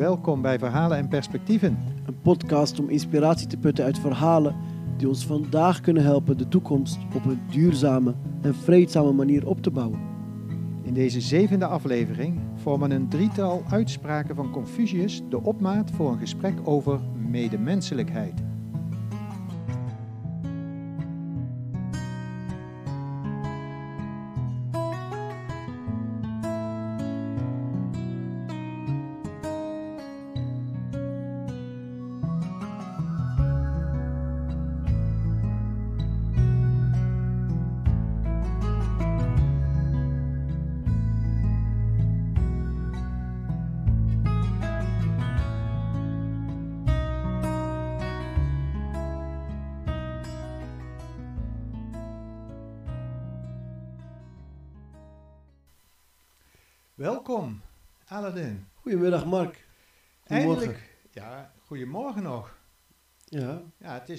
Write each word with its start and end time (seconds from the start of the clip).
Welkom 0.00 0.42
bij 0.42 0.58
Verhalen 0.58 0.98
en 0.98 1.08
Perspectieven. 1.08 1.78
Een 2.06 2.20
podcast 2.20 2.78
om 2.78 2.88
inspiratie 2.88 3.46
te 3.46 3.56
putten 3.56 3.84
uit 3.84 3.98
verhalen 3.98 4.56
die 4.96 5.08
ons 5.08 5.26
vandaag 5.26 5.80
kunnen 5.80 6.02
helpen 6.02 6.38
de 6.38 6.48
toekomst 6.48 6.98
op 7.14 7.24
een 7.24 7.40
duurzame 7.50 8.14
en 8.42 8.54
vreedzame 8.54 9.12
manier 9.12 9.46
op 9.46 9.62
te 9.62 9.70
bouwen. 9.70 10.00
In 10.82 10.94
deze 10.94 11.20
zevende 11.20 11.66
aflevering 11.66 12.40
vormen 12.54 12.90
een 12.90 13.08
drietal 13.08 13.62
uitspraken 13.70 14.34
van 14.34 14.50
Confucius 14.50 15.22
de 15.28 15.42
opmaat 15.42 15.90
voor 15.90 16.12
een 16.12 16.18
gesprek 16.18 16.54
over 16.64 17.00
medemenselijkheid. 17.28 18.49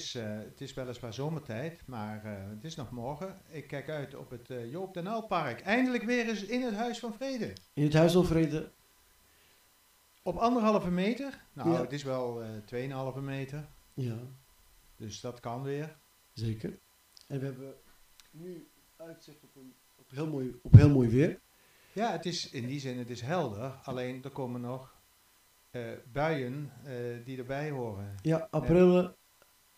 Is, 0.02 0.16
eh, 0.16 0.38
het 0.38 0.62
is 0.62 0.74
weliswaar 0.74 1.14
zomertijd, 1.14 1.82
maar 1.86 2.26
eh, 2.26 2.50
het 2.50 2.64
is 2.64 2.76
nog 2.76 2.92
morgen. 2.92 3.42
Ik 3.50 3.68
kijk 3.68 3.90
uit 3.90 4.16
op 4.16 4.30
het 4.30 4.50
eh, 4.50 4.72
Joop 4.72 4.94
den 4.94 5.06
Uyl-park. 5.08 5.62
Eindelijk 5.62 6.04
weer 6.04 6.28
eens 6.30 6.44
in 6.44 6.62
het 6.62 6.74
Huis 6.76 7.00
van 7.00 7.14
Vrede. 7.14 7.54
in 7.74 7.84
het 7.84 7.94
Huis 7.94 8.14
van 8.14 8.26
Vrede. 8.26 8.72
Op 10.24 10.36
anderhalve 10.38 10.92
meter. 10.92 11.44
Nou, 11.54 11.70
Ja. 11.72 11.82
het 11.82 11.92
is 11.92 12.04
wel 12.04 12.44
eh 12.44 12.50
2,5 12.66 13.22
meter, 13.22 13.68
Ja, 13.94 14.18
dus 14.96 15.20
dat 15.22 15.40
kan 15.40 15.64
weer. 15.64 15.96
zeker. 16.34 16.80
En 17.28 17.40
we 17.40 17.46
hebben 17.46 17.74
nu 18.32 18.68
uitzicht 18.98 19.44
op, 19.44 19.56
een, 19.56 19.74
op, 19.96 20.12
heel, 20.12 20.28
mooi, 20.28 20.60
op 20.62 20.74
heel 20.74 20.90
mooi 20.90 21.10
weer. 21.10 21.40
Ja, 21.94 22.12
het 22.12 22.26
is 22.26 22.50
in 22.50 22.68
die 22.68 22.80
zin, 22.80 22.98
het 22.98 23.10
is 23.10 23.22
helder. 23.22 23.70
Alleen 23.84 24.24
er 24.24 24.30
komen 24.30 24.62
nog 24.62 24.96
buien 26.12 26.72
die 27.26 27.38
erbij 27.38 27.70
horen. 27.70 28.16
Ja, 28.22 28.48
april 28.52 29.16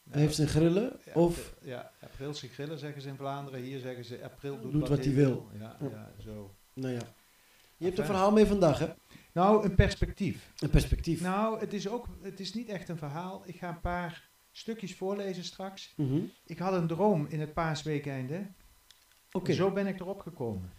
heeft 0.10 0.36
zijn 0.36 0.48
grillen. 0.48 1.00
Ja, 1.06 1.14
Of, 1.14 1.54
ja, 1.62 1.92
aprilse 2.04 2.48
grillen 2.48 2.80
zeggen 2.80 3.02
ze 3.02 3.08
in 3.08 3.16
Vlaanderen. 3.16 3.60
Hier 3.62 3.80
zeggen 3.80 4.06
ze 4.06 4.24
april 4.24 4.60
doet, 4.62 4.72
Doet 4.72 4.88
wat 4.90 5.04
hij 5.06 5.14
wil. 5.14 5.50
Ja, 5.60 5.78
Ja. 5.82 5.88
ja, 5.90 6.12
zo. 6.24 6.56
nou 6.74 6.94
ja. 6.94 7.02
Je 7.78 7.86
hebt 7.86 7.98
een 8.00 8.06
verhaal 8.06 8.32
mee 8.32 8.46
vandaag, 8.46 8.80
hè? 8.80 8.88
Nou, 9.34 9.66
een 9.66 9.76
perspectief. 9.76 10.52
Een 10.60 10.70
perspectief. 10.70 11.22
Nou, 11.22 11.60
het 11.60 11.74
is 11.74 11.88
ook, 11.90 12.08
het 12.22 12.40
is 12.40 12.54
niet 12.54 12.68
echt 12.70 12.90
een 12.90 12.98
verhaal. 12.98 13.42
Ik 13.46 13.56
ga 13.58 13.70
een 13.70 13.80
paar 13.82 14.30
stukjes 14.52 14.96
voorlezen 14.96 15.44
straks. 15.44 15.94
Mhm. 15.98 16.20
Ik 16.46 16.58
had 16.58 16.74
een 16.74 16.88
droom 16.88 17.26
in 17.30 17.40
het 17.40 17.54
paasweekende. 17.54 18.48
Oké. 19.32 19.54
Zo 19.54 19.72
ben 19.72 19.88
ik 19.88 20.00
erop 20.00 20.20
gekomen. 20.20 20.72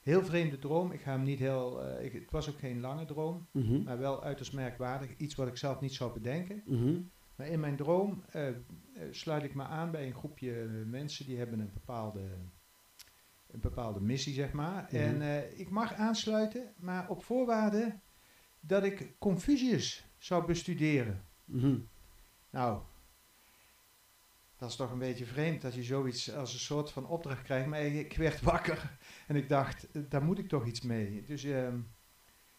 Heel 0.00 0.24
vreemde 0.24 0.58
droom. 0.58 0.92
Ik 0.92 1.00
ga 1.00 1.10
hem 1.10 1.22
niet 1.22 1.38
heel. 1.38 1.82
eh, 1.82 2.04
ik, 2.04 2.12
het 2.12 2.30
was 2.30 2.48
ook 2.48 2.58
geen 2.58 2.80
lange 2.80 3.04
droom, 3.04 3.46
Mhm. 3.50 3.82
maar 3.82 3.98
wel 3.98 4.22
uiterst 4.22 4.52
merkwaardig. 4.52 5.16
Iets 5.16 5.34
wat 5.34 5.48
ik 5.48 5.56
zelf 5.56 5.80
niet 5.80 5.94
zou 5.94 6.12
bedenken. 6.12 6.62
Mhm. 6.66 6.94
Maar 7.38 7.46
in 7.46 7.60
mijn 7.60 7.76
droom 7.76 8.24
eh, 8.30 8.48
eh, 8.48 8.54
sluit 9.10 9.42
ik 9.42 9.54
me 9.54 9.62
aan 9.62 9.90
bij 9.90 10.06
een 10.06 10.14
groepje 10.14 10.52
mensen 10.86 11.26
die 11.26 11.38
hebben 11.38 11.60
een 11.60 11.72
bepaalde, 11.72 12.20
een 13.50 13.60
bepaalde 13.60 14.00
missie, 14.00 14.34
zeg 14.34 14.52
maar. 14.52 14.82
Mhm. 14.82 14.96
En 14.96 15.22
eh, 15.22 15.58
ik 15.58 15.70
mag 15.70 15.94
aansluiten, 15.94 16.72
maar 16.76 17.08
op 17.08 17.24
voorwaarde 17.24 17.98
dat 18.60 18.84
ik 18.84 19.14
Confucius 19.18 20.06
zou 20.16 20.46
bestuderen. 20.46 21.24
Mhm. 21.44 21.78
Nou, 22.50 22.82
dat 24.56 24.70
is 24.70 24.76
toch 24.76 24.90
een 24.90 24.98
beetje 24.98 25.26
vreemd 25.26 25.62
dat 25.62 25.74
je 25.74 25.82
zoiets 25.82 26.34
als 26.34 26.52
een 26.52 26.58
soort 26.58 26.90
van 26.90 27.06
opdracht 27.06 27.42
krijgt. 27.42 27.66
Maar 27.66 27.80
ik, 27.80 28.16
werd 28.16 28.40
wakker 28.40 28.98
en 29.26 29.36
ik 29.36 29.48
dacht, 29.48 30.10
daar 30.10 30.24
moet 30.24 30.38
ik 30.38 30.48
toch 30.48 30.66
iets 30.66 30.80
mee. 30.80 31.24
Dus 31.26 31.44
ehm, 31.44 31.80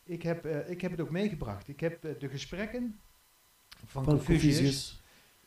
ik, 0.04 0.24
heb, 0.24 0.46
ik 0.46 0.82
heb 0.82 0.92
het 0.92 1.02
ook 1.02 1.10
meegebracht. 1.10 1.68
Ik 1.68 1.80
heb 1.80 2.02
de 2.20 2.30
gesprekken 2.30 3.00
van, 3.86 4.04
Van 4.04 4.14
Confucius, 4.14 4.56
Confucius. 4.56 5.02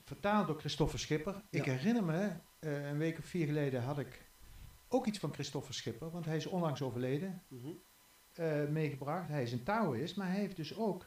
vertaald 0.04 0.46
door 0.46 0.58
Christopher 0.58 0.98
Schipper. 0.98 1.42
Ik 1.50 1.64
herinner 1.64 2.04
me, 2.04 2.32
eh, 2.58 2.88
een 2.88 2.98
week 2.98 3.18
of 3.18 3.24
vier 3.24 3.46
geleden 3.46 3.82
had 3.82 3.98
ik 3.98 4.26
ook 4.88 5.06
iets 5.06 5.18
van 5.18 5.32
Christopher 5.32 5.74
Schipper, 5.74 6.10
want 6.10 6.24
hij 6.24 6.36
is 6.36 6.46
onlangs 6.46 6.82
overleden, 6.82 7.42
eh, 8.32 8.66
meegebracht. 8.68 9.28
Hij 9.28 9.42
is 9.42 9.52
een 9.52 9.62
Taoïst, 9.62 10.16
maar 10.16 10.26
hij 10.28 10.38
heeft 10.40 10.56
dus 10.56 10.76
ook 10.76 11.06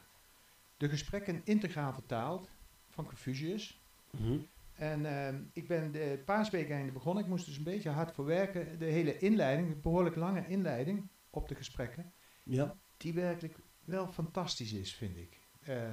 de 0.76 0.88
gesprekken 0.88 1.40
integraal 1.44 1.92
vertaald 1.92 2.48
van 2.90 3.06
Confucius. 3.06 3.80
Mhm. 4.10 4.36
En 4.74 5.06
ehm, 5.06 5.42
ik 5.52 5.68
ben 5.68 5.92
de 5.92 6.22
paasweek 6.24 6.70
einde 6.70 6.92
begonnen. 6.92 7.22
Ik 7.22 7.28
moest 7.30 7.46
dus 7.46 7.56
een 7.56 7.62
beetje 7.64 7.90
hard 7.90 8.12
voor 8.12 8.24
werken. 8.24 8.78
De 8.78 8.84
hele 8.84 9.18
inleiding, 9.18 9.70
een 9.72 9.80
behoorlijk 9.80 10.16
lange 10.16 10.46
inleiding 10.48 11.08
op 11.30 11.48
de 11.48 11.54
gesprekken, 11.54 12.12
Ja. 12.42 12.76
die 12.96 13.12
werkelijk 13.14 13.56
wel 13.84 14.06
fantastisch 14.12 14.72
is, 14.72 14.94
vind 14.94 15.16
ik. 15.16 15.40
Eh, 15.60 15.92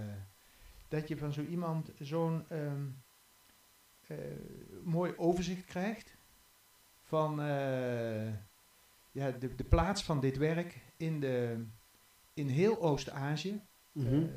dat 0.94 1.08
je 1.08 1.18
van 1.18 1.34
zo 1.34 1.42
iemand 1.42 1.92
zo'n 2.00 2.46
ehm, 2.50 2.86
eh, 4.08 4.18
mooi 4.84 5.14
overzicht 5.18 5.66
krijgt 5.66 6.18
van 7.02 7.42
eh, 7.42 8.34
ja, 9.12 9.32
de, 9.32 9.56
de 9.56 9.64
plaats 9.64 10.03
van 10.03 10.20
dit 10.20 10.38
werk 10.38 10.82
in, 10.98 11.20
de, 11.20 11.66
in 12.34 12.48
heel 12.48 12.82
Oost-Azië. 12.82 13.62
Mhm. 13.92 14.14
Eh, 14.14 14.30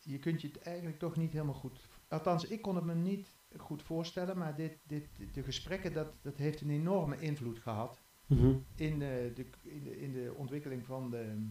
je 0.00 0.18
kunt 0.18 0.40
je 0.40 0.48
het 0.48 0.62
eigenlijk 0.62 0.98
toch 0.98 1.16
niet 1.16 1.32
helemaal 1.32 1.54
goed. 1.54 1.88
Althans, 2.08 2.44
ik 2.44 2.62
kon 2.62 2.76
het 2.76 2.84
me 2.84 2.94
niet 2.94 3.30
goed 3.56 3.82
voorstellen, 3.82 4.38
maar 4.38 4.56
dit, 4.56 4.78
dit, 4.82 5.08
de 5.32 5.42
gesprekken, 5.42 5.92
dat, 5.92 6.12
dat 6.22 6.36
heeft 6.36 6.60
een 6.60 6.70
enorme 6.70 7.20
invloed 7.20 7.58
gehad 7.58 8.00
Mhm. 8.26 8.56
in 8.74 8.98
de, 8.98 9.32
de, 9.34 9.46
in 9.62 9.82
de, 9.82 10.00
in 10.00 10.12
de 10.12 10.34
ontwikkeling 10.36 10.86
van 10.86 11.10
de, 11.10 11.48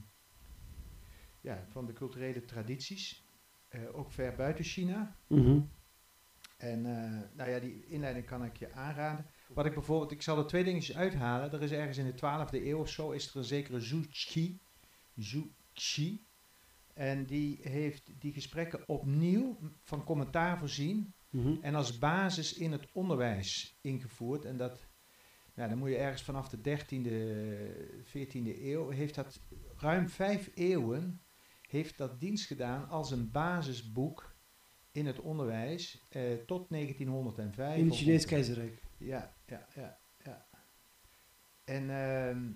ja, 1.41 1.65
van 1.69 1.85
de 1.85 1.93
culturele 1.93 2.45
tradities. 2.45 3.24
Eh, 3.75 3.97
ook 3.97 4.11
ver 4.11 4.35
buiten 4.35 4.63
China. 4.63 5.15
Mhm. 5.27 5.59
En 6.57 6.85
eh, 6.85 7.21
nou 7.33 7.49
ja, 7.49 7.59
die 7.59 7.85
inleiding 7.85 8.25
kan 8.25 8.43
ik 8.43 8.57
je 8.57 8.71
aanraden. 8.71 9.25
Wat 9.47 9.65
ik 9.65 9.73
bijvoorbeeld, 9.73 10.11
ik 10.11 10.21
zal 10.21 10.37
er 10.37 10.45
twee 10.45 10.63
dingetjes 10.63 10.95
uithalen. 10.95 11.51
Er 11.51 11.61
is 11.61 11.71
ergens 11.71 11.97
in 11.97 12.05
de 12.05 12.15
12e 12.15 12.65
eeuw 12.65 12.79
of 12.79 12.89
zo, 12.89 13.11
is 13.11 13.29
er 13.29 13.35
een 13.35 13.43
zekere 13.43 13.79
Zhu 13.79 14.01
Qi. 14.09 14.59
Zhu 15.15 15.51
Qi. 15.73 16.25
En 16.93 17.25
die 17.25 17.59
heeft 17.61 18.11
die 18.19 18.33
gesprekken 18.33 18.87
opnieuw 18.87 19.57
van 19.81 20.03
commentaar 20.03 20.57
voorzien. 20.57 21.13
Mhm. 21.29 21.55
En 21.61 21.75
als 21.75 21.97
basis 21.97 22.53
in 22.53 22.71
het 22.71 22.87
onderwijs 22.91 23.77
ingevoerd. 23.81 24.45
En 24.45 24.57
dat, 24.57 24.87
nou, 25.55 25.69
dan 25.69 25.77
moet 25.77 25.89
je 25.89 25.97
ergens 25.97 26.23
vanaf 26.23 26.49
de 26.49 26.61
13e, 26.61 27.17
14e 28.03 28.63
eeuw, 28.63 28.89
heeft 28.89 29.15
dat 29.15 29.39
ruim 29.75 30.09
vijf 30.09 30.49
eeuwen, 30.53 31.24
heeft 31.67 31.97
dat 31.97 32.19
dienst 32.19 32.45
gedaan 32.45 32.89
als 32.89 33.11
een 33.11 33.31
basisboek 33.31 34.35
in 34.91 35.05
het 35.05 35.19
onderwijs 35.19 36.05
eh, 36.09 36.33
tot 36.33 36.69
1905. 36.69 37.77
In 37.77 37.85
het 37.85 37.95
Chinees 37.95 38.25
keizerrijk. 38.25 38.81
ja, 38.97 39.35
ja, 39.45 39.67
ja, 39.75 39.99
ja. 40.23 40.45
En 41.63 41.89
ehm, 41.89 42.51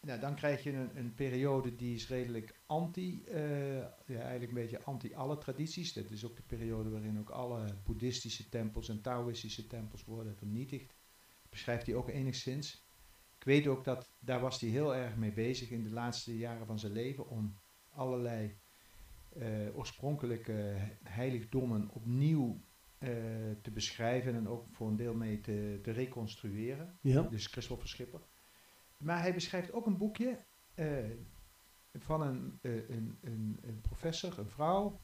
nou, 0.00 0.20
dan 0.20 0.34
krijg 0.34 0.62
je 0.62 0.72
een, 0.72 0.96
een 0.98 1.14
periode 1.14 1.76
die 1.76 1.94
is 1.94 2.08
redelijk 2.08 2.54
anti, 2.66 3.24
eh, 3.24 3.76
ja, 3.78 3.90
eigenlijk 4.06 4.48
een 4.48 4.62
beetje 4.62 4.82
anti 4.82 5.14
alle 5.14 5.38
tradities. 5.38 5.92
Dat 5.92 6.10
is 6.10 6.24
ook 6.24 6.36
de 6.36 6.42
periode 6.42 6.90
waarin 6.90 7.18
ook 7.18 7.30
alle 7.30 7.64
boeddhistische 7.84 8.48
tempels 8.48 8.88
en 8.88 9.00
Taoïstische 9.00 9.66
tempels 9.66 10.04
worden 10.04 10.36
vernietigd. 10.36 10.94
Beschrijft 11.50 11.86
hij 11.86 11.94
ook 11.94 12.08
enigszins. 12.08 12.88
Ik 13.38 13.44
weet 13.44 13.66
ook 13.66 13.84
dat 13.84 14.10
daar 14.18 14.40
was 14.40 14.60
hij 14.60 14.70
heel 14.70 14.94
erg 14.94 15.16
mee 15.16 15.32
bezig 15.32 15.70
in 15.70 15.82
de 15.82 15.90
laatste 15.90 16.38
jaren 16.38 16.66
van 16.66 16.78
zijn 16.78 16.92
leven 16.92 17.28
om 17.28 17.54
allerlei 17.90 18.58
eh, 19.28 19.76
oorspronkelijke 19.76 20.76
heiligdommen 21.02 21.88
opnieuw 21.88 22.60
eh, 22.98 23.08
te 23.62 23.70
beschrijven 23.70 24.34
en 24.34 24.48
ook 24.48 24.66
voor 24.70 24.88
een 24.88 24.96
deel 24.96 25.14
mee 25.14 25.40
te, 25.40 25.78
te 25.82 25.90
reconstrueren. 25.90 26.98
Ja. 27.00 27.22
Dus 27.22 27.46
Christopher 27.46 27.88
Schipper. 27.88 28.20
Maar 28.98 29.20
hij 29.20 29.34
beschrijft 29.34 29.72
ook 29.72 29.86
een 29.86 29.96
boekje 29.96 30.38
eh, 30.74 31.10
van 31.98 32.22
een, 32.22 32.58
een, 32.62 33.18
een, 33.20 33.58
een 33.60 33.80
professor, 33.80 34.38
een 34.38 34.48
vrouw, 34.48 35.00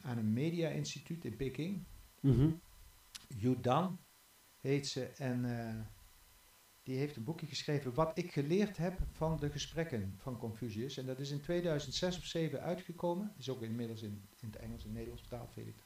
aan 0.00 0.18
een 0.18 0.32
media-instituut 0.32 1.24
in 1.24 1.36
Peking. 1.36 1.84
Mhm. 2.20 2.50
Yu 3.36 3.60
Dan 3.60 3.98
heet 4.60 4.86
ze. 4.86 5.04
En 5.06 5.44
die 6.86 6.98
heeft 6.98 7.16
een 7.16 7.24
boekje 7.24 7.46
geschreven 7.46 7.94
wat 7.94 8.18
ik 8.18 8.32
geleerd 8.32 8.76
heb 8.76 8.98
van 9.12 9.36
de 9.36 9.50
gesprekken 9.50 10.14
van 10.18 10.38
Confucius. 10.38 10.96
En 10.96 11.06
dat 11.06 11.18
is 11.18 11.30
in 11.30 11.40
2006 11.40 12.16
of 12.16 12.24
2007 12.24 12.68
uitgekomen. 12.68 13.32
Is 13.38 13.48
ook 13.48 13.62
inmiddels 13.62 14.02
in, 14.02 14.28
in 14.40 14.48
het 14.48 14.56
Engels 14.56 14.84
en 14.84 14.92
Nederlands 14.92 15.22
vertaald, 15.22 15.54
weet 15.54 15.66
ik. 15.66 15.84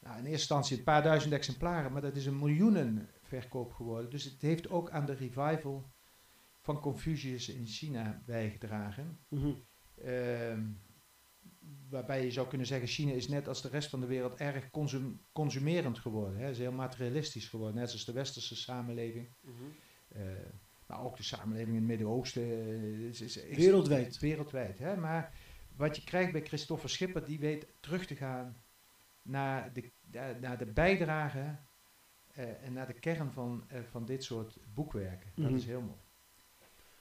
Nou, 0.00 0.12
in 0.12 0.24
eerste 0.24 0.30
instantie 0.30 0.78
een 0.78 0.84
paar 0.84 1.02
duizend 1.02 1.32
exemplaren, 1.32 1.92
maar 1.92 2.02
dat 2.02 2.16
is 2.16 2.26
een 2.26 2.38
miljoenenverkoop 2.38 3.72
geworden. 3.72 4.10
Dus 4.10 4.24
het 4.24 4.42
heeft 4.42 4.70
ook 4.70 4.90
aan 4.90 5.06
de 5.06 5.14
revival 5.14 5.90
van 6.60 6.80
Confucius 6.80 7.48
in 7.48 7.66
China 7.66 8.22
bijgedragen. 8.26 9.18
Mhm. 9.28 9.52
Ehm, 10.04 10.62
waarbij 11.88 12.24
je 12.24 12.30
zou 12.30 12.48
kunnen 12.48 12.66
zeggen, 12.66 12.88
China 12.88 13.12
is 13.12 13.28
net 13.28 13.48
als 13.48 13.62
de 13.62 13.68
rest 13.68 13.90
van 13.90 14.00
de 14.00 14.06
wereld 14.06 14.34
erg 14.34 14.70
consum- 14.70 15.20
consumerend 15.32 15.98
geworden. 15.98 16.38
Hè. 16.38 16.44
Het 16.44 16.52
is 16.52 16.58
heel 16.58 16.72
materialistisch 16.72 17.48
geworden, 17.48 17.76
net 17.76 17.88
zoals 17.88 18.04
de 18.04 18.12
westerse 18.12 18.56
samenleving. 18.56 19.28
Eh, 19.44 19.50
maar 20.86 21.00
ook 21.04 21.16
de 21.16 21.22
samenleving 21.22 21.68
in 21.76 21.80
het 21.82 21.84
Midden-Oosten. 21.88 22.42
eh, 22.42 23.08
is, 23.08 23.20
is, 23.20 23.36
is- 23.36 23.56
Wereldwijd. 23.56 24.18
Wereldwijd. 24.18 24.78
Hè? 24.78 24.96
Maar 24.96 25.32
wat 25.76 25.96
je 25.96 26.04
krijgt 26.04 26.32
bij 26.32 26.44
Christopher 26.44 26.88
Schipper, 26.90 27.24
die 27.24 27.38
weet 27.38 27.66
terug 27.80 28.06
te 28.06 28.14
gaan 28.16 28.56
naar 29.22 29.72
de, 29.72 29.90
ja, 30.10 30.36
naar 30.40 30.58
de 30.58 30.66
bijdrage 30.66 31.56
eh, 32.34 32.62
en 32.64 32.72
naar 32.72 32.86
de 32.86 32.92
kern 33.00 33.32
van, 33.32 33.64
eh, 33.68 33.80
van 33.90 34.04
dit 34.04 34.24
soort 34.24 34.56
boekwerken. 34.74 35.32
Mhm. 35.34 35.48
Dat 35.50 35.58
is 35.58 35.66
heel 35.66 35.80
mooi. 35.80 35.98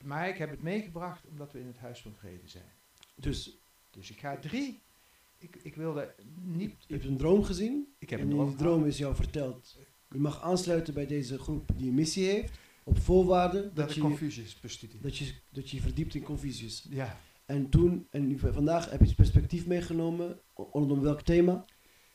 Maar 0.04 0.30
ik 0.30 0.38
heb 0.38 0.50
het 0.50 0.62
meegebracht 0.62 1.26
omdat 1.28 1.52
we 1.52 1.60
in 1.60 1.68
het 1.68 1.78
Huis 1.78 2.02
van 2.02 2.16
Vrede 2.16 2.48
zijn. 2.48 2.72
Dus 3.16 3.58
Dus 3.90 4.12
ik 4.12 4.20
ga 4.20 4.38
drie. 4.38 4.82
Ik, 5.38 5.56
ik 5.56 5.76
wilde 5.76 6.16
niet. 6.42 6.84
je 6.88 6.94
hebt 6.94 7.06
een 7.06 7.18
droom 7.18 7.44
gezien. 7.44 7.94
Ik 8.00 8.10
heb 8.10 8.20
en 8.20 8.26
een 8.26 8.32
droom. 8.32 8.48
die 8.48 8.56
droom 8.58 8.86
is 8.86 8.98
jou 8.98 9.16
verteld. 9.16 9.78
Je 10.10 10.20
mag 10.20 10.42
aansluiten 10.42 10.94
bij 10.94 11.06
deze 11.08 11.40
groep 11.40 11.70
die 11.78 11.88
een 11.90 11.96
missie 11.96 12.26
heeft. 12.30 12.58
Op 12.84 13.00
voorwaarde 13.00 13.72
dat 13.74 13.94
je, 13.94 14.02
Confucius 14.02 14.60
dat, 15.02 15.18
je, 15.18 15.34
dat 15.52 15.70
je 15.70 15.82
verdiept 15.82 16.16
in 16.16 16.24
Confucius. 16.24 16.88
Ja. 16.90 17.20
En 17.46 17.70
toen, 17.70 18.08
en 18.10 18.40
vandaag 18.40 18.90
heb 18.90 19.00
je 19.00 19.06
het 19.06 19.16
perspectief 19.16 19.68
meegenomen. 19.68 20.40
Rondom 20.54 21.02
welk 21.02 21.22
thema? 21.22 21.66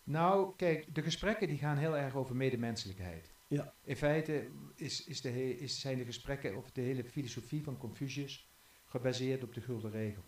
Nou, 0.05 0.57
kijk, 0.57 0.95
de 0.95 1.03
gesprekken 1.03 1.49
die 1.49 1.59
gaan 1.59 1.77
heel 1.77 1.97
erg 1.97 2.15
over 2.15 2.37
medemenselijkheid. 2.37 3.33
Ja. 3.49 3.75
In 3.83 3.97
feite 3.97 4.49
is, 4.75 5.05
is 5.05 5.21
de 5.21 5.57
is, 5.57 5.81
zijn 5.81 5.99
de 5.99 6.05
gesprekken 6.05 6.57
of 6.57 6.71
de 6.71 6.81
hele 6.81 7.05
filosofie 7.05 7.63
van 7.63 7.77
Confucius 7.77 8.51
gebaseerd 8.85 9.43
op 9.43 9.55
de 9.55 9.61
gulden 9.61 9.91
regel. 9.91 10.25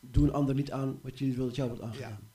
Doe 0.00 0.26
een 0.26 0.32
ander 0.32 0.54
niet 0.54 0.72
aan 0.72 1.00
wat 1.02 1.18
je 1.18 1.24
niet 1.24 1.36
wil 1.36 1.46
dat 1.46 1.56
jou 1.56 1.68
wordt 1.68 1.84
aangedaan. 1.84 2.32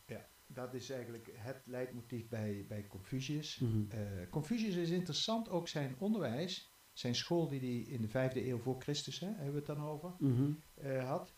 Dat 0.54 0.74
is 0.74 0.90
eigenlijk 0.90 1.32
het 1.34 1.62
leidmotief 1.66 2.28
bij, 2.28 2.66
bij 2.68 2.88
Confucius. 2.88 3.60
Mhm. 3.60 3.84
Eh, 3.90 4.30
Confucius 4.30 4.76
is 4.76 4.90
interessant, 4.90 5.50
ook 5.50 5.68
zijn 5.68 5.96
onderwijs, 6.00 6.69
zijn 7.00 7.16
school 7.16 7.48
die 7.48 7.60
hij 7.60 7.94
in 7.94 8.02
de 8.02 8.08
vijfde 8.08 8.48
eeuw 8.48 8.58
voor 8.60 8.76
Christus, 8.82 9.20
hè, 9.20 9.28
hebben 9.28 9.52
we 9.52 9.58
het 9.58 9.66
dan 9.66 9.82
over, 9.84 10.12
Mhm. 10.20 10.52
eh, 10.74 11.08
had. 11.10 11.34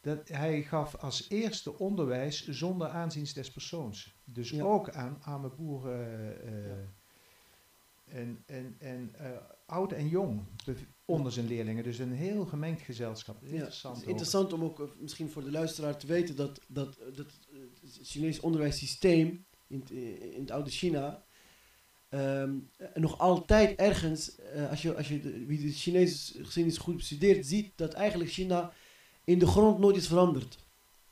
Dat 0.00 0.28
hij 0.28 0.62
gaf 0.62 0.94
als 0.96 1.26
eerste 1.28 1.78
onderwijs 1.78 2.48
zonder 2.48 2.88
aanzien 2.88 3.26
des 3.34 3.50
persoons. 3.50 4.14
Dus 4.24 4.50
Ja. 4.50 4.62
ook 4.64 4.90
aan 4.90 5.18
arme 5.22 5.48
boeren 5.48 6.42
eh, 6.46 6.66
Ja. 6.68 6.76
en, 8.04 8.42
en, 8.46 8.76
en 8.78 9.14
eh, 9.14 9.30
oud 9.66 9.92
en 9.92 10.08
jong 10.08 10.42
onder 11.04 11.32
zijn 11.32 11.46
leerlingen. 11.46 11.84
Dus 11.84 11.98
een 11.98 12.12
heel 12.12 12.44
gemengd 12.46 12.80
gezelschap. 12.82 13.42
Ja, 13.42 13.48
Interessant. 13.48 13.94
het 13.94 14.02
is 14.02 14.08
ook. 14.08 14.10
interessant 14.10 14.52
om 14.52 14.62
ook 14.64 14.80
eh, 14.80 14.86
misschien 14.98 15.30
voor 15.30 15.44
de 15.44 15.50
luisteraar 15.50 15.96
te 15.98 16.06
weten 16.06 16.36
dat, 16.36 16.60
dat, 16.68 16.96
eh, 16.96 17.16
dat 17.16 17.26
eh, 17.52 17.58
het 17.80 17.98
Chinese 18.02 18.42
onderwijssysteem 18.42 19.44
in, 19.66 19.84
eh, 19.90 20.34
in 20.34 20.40
het 20.40 20.50
oude 20.50 20.70
China 20.70 21.24
eh, 22.08 22.50
nog 22.94 23.18
altijd 23.18 23.78
ergens, 23.78 24.36
eh, 24.36 24.70
als 24.70 24.82
je, 24.82 24.96
als 24.96 25.08
je 25.08 25.20
de, 25.20 25.46
wie 25.46 25.60
de 25.60 25.72
Chinese 25.72 26.44
geschiedenis 26.44 26.78
goed 26.78 26.96
bestudeert, 26.96 27.46
ziet 27.46 27.72
dat 27.76 27.92
eigenlijk 27.92 28.30
China 28.30 28.72
in 29.24 29.38
de 29.38 29.46
grond 29.46 29.78
nooit 29.78 29.96
is 29.96 30.06
veranderd. 30.06 30.58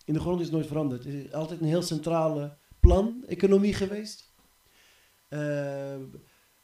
In 0.04 0.14
de 0.14 0.20
grond 0.20 0.40
is 0.40 0.50
nooit 0.50 0.66
veranderd. 0.66 1.04
Het 1.04 1.14
is 1.14 1.32
altijd 1.32 1.60
een 1.60 1.66
heel 1.66 1.82
centrale 1.82 2.56
plan, 2.81 3.25
economie 3.26 3.75
geweest. 3.75 4.32
Eh, 5.28 5.96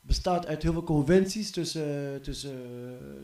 bestaat 0.00 0.46
uit 0.46 0.62
heel 0.62 0.72
veel 0.72 0.82
conventies 0.82 1.50
tussen, 1.50 2.22
tussen 2.22 2.58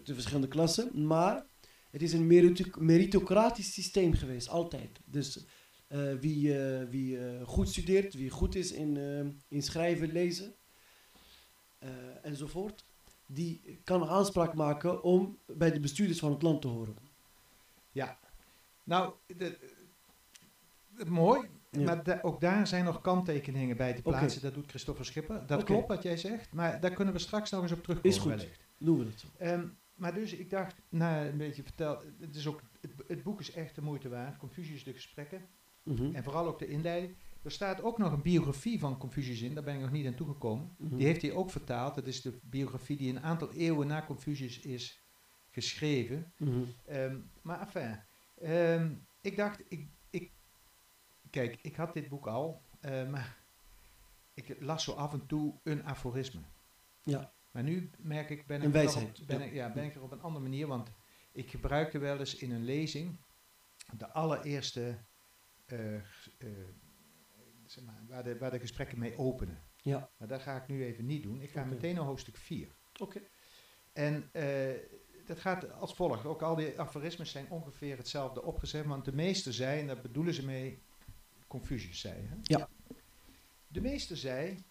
de 0.05 0.15
verschillende 0.15 0.49
klassen, 0.49 1.07
maar 1.07 1.47
het 1.91 2.03
is 2.03 2.13
een 2.13 2.27
merito- 2.27 2.81
meritocratisch 2.81 3.73
systeem 3.73 4.13
geweest, 4.15 4.49
altijd. 4.49 5.01
Dus 5.05 5.45
eh, 5.89 6.13
wie, 6.21 6.59
eh, 6.59 6.89
wie 6.91 7.19
eh, 7.19 7.47
goed 7.47 7.69
studeert, 7.69 8.15
wie 8.15 8.31
goed 8.31 8.55
is 8.55 8.73
in, 8.73 8.97
eh, 8.97 9.27
in 9.49 9.63
schrijven, 9.63 10.13
lezen 10.13 10.47
eh, 10.47 10.58
enzovoort, 12.23 12.85
die 13.27 13.81
kan 13.85 14.09
aanspraak 14.09 14.55
maken 14.55 15.03
om 15.03 15.39
bij 15.47 15.73
de 15.73 15.81
bestuurders 15.81 16.19
van 16.19 16.31
het 16.31 16.43
land 16.43 16.61
te 16.61 16.69
horen. 16.69 16.97
Nou, 18.89 19.13
de, 19.27 19.59
eh, 20.99 21.07
mooi. 21.07 21.49
Ja. 21.71 21.95
Maar 22.05 22.19
ook 22.23 22.41
daar 22.41 22.67
zijn 22.67 22.85
nog 22.85 23.01
kanttekeningen 23.01 23.77
bij 23.77 23.93
te 23.95 24.03
plaatsen. 24.03 24.43
Dat 24.43 24.55
doet 24.55 24.69
Christopher 24.69 25.05
Schipper. 25.05 25.47
Dat 25.47 25.65
klopt 25.65 25.89
wat 25.89 26.03
jij 26.03 26.17
zegt. 26.17 26.53
Maar 26.53 26.81
daar 26.81 26.91
kunnen 26.91 27.15
we 27.15 27.21
straks 27.21 27.51
nog 27.51 27.63
eens 27.63 27.73
op 27.73 27.83
terugkomen. 27.83 28.17
Is 28.17 28.23
goed. 28.23 28.31
wellicht. 28.31 28.61
Doen 28.79 28.99
we 28.99 29.05
dat 29.05 29.21
zo. 29.21 29.27
Ehm, 29.39 29.67
maar 29.95 30.15
dus 30.15 30.33
ik 30.33 30.51
dacht, 30.51 30.81
na 30.89 31.27
een 31.27 31.37
beetje 31.37 31.63
verteld, 31.63 32.05
het, 32.21 32.35
is 32.35 32.47
ook, 32.47 32.63
het, 32.81 32.93
het 33.07 33.23
boek 33.23 33.41
is 33.41 33.53
echt 33.53 33.75
de 33.75 33.83
moeite 33.83 34.09
waard. 34.09 34.37
Confucius, 34.37 34.85
de 34.85 34.93
gesprekken. 34.93 35.47
Mhm. 35.83 36.15
En 36.15 36.25
vooral 36.25 36.47
ook 36.47 36.59
de 36.59 36.69
inleiding. 36.69 37.15
Er 37.49 37.55
staat 37.55 37.83
ook 37.83 37.99
nog 37.99 38.13
een 38.13 38.23
biografie 38.23 38.79
van 38.79 38.99
Confucius 38.99 39.41
in. 39.41 39.55
Daar 39.55 39.65
ben 39.65 39.75
ik 39.75 39.81
nog 39.81 39.91
niet 39.91 40.07
aan 40.07 40.15
toegekomen. 40.15 40.75
Mhm. 40.79 40.97
Die 40.97 41.07
heeft 41.07 41.23
hij 41.23 41.33
ook 41.33 41.51
vertaald. 41.51 41.95
Dat 41.95 42.07
is 42.07 42.23
de 42.23 42.39
biografie 42.43 42.97
die 42.97 43.11
een 43.11 43.23
aantal 43.23 43.53
eeuwen 43.53 43.87
na 43.87 44.05
Confucius 44.05 44.61
is 44.61 45.03
geschreven. 45.51 46.33
Mhm. 46.37 46.63
Ehm, 46.87 47.17
maar 47.43 47.61
enfin, 47.61 48.01
ehm, 48.41 48.93
ik 49.21 49.37
dacht, 49.37 49.61
ik, 49.69 49.89
ik, 50.11 50.33
kijk, 51.31 51.59
ik 51.63 51.77
had 51.77 51.95
dit 51.95 52.09
boek 52.09 52.27
al, 52.27 52.63
eh, 52.81 53.09
maar 53.09 53.37
ik 54.35 54.57
las 54.61 54.85
zo 54.85 54.93
af 54.93 55.13
en 55.13 55.27
toe 55.27 55.55
een 55.63 55.85
aforisme. 55.85 56.41
Ja. 57.03 57.33
Maar 57.51 57.63
nu 57.63 57.91
merk 57.99 58.31
ik, 58.31 58.47
ben 58.47 58.59
ik, 58.59 58.65
er 58.65 58.73
wijsheid, 58.73 59.21
op, 59.21 59.27
ben 59.27 59.39
ja. 59.39 59.45
ik, 59.45 59.53
ja, 59.53 59.73
ben 59.73 59.85
ik 59.85 59.95
er 59.95 60.03
op 60.03 60.13
een 60.13 60.23
andere 60.23 60.45
manier, 60.45 60.67
want 60.67 60.91
ik 61.33 61.51
gebruikte 61.51 61.99
wel 61.99 62.19
eens 62.19 62.35
in 62.35 62.51
een 62.51 62.65
lezing 62.65 63.19
de 63.97 64.13
allereerste, 64.13 64.99
eh, 65.67 65.95
eh, 65.95 66.03
zeg 67.71 67.85
maar, 67.85 68.03
waar, 68.09 68.25
de, 68.25 68.39
waar 68.39 68.51
de 68.51 68.59
gesprekken 68.59 68.99
mee 68.99 69.19
openen. 69.19 69.63
Ja. 69.83 70.11
Maar 70.19 70.29
dat 70.29 70.43
ga 70.43 70.57
ik 70.63 70.69
nu 70.69 70.85
even 70.85 71.07
niet 71.07 71.23
doen. 71.23 71.41
Ik 71.41 71.51
ga 71.51 71.65
meteen 71.65 71.95
naar 71.95 72.05
hoofdstuk 72.05 72.37
4. 72.37 72.69
Oké. 73.01 73.21
En 73.93 74.29
eh, 74.33 74.75
dat 75.27 75.41
gaat 75.41 75.73
als 75.73 75.95
volgt. 75.95 76.25
Ook 76.25 76.43
al 76.43 76.55
die 76.55 76.81
aforismes 76.81 77.31
zijn 77.31 77.51
ongeveer 77.51 77.97
hetzelfde 77.97 78.43
opgezet, 78.43 78.87
want 78.87 79.05
de 79.05 79.15
meeste 79.15 79.53
zei, 79.53 79.81
en 79.81 79.87
daar 79.87 80.01
bedoelen 80.01 80.35
ze 80.35 80.45
mee, 80.45 80.83
Confucius 81.47 82.01
zei. 82.01 82.27
Hè? 82.27 82.37
Ja. 82.43 82.69
De 83.69 83.81
meeste 83.81 84.17
zei 84.17 84.65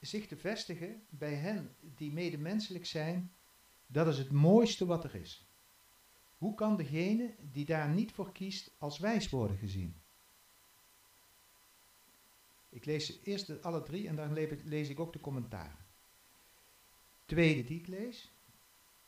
zich 0.00 0.26
te 0.26 0.36
vestigen 0.36 1.06
bij 1.08 1.34
hen 1.34 1.76
die 1.80 2.12
medemenselijk 2.12 2.86
zijn, 2.86 3.32
dat 3.86 4.06
is 4.06 4.18
het 4.18 4.30
mooiste 4.30 4.86
wat 4.86 5.04
er 5.04 5.14
is. 5.14 5.46
Hoe 6.36 6.54
kan 6.54 6.76
degene 6.76 7.34
die 7.40 7.64
daar 7.64 7.88
niet 7.88 8.12
voor 8.12 8.32
kiest 8.32 8.74
als 8.78 8.98
wijs 8.98 9.28
worden 9.28 9.56
gezien? 9.56 10.01
Ik 12.72 12.84
lees 12.84 13.20
eerst 13.22 13.46
de, 13.46 13.60
alle 13.60 13.82
drie 13.82 14.08
en 14.08 14.16
dan 14.16 14.32
le- 14.32 14.58
lees 14.64 14.88
ik 14.88 15.00
ook 15.00 15.12
de 15.12 15.20
commentaren. 15.20 15.84
Tweede 17.24 17.64
die 17.64 17.78
ik 17.78 17.86
lees. 17.86 18.32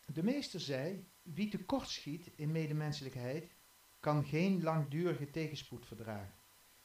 De 0.06 0.22
meester 0.22 0.60
zei, 0.60 1.04
wie 1.22 1.48
tekortschiet 1.48 2.30
in 2.36 2.52
medemenselijkheid, 2.52 3.54
kan 4.00 4.24
geen 4.24 4.62
langdurige 4.62 5.30
tegenspoed 5.30 5.86
verdragen. 5.86 6.34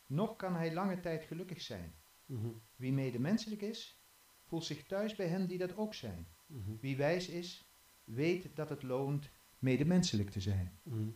Noch 0.06 0.36
kan 0.36 0.56
hij 0.56 0.74
lange 0.74 1.00
tijd 1.00 1.24
gelukkig 1.26 1.62
zijn. 1.62 1.94
Mhm. 2.26 2.50
Wie 2.76 2.94
medemenselijk 2.94 3.62
is, 3.62 4.00
voelt 4.46 4.66
zich 4.66 4.84
thuis 4.84 5.16
bij 5.16 5.28
hen 5.28 5.48
die 5.48 5.58
dat 5.58 5.76
ook 5.76 5.94
zijn. 5.94 6.28
Mhm. 6.46 6.76
Wie 6.80 6.98
wijs 6.98 7.28
is, 7.28 7.66
weet 8.04 8.56
dat 8.56 8.70
het 8.70 8.84
loont 8.84 9.30
medemenselijk 9.60 10.30
te 10.30 10.40
zijn. 10.42 10.80
Mhm. 10.84 11.10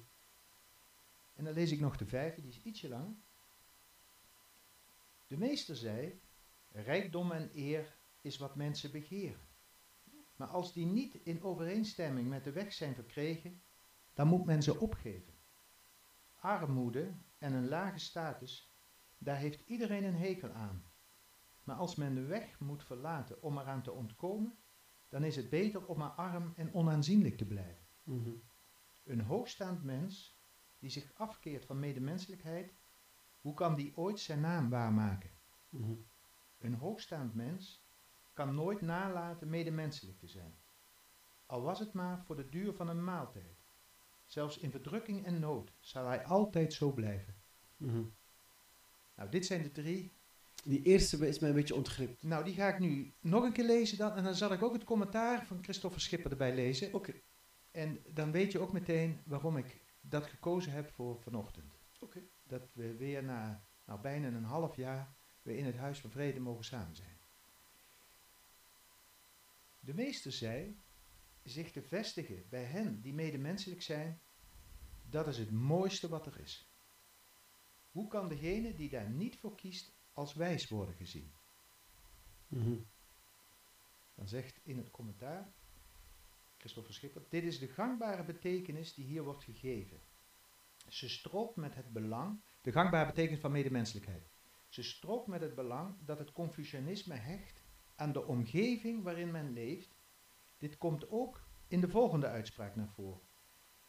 En 1.35 1.43
dan 1.43 1.53
lees 1.53 1.71
ik 1.71 1.79
nog 1.79 1.97
de 1.97 2.05
vijfde, 2.05 2.41
die 2.41 2.49
is 2.51 2.61
ietsje 2.63 2.89
langer. 2.89 3.15
De 5.33 5.39
meester 5.39 5.75
zei, 5.75 6.21
rijkdom 6.71 7.31
en 7.31 7.49
eer 7.53 7.97
is 8.21 8.37
wat 8.37 8.55
mensen 8.55 8.91
begeren. 8.91 9.47
Maar 10.35 10.47
als 10.47 10.73
die 10.73 10.85
niet 10.85 11.15
in 11.15 11.43
overeenstemming 11.43 12.29
met 12.29 12.43
de 12.43 12.51
weg 12.51 12.73
zijn 12.73 12.95
verkregen, 12.95 13.61
dan 14.13 14.27
moet 14.27 14.45
men 14.45 14.63
ze 14.63 14.79
opgeven. 14.79 15.33
Armoede 16.39 17.13
en 17.37 17.53
een 17.53 17.67
lage 17.67 17.99
status, 17.99 18.73
daar 19.17 19.37
heeft 19.37 19.61
iedereen 19.65 20.03
een 20.03 20.15
hekel 20.15 20.49
aan. 20.49 20.85
Maar 21.63 21.75
als 21.75 21.95
men 21.95 22.15
de 22.15 22.25
weg 22.25 22.59
moet 22.59 22.83
verlaten 22.83 23.41
om 23.41 23.57
eraan 23.57 23.83
te 23.83 23.91
ontkomen, 23.91 24.57
dan 25.09 25.23
is 25.23 25.35
het 25.35 25.49
beter 25.49 25.85
om 25.85 25.97
maar 25.97 26.09
arm 26.09 26.53
en 26.55 26.73
onaanzienlijk 26.73 27.37
te 27.37 27.45
blijven. 27.45 27.87
Mhm. 28.03 28.33
Een 29.03 29.21
hoogstaand 29.21 29.83
mens 29.83 30.39
die 30.79 30.89
zich 30.89 31.13
afkeert 31.13 31.65
van 31.65 31.79
medemenselijkheid, 31.79 32.73
hoe 33.43 33.53
kan 33.53 33.75
die 33.75 33.97
ooit 33.97 34.19
zijn 34.19 34.39
naam 34.39 34.69
waarmaken? 34.69 35.29
Mhm. 35.69 35.93
Een 36.59 36.73
hoogstaand 36.73 37.33
mens 37.33 37.85
kan 38.33 38.55
nooit 38.55 38.81
nalaten 38.81 39.49
medemenselijk 39.49 40.19
te 40.19 40.27
zijn. 40.27 40.55
al 41.45 41.61
was 41.61 41.79
het 41.79 41.93
maar 41.93 42.23
voor 42.25 42.35
de 42.35 42.49
duur 42.49 42.73
van 42.73 42.89
een 42.89 43.03
maaltijd. 43.03 43.63
Zelfs 44.25 44.57
in 44.57 44.71
verdrukking 44.71 45.25
en 45.25 45.39
nood 45.39 45.73
zal 45.79 46.05
hij 46.05 46.25
altijd 46.25 46.73
zo 46.73 46.91
blijven. 46.91 47.35
Mhm. 47.77 48.03
Nou, 49.15 49.29
dit 49.29 49.45
zijn 49.45 49.63
de 49.63 49.71
drie. 49.71 50.11
Die 50.63 50.81
eerste 50.81 51.27
is 51.27 51.39
mij 51.39 51.49
een 51.49 51.55
beetje 51.55 51.75
ontglipt. 51.75 52.23
Nou, 52.23 52.43
die 52.43 52.53
ga 52.53 52.67
ik 52.67 52.79
nu 52.79 53.13
nog 53.19 53.43
een 53.43 53.51
keer 53.51 53.65
lezen 53.65 53.97
dan. 53.97 54.11
En 54.11 54.23
dan 54.23 54.35
zal 54.35 54.51
ik 54.51 54.63
ook 54.63 54.73
het 54.73 54.83
commentaar 54.83 55.45
van 55.45 55.63
Christopher 55.63 56.01
Schipper 56.01 56.31
erbij 56.31 56.55
lezen. 56.55 56.93
Oké. 56.93 57.13
En 57.71 58.03
dan 58.13 58.31
weet 58.31 58.51
je 58.51 58.59
ook 58.59 58.73
meteen 58.73 59.21
waarom 59.25 59.57
ik 59.57 59.81
dat 60.01 60.25
gekozen 60.25 60.71
heb 60.71 60.91
voor 60.91 61.21
vanochtend. 61.21 61.73
Oké. 61.99 62.21
Dat 62.43 62.73
we 62.73 62.95
weer 62.95 63.23
na 63.23 63.63
nou, 63.85 64.01
bijna 64.01 64.27
een 64.27 64.43
half 64.43 64.75
jaar 64.75 65.15
weer 65.41 65.57
in 65.57 65.65
het 65.65 65.75
Huis 65.75 65.99
van 65.99 66.09
Vrede 66.09 66.39
mogen 66.39 66.65
samen 66.65 66.95
zijn. 66.95 67.17
De 69.79 69.93
meester 69.93 70.31
zei 70.31 70.81
zich 71.43 71.71
te 71.71 71.81
vestigen 71.81 72.45
bij 72.49 72.63
hen 72.63 73.01
die 73.01 73.13
medemenselijk 73.13 73.81
zijn, 73.81 74.21
dat 75.09 75.27
is 75.27 75.37
het 75.37 75.51
mooiste 75.51 76.09
wat 76.09 76.25
er 76.25 76.39
is. 76.39 76.71
Hoe 77.91 78.07
kan 78.07 78.27
degene 78.27 78.73
die 78.73 78.89
daar 78.89 79.09
niet 79.09 79.37
voor 79.37 79.55
kiest 79.55 79.93
als 80.13 80.33
wijs 80.33 80.67
worden 80.69 80.95
gezien? 80.95 81.31
Mhm. 82.47 82.77
Dan 84.15 84.27
zegt 84.27 84.59
in 84.63 84.77
het 84.77 84.91
commentaar 84.91 85.53
Christopher 86.57 86.93
Schipper, 86.93 87.25
dit 87.29 87.43
is 87.43 87.59
de 87.59 87.67
gangbare 87.67 88.23
betekenis 88.23 88.93
die 88.93 89.05
hier 89.05 89.23
wordt 89.23 89.43
gegeven. 89.43 90.01
Ze 90.87 91.09
strookt 91.09 91.55
met 91.55 91.75
het 91.75 91.93
belang, 91.93 92.41
de 92.61 92.71
gangbare 92.71 93.05
betekenis 93.05 93.39
van 93.39 93.51
medemenselijkheid. 93.51 94.29
Ze 94.69 94.83
strookt 94.83 95.27
met 95.27 95.41
het 95.41 95.55
belang 95.55 95.95
dat 96.05 96.19
het 96.19 96.31
Confucianisme 96.31 97.15
hecht 97.15 97.63
aan 97.95 98.11
de 98.11 98.25
omgeving 98.25 99.03
waarin 99.03 99.31
men 99.31 99.53
leeft. 99.53 99.95
Dit 100.57 100.77
komt 100.77 101.09
ook 101.09 101.41
in 101.67 101.81
de 101.81 101.89
volgende 101.89 102.27
uitspraak 102.27 102.75
naar 102.75 102.89
voren. 102.89 103.21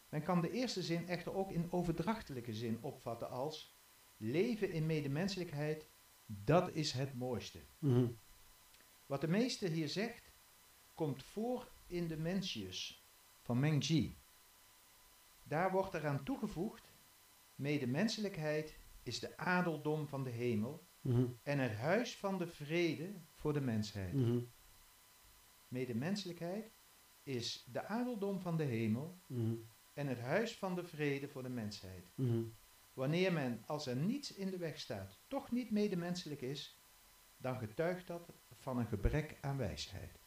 Men 0.09 0.23
kan 0.23 0.41
de 0.41 0.51
eerste 0.51 0.83
zin 0.83 1.09
echter 1.09 1.35
ook 1.35 1.51
in 1.51 1.73
overdrachtelijke 1.73 2.53
zin 2.53 2.79
opvatten 2.81 3.31
als 3.31 3.75
leven 4.17 4.71
in 4.71 4.87
medemenselijkheid, 4.87 5.89
dat 6.27 6.71
is 6.73 6.93
het 6.93 7.15
mooiste. 7.15 7.61
Mhm. 7.79 8.07
Wat 9.07 9.21
de 9.21 9.29
meester 9.29 9.69
hier 9.69 9.89
zegt, 9.89 10.33
komt 10.95 11.23
voor 11.23 11.69
in 11.87 12.09
de 12.09 12.17
Mencius 12.17 13.05
van 13.43 13.59
Mengji. 13.59 14.17
Daar 15.43 15.71
wordt 15.71 15.95
eraan 15.95 16.25
toegevoegd, 16.25 16.84
medemenselijkheid 17.55 18.79
is 19.03 19.21
de 19.21 19.37
adeldom 19.37 20.09
van 20.09 20.25
de 20.25 20.31
hemel 20.31 20.87
Mhm. 21.01 21.27
en 21.43 21.59
het 21.59 21.75
huis 21.75 22.17
van 22.17 22.39
de 22.39 22.47
vrede 22.47 23.13
voor 23.35 23.53
de 23.53 23.61
mensheid. 23.61 24.13
Mhm. 24.13 24.39
Medemenselijkheid 25.69 26.73
is 27.23 27.65
de 27.73 27.85
adeldom 27.85 28.41
van 28.41 28.57
de 28.57 28.65
hemel 28.65 29.19
Mhm. 29.27 29.55
en 29.93 30.07
het 30.07 30.19
huis 30.19 30.57
van 30.59 30.75
de 30.75 30.85
vrede 30.85 31.29
voor 31.29 31.43
de 31.43 31.49
mensheid. 31.49 32.13
Wanneer 32.93 33.33
men, 33.33 33.63
als 33.67 33.87
er 33.87 33.97
niets 33.97 34.33
in 34.35 34.51
de 34.51 34.57
weg 34.59 34.79
staat, 34.79 35.19
toch 35.29 35.51
niet 35.51 35.71
medemenselijk 35.71 36.41
is, 36.41 36.79
dan 37.37 37.59
getuigt 37.59 38.07
dat 38.07 38.33
van 38.59 38.79
een 38.79 38.87
gebrek 38.87 39.39
aan 39.41 39.57
wijsheid. 39.57 40.19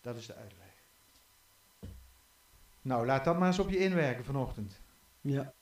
Dat 0.00 0.16
is 0.16 0.26
de 0.26 0.34
uitleg. 0.34 0.86
Nou, 2.82 3.06
laat 3.06 3.24
dat 3.24 3.38
maar 3.38 3.46
eens 3.48 3.58
op 3.58 3.70
je 3.70 3.78
inwerken 3.78 4.24
vanochtend. 4.24 4.80
Ja. 5.20 5.54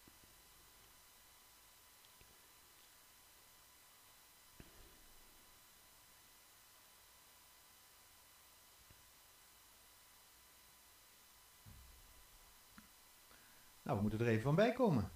Nou, 13.87 13.97
we 13.97 14.03
moeten 14.03 14.21
er 14.21 14.27
even 14.33 14.43
van 14.43 14.55
bij 14.55 14.73
komen. 14.73 15.11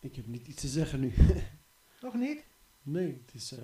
Ik 0.00 0.16
heb 0.16 0.26
niet 0.26 0.46
iets 0.46 0.60
te 0.60 0.68
zeggen 0.68 1.00
nu. 1.00 1.12
Nog 2.02 2.14
niet? 2.14 2.44
nee, 2.82 3.22
het 3.26 3.34
is... 3.34 3.52
eh, 3.52 3.58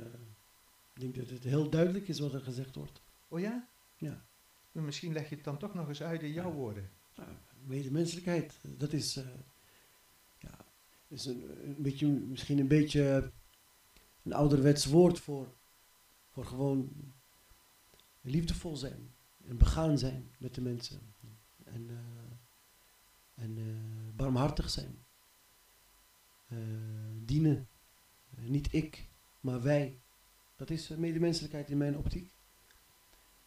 ik 0.94 1.00
denk 1.00 1.14
dat 1.14 1.28
het 1.28 1.44
heel 1.44 1.70
duidelijk 1.70 2.08
is 2.08 2.18
wat 2.18 2.34
er 2.34 2.40
gezegd 2.40 2.74
wordt. 2.74 3.02
Oh 3.28 3.40
ja? 3.40 3.68
Ja. 3.96 4.26
Misschien 4.72 5.12
leg 5.12 5.28
je 5.28 5.34
het 5.34 5.44
dan 5.44 5.58
toch 5.58 5.74
nog 5.74 5.88
eens 5.88 6.02
uit 6.02 6.22
in 6.22 6.32
jouw 6.32 6.48
Ja. 6.48 6.54
woorden. 6.54 6.90
Nou, 7.16 7.30
medemenselijkheid, 7.64 8.58
dat 8.62 8.92
is, 8.92 9.16
eh, 9.16 9.26
ja, 10.38 10.64
is 11.08 11.24
een, 11.24 11.68
een 11.68 11.82
beetje, 11.82 12.06
misschien 12.06 12.58
een 12.58 12.68
beetje 12.68 13.32
een 14.22 14.32
ouderwets 14.32 14.84
woord 14.84 15.20
voor, 15.20 15.54
voor 16.30 16.44
gewoon 16.44 17.12
liefdevol 18.20 18.76
zijn 18.76 19.14
en 19.48 19.56
begaan 19.58 19.98
zijn 19.98 20.30
met 20.38 20.54
de 20.54 20.60
mensen. 20.60 21.14
En, 21.64 21.90
eh, 21.90 23.44
en 23.44 23.58
eh, 23.58 24.16
barmhartig 24.16 24.70
zijn. 24.70 25.04
Eh, 26.48 26.58
dienen. 27.14 27.68
Niet 28.36 28.72
ik, 28.72 29.08
maar 29.40 29.62
wij. 29.62 30.00
Dat 30.56 30.70
is 30.70 30.88
medemenselijkheid 30.88 31.70
in 31.70 31.78
mijn 31.78 31.96
optiek. 31.96 32.32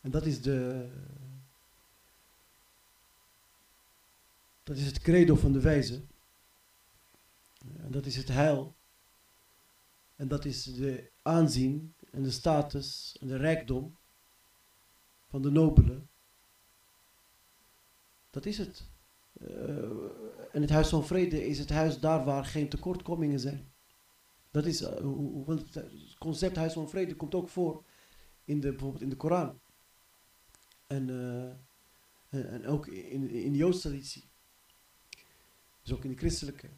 En 0.01 0.12
dat 0.12 0.25
is 0.25 0.41
de, 0.41 0.89
Dat 4.70 4.77
is 4.77 4.86
het 4.86 5.00
credo 5.00 5.36
van 5.36 5.51
de 5.51 5.62
wijze. 5.62 6.01
En 7.77 7.91
dat 7.91 8.06
is 8.06 8.15
het 8.15 8.27
heil. 8.27 8.75
En 10.15 10.27
dat 10.27 10.46
is 10.46 10.63
de 10.63 11.12
aanzien 11.22 11.94
en 12.12 12.24
de 12.24 12.32
status 12.32 13.18
en 13.20 13.27
de 13.27 13.38
rijkdom 13.38 13.98
van 15.29 15.41
de 15.41 15.51
nobelen. 15.51 16.09
Dat 18.29 18.45
is 18.45 18.57
het. 18.57 18.89
Eh, 19.33 19.50
en 20.51 20.62
het 20.62 20.69
huis 20.69 20.89
van 20.89 21.05
vrede 21.05 21.48
is 21.48 21.59
het 21.59 21.69
huis 21.69 22.00
daar 22.00 22.25
waar 22.25 22.45
geen 22.45 22.69
tekortkomingen 22.69 23.39
zijn. 23.39 23.71
Dat 24.51 24.65
is, 24.65 24.81
eh, 24.81 25.01
want 25.45 25.74
het 25.74 26.17
concept 26.17 26.55
huis 26.55 26.74
van 26.74 26.89
vrede 26.89 27.15
komt 27.15 27.36
ook 27.36 27.50
voor 27.50 27.83
in 28.43 28.59
de, 28.59 28.69
bijvoorbeeld 28.69 29.01
in 29.01 29.09
de 29.09 29.15
Koran. 29.15 29.59
En, 30.88 31.09
eh, 32.29 32.53
en, 32.53 32.65
ook 32.65 32.88
in, 32.88 33.29
in 33.29 33.51
de 33.51 33.57
Joodse 33.57 33.81
traditie. 33.81 34.29
Dus 35.81 35.93
ook 35.93 36.03
in 36.03 36.09
de 36.09 36.17
christelijke. 36.17 36.69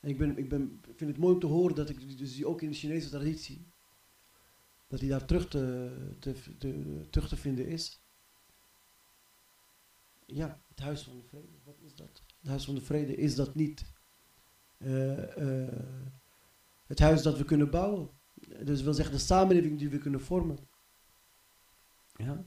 En 0.00 0.08
ik, 0.08 0.18
ben, 0.18 0.38
ik 0.38 0.48
ben, 0.48 0.80
vind 0.96 1.10
het 1.10 1.18
mooi 1.18 1.34
om 1.34 1.40
te 1.40 1.46
horen 1.46 1.74
dat 1.74 1.88
ik 1.88 2.18
dus 2.18 2.44
ook 2.44 2.62
in 2.62 2.70
de 2.70 2.76
Chinese 2.76 3.08
traditie, 3.08 3.69
dat 4.90 5.00
die 5.00 5.08
daar 5.08 5.24
terug 5.24 5.48
te, 5.48 6.16
te, 6.18 6.34
te- 6.58 7.06
terug 7.10 7.28
te 7.28 7.36
vinden 7.36 7.66
is. 7.66 8.00
Ja, 10.26 10.60
het 10.68 10.78
huis 10.80 11.02
van 11.02 11.16
de 11.16 11.22
vrede, 11.28 11.46
wat 11.64 11.76
is 11.84 11.94
dat? 11.94 12.22
Het 12.40 12.48
huis 12.48 12.64
van 12.64 12.74
de 12.74 12.80
vrede 12.80 13.16
is 13.16 13.34
dat 13.34 13.54
niet 13.54 13.84
eh, 14.78 15.36
eh, 15.66 15.72
het 16.86 16.98
huis 16.98 17.22
dat 17.22 17.38
we 17.38 17.44
kunnen 17.44 17.70
bouwen. 17.70 18.10
Dus 18.64 18.82
wil 18.82 18.94
zeggen 18.94 19.14
de 19.14 19.20
samenleving 19.20 19.78
die 19.78 19.88
we 19.88 19.98
kunnen 19.98 20.20
vormen. 20.20 20.58
Ja. 22.16 22.44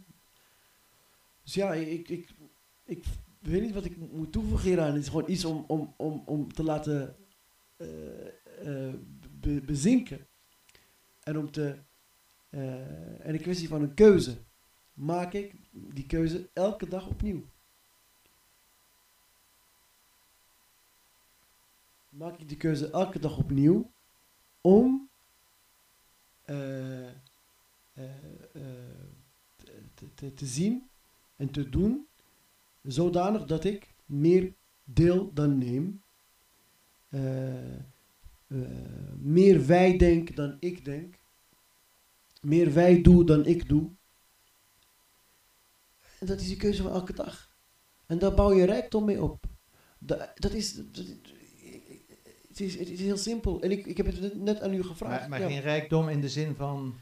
Dus 1.43 1.53
ja, 1.53 1.73
ik, 1.73 2.09
ik, 2.09 2.29
ik 2.85 3.05
weet 3.39 3.61
niet 3.61 3.73
wat 3.73 3.85
ik 3.85 3.97
moet 3.97 4.31
toevoegen 4.31 4.67
hieraan. 4.67 4.93
Het 4.93 5.01
is 5.01 5.07
gewoon 5.09 5.29
iets 5.29 5.45
om, 5.45 5.63
om, 5.67 5.93
om, 5.97 6.23
om 6.25 6.53
te 6.53 6.63
laten 6.63 7.15
eh, 7.77 8.93
be- 9.39 9.61
bezinken. 9.65 10.27
En 11.23 11.37
om 11.37 11.51
te. 11.51 11.77
Eh, 12.53 13.25
en 13.25 13.33
een 13.33 13.41
kwestie 13.41 13.67
van 13.67 13.81
een 13.81 13.93
keuze. 13.93 14.37
Maak 14.93 15.33
ik 15.33 15.53
die 15.71 16.05
keuze 16.05 16.49
elke 16.53 16.87
dag 16.87 17.07
opnieuw. 17.07 17.45
Maak 22.09 22.39
ik 22.39 22.47
die 22.47 22.57
keuze 22.57 22.89
elke 22.89 23.19
dag 23.19 23.37
opnieuw 23.37 23.91
om 24.61 25.09
eh, 26.45 27.07
eh, 27.07 27.13
te, 29.93 30.13
te, 30.13 30.33
te 30.33 30.45
zien 30.45 30.89
en 31.35 31.51
te 31.51 31.69
doen 31.69 32.07
zodanig 32.81 33.45
dat 33.45 33.63
ik 33.63 33.93
meer 34.05 34.53
deel 34.83 35.33
dan 35.33 35.57
neem. 35.57 36.01
Meer 39.17 39.65
wij 39.65 39.97
denk 39.97 40.35
dan 40.35 40.57
ik 40.59 40.85
denk. 40.85 41.21
Meer 42.43 42.73
wij 42.73 43.01
doe 43.01 43.23
dan 43.25 43.45
ik 43.45 43.69
doe. 43.69 43.89
En 46.19 46.25
dat 46.27 46.39
is 46.39 46.47
die 46.47 46.57
keuze 46.57 46.81
van 46.83 46.91
elke 46.91 47.13
dag. 47.13 47.51
En 48.05 48.19
daar 48.19 48.33
bouw 48.33 48.53
je 48.53 48.65
rijkdom 48.65 49.05
mee 49.05 49.21
op. 49.23 49.45
Da- 49.99 50.31
dat 50.35 50.51
is, 50.51 50.73
dat- 50.73 51.05
het, 52.47 52.59
is, 52.59 52.79
het 52.79 52.89
is 52.89 52.99
heel 52.99 53.17
simpel. 53.17 53.61
En 53.61 53.71
ik, 53.71 53.85
ik 53.85 53.97
heb 53.97 54.05
het 54.05 54.35
net 54.41 54.61
aan 54.61 54.73
u 54.73 54.83
gevraagd. 54.83 55.19
Maar, 55.19 55.29
maar 55.29 55.39
Ja. 55.41 55.47
geen 55.47 55.61
rijkdom 55.61 56.09
in 56.09 56.21
de 56.21 56.29
zin 56.29 56.55
van, 56.55 56.99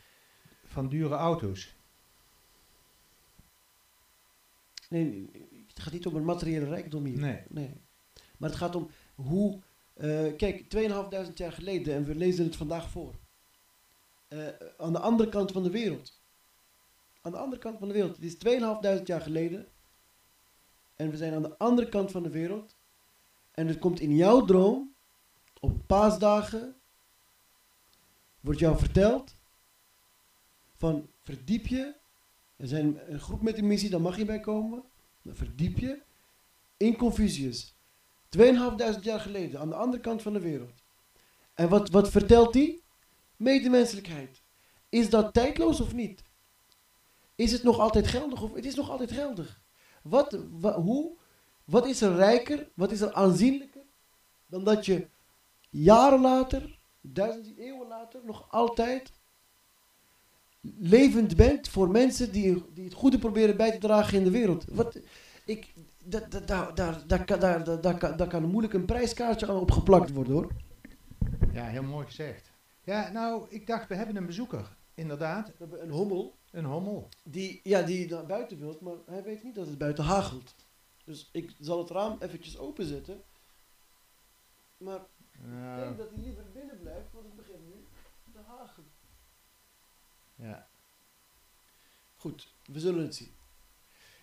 van 0.66 0.90
dure 0.90 1.16
auto's. 1.16 1.76
Nee, 4.90 5.04
nee, 5.04 5.30
nee, 5.34 5.66
het 5.68 5.80
gaat 5.80 5.94
niet 5.94 6.06
om 6.06 6.16
een 6.16 6.26
materiële 6.26 6.66
rijkdom 6.66 7.06
hier. 7.06 7.20
Nee. 7.50 7.74
Maar 8.38 8.50
het 8.50 8.58
gaat 8.58 8.76
om 8.76 8.90
hoe... 9.16 9.62
eh, 9.94 10.36
kijk, 10.38 10.70
2.500 10.70 11.34
jaar 11.34 11.52
geleden, 11.52 11.94
en 11.96 12.06
we 12.06 12.16
lezen 12.16 12.46
het 12.46 12.56
vandaag 12.56 12.90
voor. 12.90 13.16
Eh, 14.32 14.48
aan 14.78 14.94
de 14.94 15.00
andere 15.00 15.30
kant 15.30 15.52
van 15.52 15.64
de 15.64 15.70
wereld 15.70 16.22
aan 17.22 17.32
de 17.32 17.38
andere 17.38 17.62
kant 17.62 17.80
van 17.80 17.88
de 17.88 17.94
wereld. 17.94 18.16
Het 18.16 18.26
is 18.26 18.38
2500 18.38 19.08
jaar 19.08 19.22
geleden. 19.22 19.68
En 20.96 21.10
we 21.10 21.18
zijn 21.18 21.34
aan 21.34 21.42
de 21.42 21.58
andere 21.58 21.90
kant 21.90 22.12
van 22.12 22.24
de 22.24 22.30
wereld. 22.30 22.76
En 23.52 23.68
het 23.68 23.80
komt 23.80 24.00
in 24.00 24.16
jouw 24.16 24.46
droom, 24.46 24.94
op 25.60 25.88
paasdagen, 25.88 26.76
wordt 28.40 28.60
jou 28.60 28.78
verteld 28.78 29.36
van 30.76 31.10
verdiep 31.24 31.68
je. 31.68 31.96
Er 32.56 32.68
zijn 32.68 33.12
een 33.12 33.20
groep 33.20 33.42
met 33.42 33.58
een 33.58 33.68
missie, 33.68 33.90
daar 33.90 34.02
mag 34.02 34.18
je 34.18 34.26
bij 34.26 34.40
komen. 34.40 34.84
Dan 35.22 35.36
verdiep 35.36 35.78
je 35.78 36.02
in 36.78 36.98
Confucius. 36.98 37.76
2500 38.30 39.04
jaar 39.04 39.20
geleden, 39.20 39.60
aan 39.60 39.70
de 39.70 39.76
andere 39.76 40.02
kant 40.02 40.22
van 40.22 40.34
de 40.34 40.40
wereld. 40.40 40.84
En 41.54 41.70
wat, 41.70 41.90
wat 41.90 42.10
vertelt 42.10 42.54
hij? 42.54 42.82
Medemenselijkheid. 43.42 44.42
Is 44.90 45.10
dat 45.10 45.34
tijdloos 45.34 45.82
of 45.82 45.94
niet? 45.94 46.24
Is 47.36 47.52
het 47.52 47.64
nog 47.64 47.80
altijd 47.80 48.08
geldig 48.08 48.42
of 48.42 48.54
het 48.54 48.66
is 48.66 48.76
nog 48.76 48.90
altijd 48.90 49.12
geldig? 49.12 49.62
Wat, 50.04 50.38
wa- 50.52 50.82
hoe, 50.82 51.18
wat 51.66 51.88
is 51.88 52.02
er 52.02 52.16
rijker, 52.16 52.70
wat 52.74 52.92
is 52.92 53.02
er 53.02 53.14
aanzienlijker 53.14 53.82
dan 54.46 54.64
dat 54.64 54.86
je 54.86 55.08
jaren 55.70 56.22
later, 56.22 56.80
duizenden 57.02 57.58
eeuwen 57.58 57.88
later, 57.88 58.20
nog 58.24 58.48
altijd 58.52 59.12
levend 60.80 61.36
bent 61.36 61.70
voor 61.70 61.90
mensen 61.90 62.32
die, 62.32 62.64
die 62.74 62.84
het 62.84 62.94
goede 62.94 63.20
proberen 63.20 63.58
bij 63.58 63.72
te 63.72 63.78
dragen 63.78 64.18
in 64.18 64.24
de 64.24 64.32
wereld. 64.32 64.66
Wat, 64.72 65.00
ik, 65.46 65.74
da- 66.06 66.20
da- 66.30 66.40
da- 66.40 66.72
daar, 66.72 67.08
daar, 67.08 67.26
daar, 67.26 67.40
daar, 67.64 67.82
daar, 67.82 68.18
daar 68.18 68.28
kan 68.28 68.44
moeilijk 68.44 68.74
een 68.74 68.86
prijskaartje 68.86 69.48
aan 69.48 69.56
opgeplakt 69.60 70.12
worden 70.14 70.34
hoor. 70.34 70.52
Ja, 71.54 71.66
heel 71.66 71.84
mooi 71.84 72.06
gezegd. 72.06 72.51
Ja, 72.84 73.12
nou, 73.12 73.46
ik 73.50 73.68
dacht, 73.68 73.88
we 73.88 73.96
hebben 73.96 74.16
een 74.16 74.26
bezoeker. 74.26 74.76
Inderdaad, 74.94 75.48
We 75.48 75.54
hebben 75.58 75.84
een 75.84 75.90
hommel 75.92 76.40
een 76.52 76.66
hommel. 76.66 77.10
die, 77.24 77.60
ja, 77.64 77.82
die 77.82 78.10
naar 78.10 78.26
buiten 78.26 78.60
wilt, 78.60 78.82
maar 78.82 78.96
hij 79.06 79.24
weet 79.24 79.44
niet 79.44 79.56
dat 79.56 79.68
het 79.68 79.78
buiten 79.78 80.04
hagelt. 80.04 80.56
Dus 81.04 81.30
ik 81.32 81.56
zal 81.60 81.80
het 81.80 81.90
raam 81.90 82.18
eventjes 82.20 82.58
openzetten. 82.58 83.24
Maar 84.78 85.00
ik 85.32 85.76
denk 85.76 85.98
dat 85.98 86.10
hij 86.10 86.24
liever 86.24 86.52
binnen 86.54 86.80
blijft, 86.80 87.12
want 87.12 87.26
het 87.26 87.36
begint 87.36 87.66
nu 87.68 87.86
te 88.34 88.40
hagelen. 88.48 88.92
ja. 90.36 90.70
Goed, 92.16 92.54
we 92.66 92.80
zullen 92.80 93.04
het 93.04 93.16
zien. 93.16 93.32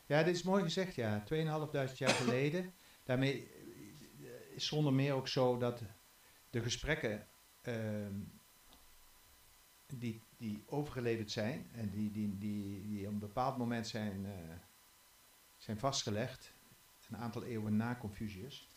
ja, 0.06 0.22
dit 0.22 0.34
is 0.34 0.42
mooi 0.42 0.62
gezegd, 0.62 0.94
ja. 0.94 1.22
2500 1.24 1.98
jaar 1.98 2.10
geleden. 2.10 2.74
Daarmee 3.04 3.48
eh, 4.20 4.28
is 4.54 4.66
zonder 4.66 4.92
meer 4.92 5.12
ook 5.14 5.28
zo 5.28 5.58
dat 5.58 5.82
de 6.50 6.62
gesprekken 6.62 7.26
ehm, 7.62 8.14
die, 9.96 10.20
die 10.36 10.62
overgeleverd 10.66 11.30
zijn 11.30 11.66
en 11.72 11.90
die, 11.90 12.10
die, 12.10 12.38
die, 12.38 12.86
die 12.86 13.06
op 13.06 13.12
een 13.12 13.18
bepaald 13.18 13.56
moment 13.56 13.86
zijn, 13.86 14.26
eh, 14.26 14.32
zijn 15.56 15.78
vastgelegd, 15.78 16.54
een 17.10 17.16
aantal 17.16 17.42
eeuwen 17.44 17.76
na 17.76 17.96
Confucius. 17.96 18.68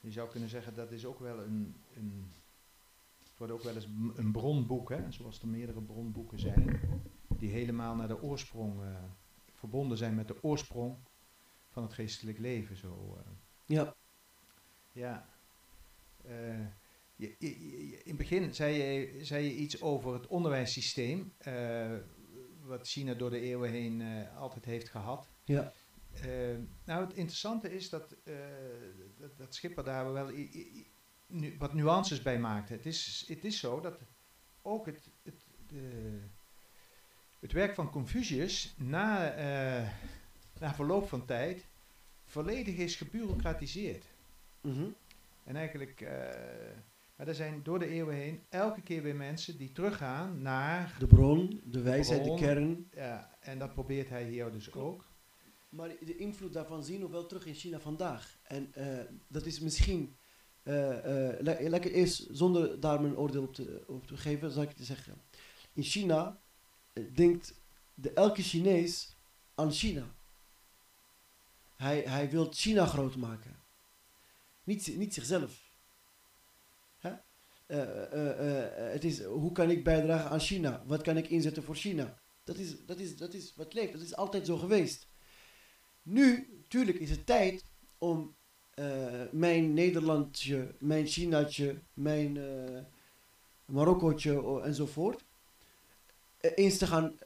Je 0.00 0.10
zou 0.10 0.30
kunnen 0.30 0.48
zeggen 0.48 0.74
dat 0.74 0.92
is 0.92 1.04
ook 1.04 1.18
wel 1.18 1.40
een, 1.40 1.74
een 1.94 2.32
het 3.18 3.38
wordt 3.38 3.52
ook 3.52 3.62
wel 3.62 3.74
eens 3.74 3.88
een 4.16 4.32
bronboek, 4.32 4.88
hè, 4.88 5.12
zoals 5.12 5.40
er 5.40 5.48
meerdere 5.48 5.80
bronboeken 5.80 6.38
zijn, 6.38 6.80
die 7.28 7.50
helemaal 7.50 7.94
naar 7.94 8.08
de 8.08 8.22
oorsprong 8.22 8.82
eh, 8.82 9.02
verbonden 9.52 9.98
zijn 9.98 10.14
met 10.14 10.28
de 10.28 10.42
oorsprong 10.42 10.96
van 11.68 11.82
het 11.82 11.92
geestelijk 11.92 12.38
leven. 12.38 12.76
Zo, 12.76 13.18
eh. 13.18 13.30
Ja, 13.64 13.94
Ja. 14.92 15.26
Je, 17.38 17.68
je- 17.70 17.88
je- 17.88 17.96
in 18.02 18.08
het 18.08 18.16
begin 18.16 18.54
zei 18.54 18.74
je, 18.82 19.24
zei 19.24 19.44
je 19.44 19.54
iets 19.54 19.82
over 19.82 20.12
het 20.12 20.26
onderwijssysteem, 20.26 21.32
eh, 21.38 21.92
wat 22.62 22.88
China 22.88 23.14
door 23.14 23.30
de 23.30 23.40
eeuwen 23.40 23.70
heen 23.70 24.00
eh, 24.00 24.36
altijd 24.38 24.64
heeft 24.64 24.88
gehad. 24.88 25.28
ja, 25.44 25.72
Eh, 26.14 26.56
nou, 26.84 27.04
het 27.04 27.12
interessante 27.14 27.74
is 27.74 27.88
dat, 27.90 28.16
dat, 29.18 29.36
dat 29.38 29.54
Schipper 29.54 29.84
daar 29.84 30.12
wel 30.12 30.30
i- 30.30 30.50
i- 30.54 30.70
i- 30.76 30.86
nu, 31.26 31.54
wat 31.58 31.74
nuances 31.74 32.22
bij 32.22 32.38
maakte. 32.38 32.72
Het 32.72 32.86
is, 32.86 33.24
het 33.28 33.44
is 33.44 33.58
zo 33.58 33.80
dat 33.80 33.98
ook 34.62 34.86
het, 34.86 35.10
het, 35.22 35.44
de, 35.68 36.20
het 37.40 37.52
werk 37.52 37.74
van 37.74 37.90
Confucius 37.90 38.74
na, 38.78 39.34
na 40.58 40.74
verloop 40.74 41.08
van 41.08 41.24
tijd 41.26 41.66
volledig 42.26 42.76
is 42.76 42.96
gebureaucratiseerd. 42.96 44.04
mhm, 44.60 44.86
En 45.44 45.56
eigenlijk, 45.56 46.00
maar 47.16 47.28
er 47.28 47.34
zijn 47.34 47.62
door 47.62 47.78
de 47.78 47.86
eeuwen 47.88 48.14
heen 48.14 48.42
elke 48.48 48.80
keer 48.82 49.02
weer 49.02 49.16
mensen 49.16 49.56
die 49.56 49.72
teruggaan 49.72 50.42
naar, 50.42 50.96
de 50.98 51.06
bron, 51.06 51.60
de 51.64 51.80
wijsheid, 51.82 52.22
Bron. 52.22 52.36
de 52.36 52.42
kern. 52.42 52.88
ja, 52.94 53.36
en 53.40 53.58
dat 53.58 53.72
probeert 53.72 54.08
hij 54.08 54.24
hier 54.28 54.52
dus 54.52 54.72
ook. 54.72 55.12
Maar 55.68 55.88
de 56.00 56.16
invloed 56.16 56.52
daarvan 56.52 56.84
zien 56.84 57.00
we 57.00 57.08
wel 57.08 57.26
terug 57.26 57.46
in 57.46 57.54
China 57.54 57.80
vandaag. 57.80 58.38
En 58.42 58.74
eh, 58.74 59.04
dat 59.28 59.46
is 59.46 59.60
misschien, 59.60 60.16
eh, 60.62 60.98
eh, 61.30 61.40
le- 61.40 61.68
lekker 61.68 61.92
eerst 61.92 62.26
zonder 62.30 62.80
daar 62.80 63.00
mijn 63.00 63.16
oordeel 63.16 63.42
op 63.42 63.54
te, 63.54 63.84
op 63.86 64.06
te 64.06 64.16
geven, 64.16 64.50
zal 64.50 64.62
ik 64.62 64.76
je 64.78 64.84
zeggen. 64.84 65.14
In 65.72 65.82
China 65.82 66.40
denkt 67.12 67.54
de, 67.94 68.12
elke 68.12 68.42
Chinees 68.42 69.16
aan 69.54 69.72
China. 69.72 70.14
Hij, 71.76 72.00
hij 72.00 72.30
wil 72.30 72.46
China 72.52 72.86
groot 72.86 73.16
maken. 73.16 73.56
Niet, 74.64 74.96
niet 74.96 75.14
zichzelf. 75.14 75.63
Eh, 77.66 78.12
eh, 78.12 78.58
eh, 78.86 78.92
het 78.92 79.04
is, 79.04 79.22
hoe 79.22 79.52
kan 79.52 79.70
ik 79.70 79.84
bijdragen 79.84 80.30
aan 80.30 80.40
China? 80.40 80.82
Wat 80.86 81.02
kan 81.02 81.16
ik 81.16 81.28
inzetten 81.28 81.62
voor 81.62 81.74
China? 81.74 82.18
Dat 82.44 82.56
is, 82.56 82.84
dat 82.86 82.98
is, 82.98 83.16
dat 83.16 83.34
is 83.34 83.52
wat 83.56 83.74
leeft. 83.74 83.92
Dat 83.92 84.02
is 84.02 84.16
altijd 84.16 84.46
zo 84.46 84.56
geweest. 84.56 85.06
Nu, 86.02 86.48
tuurlijk, 86.68 86.98
is 86.98 87.10
het 87.10 87.26
tijd 87.26 87.64
om 87.98 88.34
mijn 89.30 89.74
Nederlandje, 89.74 90.74
mijn 90.78 91.06
Chinaatje, 91.06 91.78
mijn 91.94 92.38
Marokkootje 93.64 94.42
o- 94.42 94.60
enzovoort 94.60 95.24
eens 96.40 96.78
te 96.78 96.86
gaan 96.86 97.18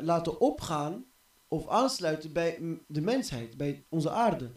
laten 0.00 0.40
opgaan 0.40 1.04
of 1.48 1.68
aansluiten 1.68 2.32
bij 2.32 2.58
de 2.86 3.00
mensheid, 3.00 3.56
bij 3.56 3.84
onze 3.88 4.10
aarde. 4.10 4.50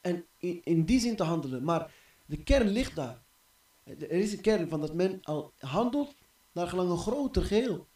En 0.00 0.24
in, 0.38 0.60
in 0.64 0.84
die 0.84 1.00
zin 1.00 1.16
te 1.16 1.22
handelen. 1.22 1.64
Maar 1.64 1.92
de 2.30 2.42
kern 2.42 2.68
ligt 2.68 2.96
daar. 2.96 3.22
Eh, 3.84 3.92
Er 4.02 4.10
is 4.10 4.32
een 4.32 4.40
kern 4.40 4.68
van 4.68 4.80
dat 4.80 4.94
men 4.94 5.18
al 5.22 5.52
handelt 5.58 6.14
naar 6.52 6.66
gelang 6.68 6.90
een 6.90 6.98
groter 6.98 7.42
geheel. 7.44 7.88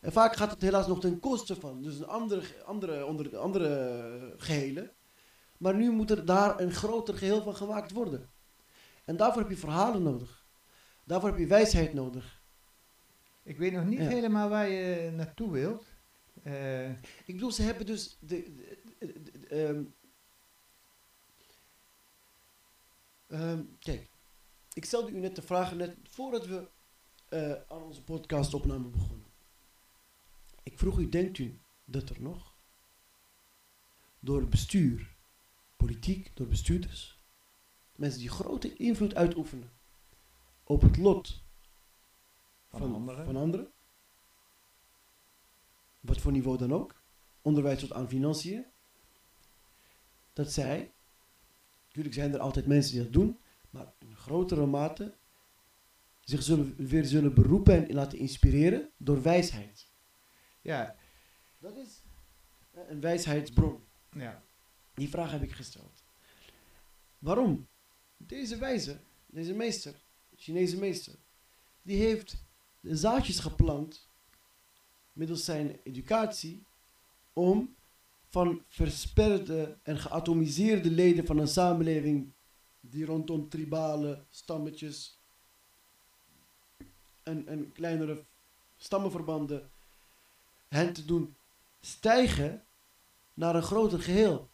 En 0.00 0.12
vaak 0.12 0.36
gaat 0.36 0.50
het 0.50 0.62
helaas 0.62 0.86
nog 0.86 1.00
ten 1.00 1.20
koste 1.20 1.56
van. 1.56 1.82
Dus 1.82 1.98
een 1.98 2.06
andere, 2.06 2.42
andere, 2.64 3.06
onder, 3.06 3.36
andere 3.36 4.34
gehelen. 4.36 4.90
Maar 5.58 5.74
nu 5.74 5.90
moet 5.90 6.10
er 6.10 6.24
daar 6.24 6.60
een 6.60 6.72
groter 6.72 7.14
geheel 7.14 7.42
van 7.42 7.56
gemaakt 7.56 7.92
worden. 7.92 8.28
En 9.04 9.16
daarvoor 9.16 9.42
heb 9.42 9.50
je 9.50 9.56
verhalen 9.56 10.02
nodig. 10.02 10.44
Daarvoor 11.04 11.28
heb 11.28 11.38
je 11.38 11.46
wijsheid 11.46 11.94
nodig. 11.94 12.40
Ik 13.42 13.58
weet 13.58 13.72
nog 13.72 13.84
niet 13.84 13.98
Ja. 13.98 14.08
helemaal 14.08 14.48
waar 14.48 14.68
je 14.68 15.10
naartoe 15.16 15.50
wilt. 15.50 15.84
Eh, 16.42 16.90
Ik 16.90 17.34
bedoel, 17.34 17.50
ze 17.52 17.62
hebben 17.62 17.86
dus 17.86 18.16
de, 18.20 18.42
de- 18.56 18.78
de- 18.98 19.22
de- 19.22 19.40
de- 19.48 19.86
ehm, 23.30 23.62
kijk, 23.78 24.10
ik 24.72 24.84
stelde 24.84 25.10
u 25.10 25.18
net 25.18 25.36
de 25.36 25.42
vraag 25.42 25.74
net 25.74 25.96
voordat 26.02 26.46
we 26.46 26.68
eh, 27.28 27.52
aan 27.68 27.82
onze 27.82 28.02
podcastopname 28.02 28.88
begonnen. 28.88 29.26
Ik 30.62 30.78
vroeg 30.78 30.98
u, 30.98 31.08
denkt 31.08 31.38
u 31.38 31.60
dat 31.84 32.08
er 32.08 32.22
nog 32.22 32.54
door 34.20 34.40
het 34.40 34.50
bestuur, 34.50 35.16
politiek, 35.76 36.36
door 36.36 36.46
bestuurders, 36.46 37.18
mensen 37.96 38.20
die 38.20 38.28
grote 38.28 38.76
invloed 38.76 39.14
uitoefenen 39.14 39.72
op 40.64 40.80
het 40.80 40.96
lot 40.96 41.42
Van 42.68 42.94
anderen. 42.94 43.24
van 43.24 43.36
anderen, 43.36 43.72
wat 46.00 46.20
voor 46.20 46.32
niveau 46.32 46.58
dan 46.58 46.72
ook, 46.72 47.02
onderwijs 47.42 47.80
tot 47.80 47.92
aan 47.92 48.08
financiën, 48.08 48.66
dat 50.32 50.52
zij, 50.52 50.92
natuurlijk 51.90 52.14
zijn 52.14 52.32
er 52.32 52.40
altijd 52.40 52.66
mensen 52.66 52.92
die 52.92 53.02
dat 53.02 53.12
doen, 53.12 53.38
maar 53.70 53.92
in 53.98 54.16
grotere 54.16 54.66
mate 54.66 55.14
zich 56.20 56.42
zullen, 56.42 56.74
weer 56.76 57.04
zullen 57.04 57.34
beroepen 57.34 57.88
en 57.88 57.94
laten 57.94 58.18
inspireren 58.18 58.90
door 58.96 59.22
wijsheid. 59.22 59.88
ja, 60.60 60.96
Dat 61.58 61.76
is 61.76 62.02
eh, 62.70 62.82
een 62.88 63.00
wijsheidsbron. 63.00 63.84
ja, 64.12 64.42
Die 64.94 65.08
vraag 65.08 65.30
heb 65.30 65.42
ik 65.42 65.52
gesteld. 65.52 66.04
Waarom? 67.18 67.68
Deze 68.16 68.56
wijze, 68.58 69.00
deze 69.26 69.54
meester, 69.54 69.94
Chinese 70.36 70.78
meester, 70.78 71.14
die 71.82 71.96
heeft 72.02 72.44
de 72.80 72.96
zaadjes 72.96 73.38
geplant 73.38 74.08
middels 75.12 75.44
zijn 75.44 75.80
educatie 75.82 76.66
om 77.32 77.74
van 78.30 78.64
versperde 78.68 79.78
en 79.82 79.98
geatomiseerde 79.98 80.90
leden 80.90 81.26
van 81.26 81.38
een 81.38 81.48
samenleving 81.48 82.32
die 82.80 83.04
rondom 83.04 83.48
tribale 83.48 84.24
stammetjes 84.30 85.18
en, 87.22 87.72
kleinere 87.72 88.24
stammenverbanden, 88.76 89.70
hen 90.68 90.92
te 90.92 91.04
doen 91.04 91.34
stijgen 91.80 92.64
naar 93.34 93.54
een 93.54 93.62
groter 93.62 94.00
geheel. 94.00 94.50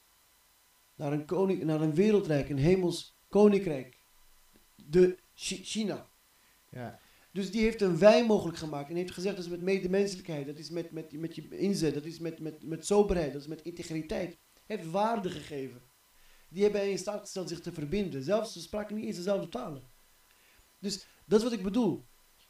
Naar 0.95 1.13
een, 1.13 1.25
koning, 1.25 1.65
naar 1.65 1.81
een 1.81 1.95
wereldrijk, 1.95 2.49
een 2.49 2.59
hemels 2.59 3.15
koninkrijk. 3.29 3.99
De 4.75 5.19
Chi- 5.35 5.65
China. 5.65 6.07
Ja, 6.69 7.01
Dus 7.37 7.51
die 7.51 7.63
heeft 7.63 7.81
een 7.81 7.99
wij 7.99 8.27
mogelijk 8.27 8.59
gemaakt. 8.59 8.91
En 8.91 8.97
heeft 8.97 9.11
gezegd 9.11 9.37
dat 9.37 9.45
is 9.45 9.51
met 9.51 9.63
medemenselijkheid. 9.63 10.47
Dat 10.47 10.59
is 10.59 10.71
met, 10.71 10.91
met, 10.91 11.13
met 11.13 11.35
je 11.35 11.59
inzet. 11.59 11.95
Dat 11.95 12.05
is 12.05 12.19
met, 12.19 12.41
met, 12.41 12.65
met 12.65 12.87
soberheid. 12.87 13.33
Dat 13.33 13.43
is 13.43 13.49
met 13.49 13.63
integriteit. 13.63 14.39
Hij 14.67 14.77
heeft 14.77 14.91
waarde 14.91 15.31
gegeven. 15.31 15.83
Die 16.49 16.63
hebben 16.63 16.81
hij 16.81 16.91
in 16.91 16.99
staat 16.99 17.21
gesteld 17.21 17.49
zich 17.49 17.61
te 17.61 17.73
verbinden. 17.73 18.23
Zelfs 18.23 18.53
ze 18.53 18.61
spraken 18.61 18.97
niet 18.97 19.05
eens 19.05 19.17
dezelfde 19.17 19.49
talen. 19.49 19.83
Dus 20.79 21.07
dat 21.27 21.39
is 21.39 21.45
wat 21.45 21.53
ik 21.53 21.63
bedoel. 21.63 22.07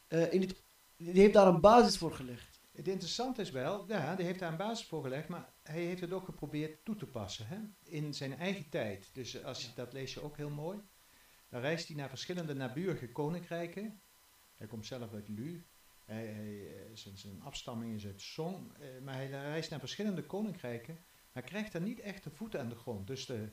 Eh, 0.08 0.32
in 0.32 0.40
het, 0.40 0.62
die 0.96 1.20
heeft 1.20 1.34
daar 1.34 1.46
een 1.46 1.60
basis 1.60 1.98
voor 1.98 2.12
gelegd. 2.12 2.60
Het 2.72 2.88
interessante 2.88 3.40
is 3.40 3.50
wel, 3.50 3.84
ja, 3.88 4.14
die 4.14 4.24
heeft 4.24 4.38
daar 4.38 4.50
een 4.50 4.56
basis 4.56 4.86
voor 4.86 5.02
gelegd, 5.02 5.28
maar 5.28 5.52
hij 5.62 5.82
heeft 5.82 6.00
het 6.00 6.12
ook 6.12 6.24
geprobeerd 6.24 6.84
toe 6.84 6.96
te 6.96 7.06
passen 7.06 7.46
hè? 7.46 7.58
in 7.82 8.14
zijn 8.14 8.38
eigen 8.38 8.68
tijd. 8.68 9.10
Dus 9.12 9.44
als 9.44 9.62
je, 9.62 9.68
dat 9.74 9.92
lees 9.92 10.14
je 10.14 10.22
ook 10.22 10.36
heel 10.36 10.50
mooi. 10.50 10.78
Dan 11.48 11.60
reist 11.60 11.86
hij 11.86 11.96
naar 11.96 12.08
verschillende 12.08 12.54
naburige 12.54 13.12
koninkrijken. 13.12 14.00
Hij 14.56 14.66
komt 14.66 14.86
zelf 14.86 15.12
uit 15.12 15.28
Lu. 15.28 15.64
Hij, 16.04 16.26
hij, 16.26 16.66
eh, 16.76 16.90
zijn, 16.94 17.16
zijn 17.18 17.42
afstamming 17.42 17.94
is 17.94 18.06
uit 18.06 18.20
Song. 18.20 18.72
eh, 18.80 18.86
maar 19.04 19.14
hij 19.14 19.26
reist 19.28 19.70
naar 19.70 19.78
verschillende 19.80 20.22
koninkrijken. 20.22 20.98
Maar 21.32 21.42
krijgt 21.42 21.72
daar 21.72 21.82
niet 21.82 22.00
echt 22.00 22.24
de 22.24 22.30
voeten 22.30 22.60
aan 22.60 22.68
de 22.68 22.74
grond. 22.74 23.06
Dus 23.06 23.26
de, 23.26 23.48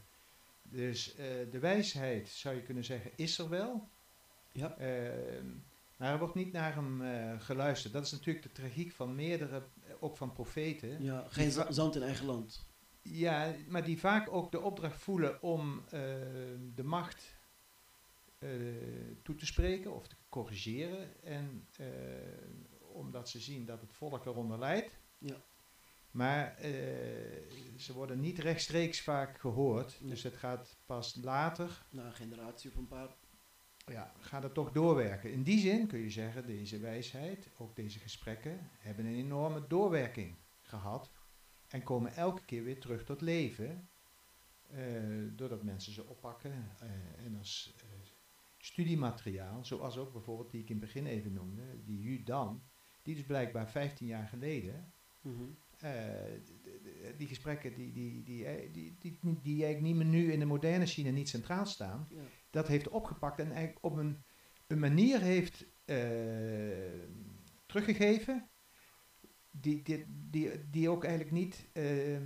dus, 0.62 1.16
eh, 1.16 1.26
de 1.52 1.60
wijsheid, 1.60 2.30
zou 2.30 2.56
je 2.56 2.62
kunnen 2.62 2.84
zeggen, 2.84 3.12
is 3.16 3.38
er 3.38 3.50
wel. 3.50 3.89
Ja. 4.52 4.78
Ehm, 4.78 5.46
maar 5.98 6.12
er 6.12 6.20
wordt 6.20 6.36
niet 6.36 6.52
naar 6.52 6.76
hem 6.76 7.02
geluisterd. 7.39 7.94
Dat 7.94 8.06
is 8.06 8.12
natuurlijk 8.12 8.46
de 8.46 8.52
tragiek 8.52 8.92
van 8.92 9.16
meerdere, 9.16 9.63
ook 10.00 10.18
van 10.18 10.34
profeten. 10.34 11.04
Ja, 11.04 11.26
geen 11.30 11.52
za- 11.52 11.72
zand 11.72 11.96
in 11.96 12.02
eigen 12.04 12.26
land. 12.26 12.66
Ja, 13.02 13.56
maar 13.68 13.84
die 13.84 14.00
vaak 14.00 14.32
ook 14.32 14.52
de 14.52 14.62
opdracht 14.62 15.02
voelen 15.02 15.42
om 15.42 15.84
de 16.76 16.84
macht 16.84 17.36
toe 19.24 19.36
te 19.36 19.46
spreken 19.46 19.94
of 19.94 20.08
te 20.08 20.16
corrigeren. 20.30 21.24
En 21.24 21.68
eh, 21.78 21.88
omdat 22.80 23.30
ze 23.30 23.40
zien 23.40 23.66
dat 23.66 23.82
het 23.82 23.94
volk 23.94 24.26
eronder 24.26 24.60
lijdt. 24.60 24.98
Ja. 25.18 25.36
Maar 26.12 26.58
eh, 26.58 26.72
ze 27.78 27.94
worden 27.94 28.20
niet 28.20 28.40
rechtstreeks 28.40 29.02
vaak 29.02 29.40
gehoord. 29.40 29.98
Nee. 30.02 30.10
Dus 30.10 30.24
het 30.24 30.36
gaat 30.36 30.78
pas 30.86 31.16
later 31.22 31.86
Na 31.90 32.06
een 32.06 32.14
generatie 32.14 32.70
of 32.70 32.76
een 32.76 32.88
paar. 32.88 33.16
ja, 33.86 34.14
gaat 34.20 34.44
het 34.44 34.54
toch 34.54 34.72
doorwerken. 34.72 35.32
In 35.32 35.44
die 35.44 35.60
zin 35.60 35.88
kun 35.88 36.00
je 36.00 36.10
zeggen, 36.10 36.46
deze 36.46 36.80
wijsheid, 36.80 37.50
ook 37.58 37.76
deze 37.76 38.00
gesprekken, 38.00 38.70
hebben 38.80 39.06
een 39.06 39.16
enorme 39.16 39.68
doorwerking 39.68 40.36
gehad. 40.62 41.12
En 41.68 41.84
komen 41.84 42.16
elke 42.16 42.46
keer 42.46 42.64
weer 42.64 42.80
terug 42.80 43.04
tot 43.04 43.22
leven. 43.22 43.88
eh, 44.70 44.80
doordat 45.32 45.64
mensen 45.64 45.94
ze 45.94 46.06
oppakken. 46.08 46.72
eh, 46.80 47.26
en 47.26 47.36
als 47.38 47.74
eh, 47.78 47.84
studiemateriaal, 48.65 49.65
zoals 49.65 49.97
ook 49.97 50.12
bijvoorbeeld 50.13 50.52
die 50.52 50.62
ik 50.62 50.69
in 50.69 50.76
het 50.76 50.86
begin 50.86 51.06
even 51.06 51.34
noemde, 51.34 51.84
die 51.84 51.99
Judan, 52.02 52.63
die 53.02 53.15
dus 53.15 53.26
blijkbaar 53.26 53.69
15 53.69 54.08
jaar 54.08 54.28
geleden 54.28 54.93
Mhm. 55.21 55.43
eh, 55.80 55.93
die 57.17 57.28
gesprekken 57.28 57.73
die, 57.73 57.91
die, 57.91 58.23
die, 58.23 58.45
eh, 58.45 58.73
die, 58.73 58.95
die, 58.99 59.17
die, 59.21 59.39
die 59.41 59.63
eigenlijk 59.63 59.82
niet 59.82 59.95
meer 59.95 60.21
nu 60.21 60.32
in 60.32 60.39
de 60.39 60.45
moderne 60.45 60.86
China 60.86 61.10
niet 61.12 61.30
centraal 61.30 61.65
staan, 61.65 62.08
Ja. 62.10 62.21
dat 62.49 62.67
heeft 62.67 62.88
opgepakt 62.89 63.39
en 63.39 63.52
eigenlijk 63.52 63.86
op 63.86 63.95
een, 63.97 64.23
een 64.67 64.80
manier 64.80 65.21
heeft 65.21 65.65
eh, 65.86 65.97
teruggegeven 67.65 68.49
die, 69.52 69.82
die, 69.84 70.06
die, 70.30 70.69
die 70.69 70.89
ook 70.89 71.04
eigenlijk 71.04 71.34
niet, 71.36 71.69
eh, 71.73 72.17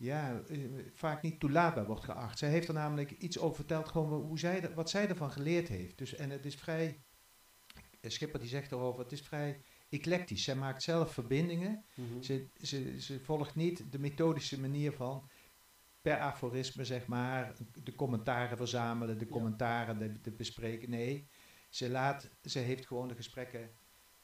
ja, 0.00 0.40
eh, 0.48 0.58
vaak 0.94 1.22
niet 1.22 1.40
toelaatbaar 1.40 1.86
wordt 1.86 2.04
geacht. 2.04 2.38
Zij 2.38 2.48
heeft 2.50 2.68
er 2.68 2.74
namelijk 2.74 3.10
iets 3.10 3.38
over 3.38 3.56
verteld, 3.56 3.88
gewoon 3.88 4.22
hoe 4.22 4.38
zij, 4.38 4.74
wat 4.74 4.90
zij 4.90 5.08
ervan 5.08 5.30
geleerd 5.30 5.68
heeft. 5.68 5.98
Dus, 5.98 6.14
en 6.14 6.30
het 6.30 6.46
is 6.46 6.54
vrij, 6.54 7.00
eh, 8.00 8.10
Schipper 8.10 8.40
die 8.40 8.48
zegt 8.48 8.72
erover, 8.72 9.02
het 9.02 9.12
is 9.12 9.20
vrij 9.22 9.62
eclectisch. 9.88 10.44
Zij 10.44 10.54
maakt 10.54 10.82
zelf 10.82 11.12
verbindingen. 11.12 11.84
Mhm. 11.94 12.22
Ze, 12.22 12.46
ze, 12.62 13.00
ze 13.00 13.20
volgt 13.20 13.54
niet 13.54 13.92
de 13.92 13.98
methodische 13.98 14.60
manier 14.60 14.92
van 14.92 15.28
per 16.02 16.18
aforisme, 16.18 16.84
zeg 16.84 17.06
maar, 17.06 17.52
de 17.84 17.94
commentaren 17.94 18.56
verzamelen, 18.56 19.18
de 19.18 19.24
Ja. 19.24 19.30
commentaren 19.30 19.98
de, 19.98 20.20
de 20.20 20.30
bespreken. 20.32 20.90
Nee, 20.90 21.26
ze, 21.68 21.90
laat, 21.90 22.30
ze 22.42 22.58
heeft 22.58 22.86
gewoon 22.86 23.08
de 23.08 23.14
gesprekken 23.14 23.70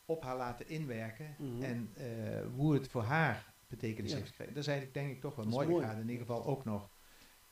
op 0.04 0.22
haar 0.22 0.36
laten 0.36 0.68
inwerken 0.68 1.36
Mhm. 1.38 1.62
en 1.62 1.90
eh, 1.94 2.46
hoe 2.54 2.74
het 2.74 2.88
voor 2.88 3.02
haar 3.02 3.54
betekenis 3.66 4.12
heeft 4.12 4.28
gekregen. 4.28 4.54
Dat 4.54 4.62
is 4.62 4.68
eigenlijk 4.68 4.98
denk 4.98 5.14
ik 5.14 5.20
toch 5.20 5.34
wel 5.36 5.46
mooi. 5.46 5.68
mooi. 5.68 5.80
Ik 5.82 5.88
ga 5.88 5.94
het 5.94 6.02
in 6.04 6.10
ieder 6.10 6.26
geval 6.26 6.46
ook 6.46 6.64
nog 6.64 6.90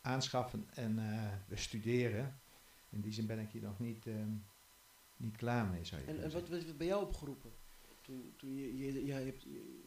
aanschaffen 0.00 0.68
en 0.74 0.98
eh 0.98 1.33
bestuderen. 1.48 2.40
In 2.90 3.00
die 3.00 3.12
zin 3.12 3.27
ben 3.27 3.38
ik 3.38 3.50
hier 3.50 3.62
nog 3.62 3.79
niet, 3.79 4.07
ehm, 4.07 4.33
niet 5.16 5.37
klaar 5.37 5.66
mee, 5.66 5.85
zou 5.85 6.00
je 6.00 6.07
En, 6.07 6.31
wat, 6.31 6.50
is 6.50 6.77
bij 6.77 6.87
jou 6.87 7.03
opgeroepen? 7.03 7.53
Toen, 8.03 8.35
toen 8.37 8.55
je, 8.55 8.77
je, 8.77 9.05
je, 9.05 9.12
hebt, 9.12 9.42
je, 9.42 9.83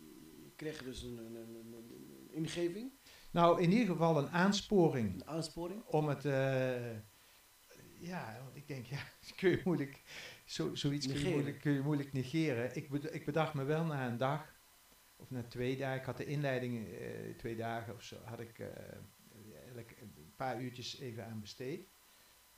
kreeg 0.55 0.83
dus 0.83 1.03
een, 1.03 1.17
een, 1.17 1.35
een, 1.35 1.55
een- 1.55 1.73
een 1.73 2.33
ingeving, 2.33 2.91
Nou, 3.31 3.61
in 3.61 3.71
ieder 3.71 3.87
geval 3.87 4.17
een 4.17 4.29
aansporing 4.29 5.13
een 5.13 5.27
aansporing. 5.27 5.83
om 5.83 6.07
het, 6.07 6.25
eh, 6.25 6.91
ja, 7.99 8.41
want 8.43 8.55
ik 8.55 8.67
denk, 8.67 8.85
ja, 8.85 8.99
kun 9.37 9.49
je 9.49 9.61
moeilijk, 9.63 10.03
zo, 10.45 10.75
zoiets 10.75 11.07
kun 11.07 11.19
je, 11.19 11.29
moeilijk, 11.29 11.59
kun 11.61 11.71
je 11.71 11.81
moeilijk 11.81 12.13
negeren. 12.13 12.75
Ik 13.13 13.25
bedacht 13.25 13.53
me 13.53 13.63
wel 13.63 13.85
na 13.85 14.07
een 14.07 14.17
dag, 14.17 14.56
of 15.17 15.31
na 15.31 15.43
twee 15.43 15.77
dagen, 15.77 15.99
ik 15.99 16.05
had 16.05 16.17
de 16.17 16.25
inleiding 16.25 16.87
eh, 16.87 17.35
twee 17.37 17.55
dagen 17.55 17.93
of 17.93 18.03
zo, 18.03 18.15
had 18.23 18.39
ik 18.39 18.59
eh, 18.59 18.67
eigenlijk 19.55 19.97
een 20.01 20.33
paar 20.35 20.61
uurtjes 20.61 20.99
even 20.99 21.25
aan 21.25 21.39
besteed. 21.39 21.87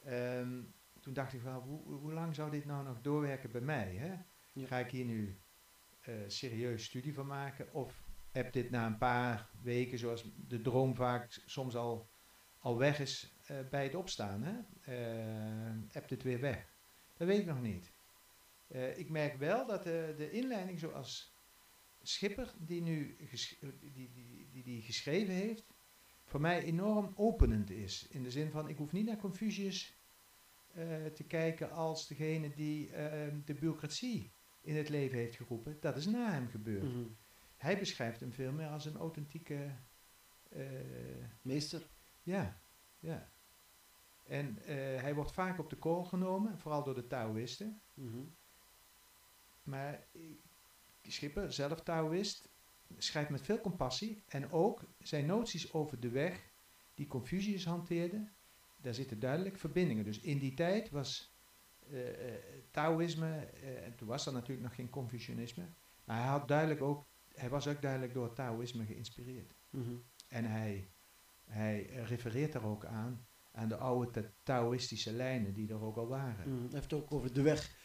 Ehm, 0.03 0.61
toen 0.99 1.13
dacht 1.13 1.33
ik 1.33 1.41
wel, 1.41 1.61
hoe, 1.61 1.81
hoe 1.97 2.13
lang 2.13 2.35
zou 2.35 2.51
dit 2.51 2.65
nou 2.65 2.83
nog 2.83 3.01
doorwerken 3.01 3.51
bij 3.51 3.61
mij? 3.61 3.95
Hè? 3.95 4.13
Ja. 4.51 4.67
Ga 4.67 4.77
ik 4.77 4.91
hier 4.91 5.05
nu 5.05 5.39
eh 5.99 6.13
serieus 6.27 6.83
studie 6.83 7.13
van 7.13 7.27
maken? 7.27 7.73
Of 7.73 8.03
heb 8.31 8.53
dit 8.53 8.69
na 8.69 8.85
een 8.85 8.97
paar 8.97 9.49
weken, 9.61 9.97
zoals 9.97 10.31
de 10.47 10.61
droom 10.61 10.95
vaak 10.95 11.41
soms 11.45 11.75
al, 11.75 12.09
al 12.59 12.77
weg 12.77 12.99
is 12.99 13.35
bij 13.69 13.83
het 13.83 13.95
opstaan, 13.95 14.43
hè? 14.43 14.53
heb 15.87 16.07
dit 16.07 16.23
weer 16.23 16.39
weg? 16.39 16.73
Dat 17.17 17.27
weet 17.27 17.39
ik 17.39 17.45
nog 17.45 17.61
niet. 17.61 17.91
Ik 18.95 19.09
merk 19.09 19.35
wel 19.35 19.67
dat 19.67 19.83
de, 19.83 20.13
de 20.17 20.31
inleiding 20.31 20.79
zoals 20.79 21.38
Schipper, 22.01 22.53
die 22.57 22.81
nu 22.81 23.15
ges- 23.19 23.59
die, 23.79 23.91
die, 24.11 24.47
die, 24.51 24.63
die 24.63 24.81
geschreven 24.81 25.33
heeft, 25.33 25.65
voor 26.25 26.41
mij 26.41 26.63
enorm 26.63 27.13
openend 27.15 27.69
is. 27.69 28.07
In 28.09 28.23
de 28.23 28.31
zin 28.31 28.51
van, 28.51 28.69
ik 28.69 28.77
hoef 28.77 28.91
niet 28.91 29.05
naar 29.05 29.17
Confucius 29.17 29.97
eh, 30.71 31.05
te 31.05 31.23
kijken 31.23 31.71
als 31.71 32.07
degene 32.07 32.53
die 32.53 32.91
eh, 32.91 33.33
de 33.45 33.53
bureaucratie 33.53 34.31
in 34.61 34.75
het 34.75 34.89
leven 34.89 35.17
heeft 35.17 35.35
geroepen. 35.35 35.77
Dat 35.79 35.95
is 35.97 36.05
na 36.05 36.31
hem 36.31 36.47
gebeurd. 36.47 36.83
Mhm. 36.93 37.03
Hij 37.57 37.79
beschrijft 37.79 38.19
hem 38.19 38.33
veel 38.33 38.51
meer 38.51 38.67
als 38.67 38.85
een 38.85 38.97
authentieke. 38.97 39.75
eh, 40.49 40.61
Meester. 41.41 41.89
ja, 42.23 42.61
ja. 42.99 43.31
En 44.27 44.57
eh, 44.65 44.75
hij 45.01 45.15
wordt 45.15 45.31
vaak 45.31 45.59
op 45.59 45.69
de 45.69 45.75
kool 45.75 46.03
genomen, 46.03 46.57
vooral 46.59 46.83
door 46.83 46.95
de 46.95 47.07
Taoïsten. 47.07 47.81
Mhm. 47.93 48.23
Maar 49.63 50.07
Schipper, 51.11 51.53
zelf 51.53 51.81
Taoïst, 51.81 52.49
schrijft 52.97 53.29
met 53.29 53.41
veel 53.41 53.61
compassie. 53.61 54.23
En 54.27 54.51
ook 54.51 54.83
zijn 54.99 55.25
noties 55.25 55.73
over 55.73 55.99
de 55.99 56.09
weg 56.09 56.41
die 56.93 57.07
Confucius 57.07 57.65
hanteerde, 57.65 58.27
daar 58.77 58.93
zitten 58.93 59.19
duidelijk 59.19 59.57
verbindingen. 59.57 60.03
Dus 60.03 60.19
in 60.19 60.39
die 60.39 60.53
tijd 60.53 60.89
was 60.89 61.33
eh, 61.89 62.27
eh, 62.27 62.35
Taoïsme, 62.71 63.47
eh, 63.61 63.85
en 63.85 63.95
toen 63.95 64.07
was 64.07 64.25
er 64.25 64.33
natuurlijk 64.33 64.61
nog 64.61 64.75
geen 64.75 64.89
Confucianisme, 64.89 65.63
maar 66.03 66.17
hij, 66.17 66.27
had 66.27 66.47
duidelijk 66.47 66.81
ook, 66.81 67.05
hij 67.33 67.49
was 67.49 67.67
ook 67.67 67.81
duidelijk 67.81 68.13
door 68.13 68.33
Taoïsme 68.33 68.85
geïnspireerd. 68.85 69.53
Mhm. 69.69 69.93
En 70.27 70.45
hij, 70.45 70.89
hij 71.45 71.85
refereert 71.85 72.51
daar 72.51 72.65
ook 72.65 72.85
aan, 72.85 73.27
aan 73.51 73.69
de 73.69 73.77
oude 73.77 74.11
ta- 74.11 74.31
Taoïstische 74.43 75.13
lijnen 75.13 75.53
die 75.53 75.69
er 75.69 75.83
ook 75.83 75.97
al 75.97 76.07
waren. 76.07 76.49
Mhm. 76.49 76.61
Hij 76.61 76.69
heeft 76.71 76.91
het 76.91 76.93
ook 76.93 77.13
over 77.13 77.33
de 77.33 77.41
weg. 77.41 77.77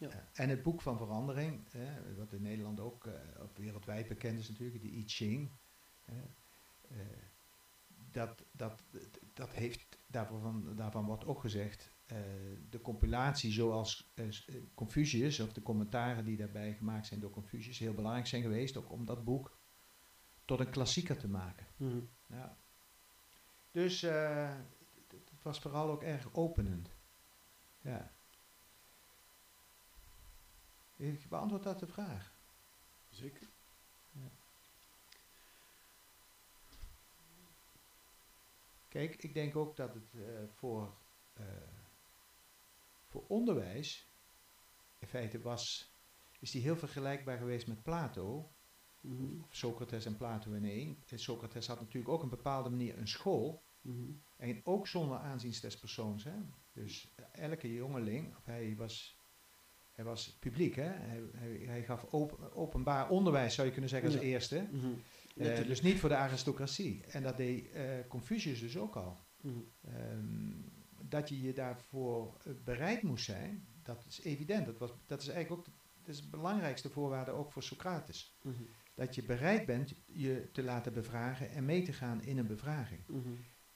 Ja. 0.00 0.28
En 0.32 0.48
het 0.48 0.62
boek 0.62 0.80
van 0.82 0.96
verandering, 0.96 1.66
wat 2.16 2.32
in 2.32 2.42
Nederland 2.42 2.80
ook 2.80 3.06
eh, 3.06 3.12
op 3.42 3.56
wereldwijd 3.56 4.08
bekend 4.08 4.38
is 4.38 4.48
natuurlijk, 4.48 4.82
de 4.82 4.92
I 4.92 5.04
Ching. 5.06 5.50
eh, 6.04 6.96
dat, 8.10 8.44
dat, 8.52 8.82
dat 9.34 9.50
heeft, 9.50 9.98
daarvan, 10.06 10.76
daarvan 10.76 11.04
wordt 11.04 11.26
ook 11.26 11.40
gezegd, 11.40 11.90
eh, 12.06 12.16
de 12.70 12.80
compilatie 12.80 13.52
zoals 13.52 14.12
Confucius, 14.74 15.40
of 15.40 15.52
de 15.52 15.62
commentaren 15.62 16.24
die 16.24 16.36
daarbij 16.36 16.74
gemaakt 16.74 17.06
zijn 17.06 17.20
door 17.20 17.30
Confucius, 17.30 17.78
heel 17.78 17.94
belangrijk 17.94 18.26
zijn 18.26 18.42
geweest, 18.42 18.76
ook 18.76 18.90
om 18.90 19.04
dat 19.04 19.24
boek 19.24 19.58
tot 20.44 20.60
een 20.60 20.70
klassieker 20.70 21.16
te 21.18 21.28
maken. 21.28 21.66
Mhm. 21.76 22.00
Ja. 22.26 22.56
Dus 23.70 24.02
eh, 24.02 24.54
het 25.08 25.42
was 25.42 25.60
vooral 25.60 25.90
ook 25.90 26.02
erg 26.02 26.34
openend. 26.34 26.90
Ja. 27.80 28.12
Ik 31.00 31.28
beantwoord 31.28 31.62
dat 31.62 31.78
de 31.78 31.86
vraag. 31.86 32.32
Zeker. 33.08 33.48
Kijk, 38.88 39.22
ik 39.22 39.34
denk 39.34 39.56
ook 39.56 39.76
dat 39.76 39.94
het 39.94 40.14
eh, 40.14 40.20
voor, 40.54 40.94
eh, 41.32 41.44
voor 43.08 43.24
onderwijs, 43.26 44.08
in 44.98 45.08
feite 45.08 45.40
was, 45.40 45.92
is 46.40 46.50
die 46.50 46.62
heel 46.62 46.76
vergelijkbaar 46.76 47.38
geweest 47.38 47.66
met 47.66 47.82
Plato, 47.82 48.50
of 49.42 49.54
Socrates 49.56 50.04
en 50.06 50.16
Plato 50.16 50.52
in 50.52 50.64
één. 50.64 51.02
Socrates 51.14 51.66
had 51.66 51.80
natuurlijk 51.80 52.12
ook 52.14 52.22
een 52.22 52.28
bepaalde 52.28 52.70
manier 52.70 52.98
een 52.98 53.08
school, 53.08 53.62
Mhm. 53.80 54.12
en 54.36 54.60
ook 54.64 54.86
zonder 54.86 55.18
aanzien 55.18 55.54
des 55.60 55.78
persoons. 55.78 56.24
Hè? 56.24 56.34
Dus 56.72 57.12
eh, 57.14 57.24
elke 57.32 57.72
jongeling, 57.72 58.36
of 58.36 58.44
hij 58.44 58.76
was, 58.76 59.16
hij 60.00 60.08
was 60.08 60.36
publiek, 60.38 60.74
hè? 60.74 60.82
Hij, 60.82 61.22
hij, 61.34 61.58
hij 61.66 61.82
gaf 61.84 62.06
open, 62.10 62.54
openbaar 62.54 63.08
onderwijs, 63.08 63.54
zou 63.54 63.66
je 63.66 63.72
kunnen 63.72 63.90
zeggen, 63.90 64.08
als 64.10 64.18
Ja. 64.18 64.26
eerste. 64.26 64.68
Mhm. 64.70 64.86
Eh, 65.36 65.66
dus 65.66 65.82
niet 65.82 65.98
voor 65.98 66.08
de 66.08 66.16
aristocratie. 66.16 67.04
En 67.04 67.22
dat 67.22 67.36
deed 67.36 67.70
eh, 67.70 67.84
Confucius 68.08 68.60
dus 68.60 68.78
ook 68.78 68.96
al. 68.96 69.18
Mhm. 69.40 69.58
Ehm, 69.80 70.52
dat 71.08 71.28
je 71.28 71.40
je 71.40 71.52
daarvoor 71.52 72.36
eh, 72.44 72.52
bereid 72.64 73.02
moest 73.02 73.24
zijn, 73.24 73.66
dat 73.82 74.04
is 74.08 74.24
evident. 74.24 74.66
Dat, 74.66 74.78
was, 74.78 74.90
dat 75.06 75.20
is 75.22 75.28
eigenlijk 75.28 75.60
ook 75.60 75.64
de, 75.64 75.80
dat 76.00 76.14
is 76.14 76.22
de 76.22 76.28
belangrijkste 76.28 76.90
voorwaarde 76.90 77.30
ook 77.30 77.52
voor 77.52 77.62
Socrates. 77.62 78.36
Mhm. 78.42 78.62
Dat 78.94 79.14
je 79.14 79.22
bereid 79.22 79.66
bent 79.66 79.94
je 80.06 80.48
te 80.52 80.62
laten 80.62 80.92
bevragen 80.92 81.50
en 81.50 81.64
mee 81.64 81.82
te 81.82 81.92
gaan 81.92 82.22
in 82.22 82.38
een 82.38 82.46
bevraging. 82.46 83.00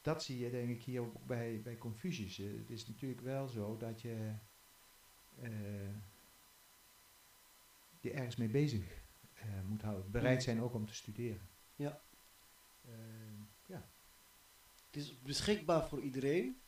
Dat 0.00 0.22
zie 0.22 0.38
je 0.38 0.50
denk 0.50 0.70
ik 0.70 0.82
hier 0.82 1.00
ook 1.00 1.26
bij, 1.26 1.60
bij 1.62 1.76
Confucius. 1.76 2.36
Het 2.36 2.70
is 2.70 2.86
natuurlijk 2.86 3.20
wel 3.20 3.48
zo 3.48 3.76
dat 3.76 4.00
je 4.00 4.34
je 8.04 8.12
ergens 8.12 8.36
mee 8.36 8.48
bezig 8.48 9.02
eh, 9.34 9.44
moet 9.68 9.82
houden. 9.82 10.10
Bereid 10.10 10.42
zijn 10.42 10.60
ook 10.60 10.74
om 10.74 10.86
te 10.86 10.94
studeren. 10.94 11.48
Ja. 11.76 12.00
Ehm, 12.84 13.40
ja. 13.66 13.88
Het 14.86 14.96
is 14.96 15.20
beschikbaar 15.22 15.88
voor 15.88 16.00
iedereen. 16.00 16.60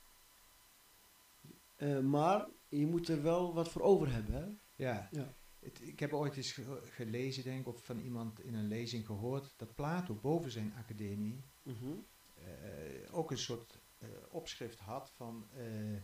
Eh, 1.77 1.99
maar 2.01 2.47
je 2.69 2.87
moet 2.87 3.09
er 3.09 3.23
wel 3.23 3.55
wat 3.55 3.69
voor 3.69 3.83
over 3.83 4.13
hebben. 4.13 4.35
Hè? 4.35 4.45
Ja, 4.85 5.09
Ja. 5.11 5.35
Het, 5.61 5.81
ik 5.83 6.01
heb 6.01 6.13
ooit 6.13 6.37
eens 6.37 6.53
ge- 6.53 6.81
gelezen, 6.85 7.45
denk 7.45 7.61
ik, 7.61 7.67
of 7.67 7.85
van 7.85 7.99
iemand 8.01 8.41
in 8.41 8.55
een 8.55 8.69
lezing 8.69 9.07
gehoord, 9.07 9.55
dat 9.57 9.75
Plato 9.75 10.15
boven 10.15 10.51
zijn 10.51 10.73
academie 10.77 11.45
Mhm. 11.63 11.93
eh, 12.35 13.15
ook 13.17 13.31
een 13.31 13.39
soort 13.39 13.79
eh, 13.99 14.09
opschrift 14.31 14.79
had 14.79 15.11
van 15.11 15.47
eh, 15.55 15.97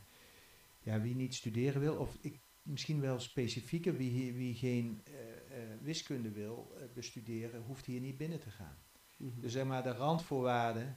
ja, 0.80 1.00
wie 1.00 1.14
niet 1.14 1.34
studeren 1.34 1.80
wil, 1.80 1.96
of 1.96 2.16
ik, 2.20 2.40
misschien 2.62 3.00
wel 3.00 3.20
specifieker, 3.20 3.96
wie, 3.96 4.32
wie 4.32 4.54
geen 4.54 5.00
eh, 5.04 5.12
eh, 5.12 5.78
wiskunde 5.80 6.30
wil 6.30 6.74
eh, 6.78 6.84
bestuderen, 6.94 7.62
hoeft 7.62 7.84
hier 7.86 8.00
niet 8.00 8.16
binnen 8.16 8.40
te 8.40 8.50
gaan. 8.50 8.78
Mhm. 9.16 9.40
Dus 9.40 9.52
zeg 9.52 9.64
maar, 9.64 9.82
de 9.82 9.92
randvoorwaarde 9.92 10.94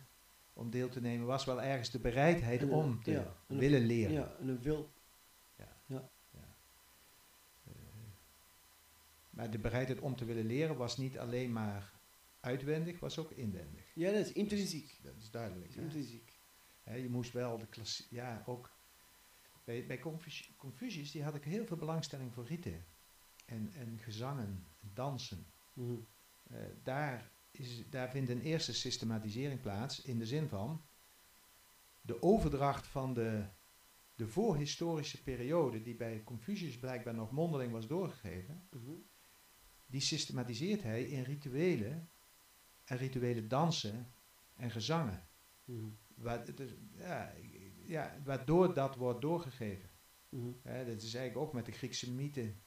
om 0.53 0.69
deel 0.69 0.89
te 0.89 1.01
nemen 1.01 1.25
was 1.25 1.45
wel 1.45 1.61
ergens 1.61 1.91
de 1.91 1.99
bereidheid 1.99 2.61
En, 2.61 2.69
om 2.69 3.03
te 3.03 3.11
ja, 3.11 3.35
een- 3.47 3.57
willen 3.57 3.85
leren. 3.85 4.13
Ja, 4.13 4.35
en 4.39 4.47
een 4.47 4.61
wil. 4.61 4.89
Eh, 5.55 5.65
maar 9.29 9.51
de 9.51 9.59
bereidheid 9.59 9.99
om 9.99 10.15
te 10.15 10.25
willen 10.25 10.45
leren 10.45 10.77
was 10.77 10.97
niet 10.97 11.17
alleen 11.17 11.51
maar 11.53 11.93
uitwendig, 12.39 12.99
was 12.99 13.17
ook 13.19 13.31
inwendig. 13.31 13.83
Ja, 13.93 14.11
dat 14.11 14.25
is 14.25 14.31
intrinsiek. 14.31 14.99
Dat 15.03 15.13
is 15.17 15.29
duidelijk. 15.31 15.65
Dat 15.65 15.69
is 15.71 15.75
hè. 15.75 15.81
intrinsiek. 15.81 16.33
Je 16.83 17.09
moest 17.09 17.31
wel 17.33 17.57
de 17.57 17.67
klas, 17.67 18.07
ja, 18.09 18.43
ook 18.45 18.74
bij, 19.65 19.85
bij 19.85 19.99
Confuci- 19.99 20.55
Confucius, 20.57 21.11
die 21.11 21.23
had 21.23 21.35
ik 21.35 21.43
heel 21.43 21.65
veel 21.65 21.77
belangstelling 21.77 22.33
voor 22.33 22.45
riten 22.45 22.85
en, 23.45 23.71
en 23.73 23.99
gezangen, 23.99 24.65
dansen. 24.79 25.45
Mhm. 25.73 25.95
Eh, 26.43 26.57
daar, 26.83 27.31
is, 27.51 27.89
daar 27.89 28.09
vindt 28.09 28.29
een 28.29 28.41
eerste 28.41 28.73
systematisering 28.73 29.61
plaats 29.61 30.01
in 30.01 30.17
de 30.17 30.25
zin 30.25 30.47
van 30.47 30.85
de 32.01 32.21
overdracht 32.21 32.87
van 32.87 33.13
de, 33.13 33.47
de 34.15 34.27
voorhistorische 34.27 35.23
periode, 35.23 35.81
die 35.81 35.95
bij 35.95 36.23
Confucius 36.23 36.79
blijkbaar 36.79 37.13
nog 37.13 37.31
mondeling 37.31 37.71
was 37.71 37.87
doorgegeven, 37.87 38.67
Mhm. 38.71 38.91
die 39.85 40.01
systematiseert 40.01 40.83
hij 40.83 41.03
in 41.03 41.23
rituelen 41.23 42.09
en 42.83 42.97
rituele 42.97 43.47
dansen 43.47 44.13
en 44.55 44.71
gezangen. 44.71 45.27
Wa- 46.15 46.43
het 46.45 46.59
is- 46.59 46.75
ja, 46.95 47.33
ja, 47.87 48.21
waardoor 48.23 48.73
dat 48.73 48.95
wordt 48.95 49.21
doorgegeven. 49.21 49.89
Mhm. 50.29 50.51
Dat 50.63 51.01
is 51.01 51.13
eigenlijk 51.13 51.37
ook 51.37 51.53
met 51.53 51.65
de 51.65 51.71
Griekse 51.71 52.11
mythen 52.11 52.61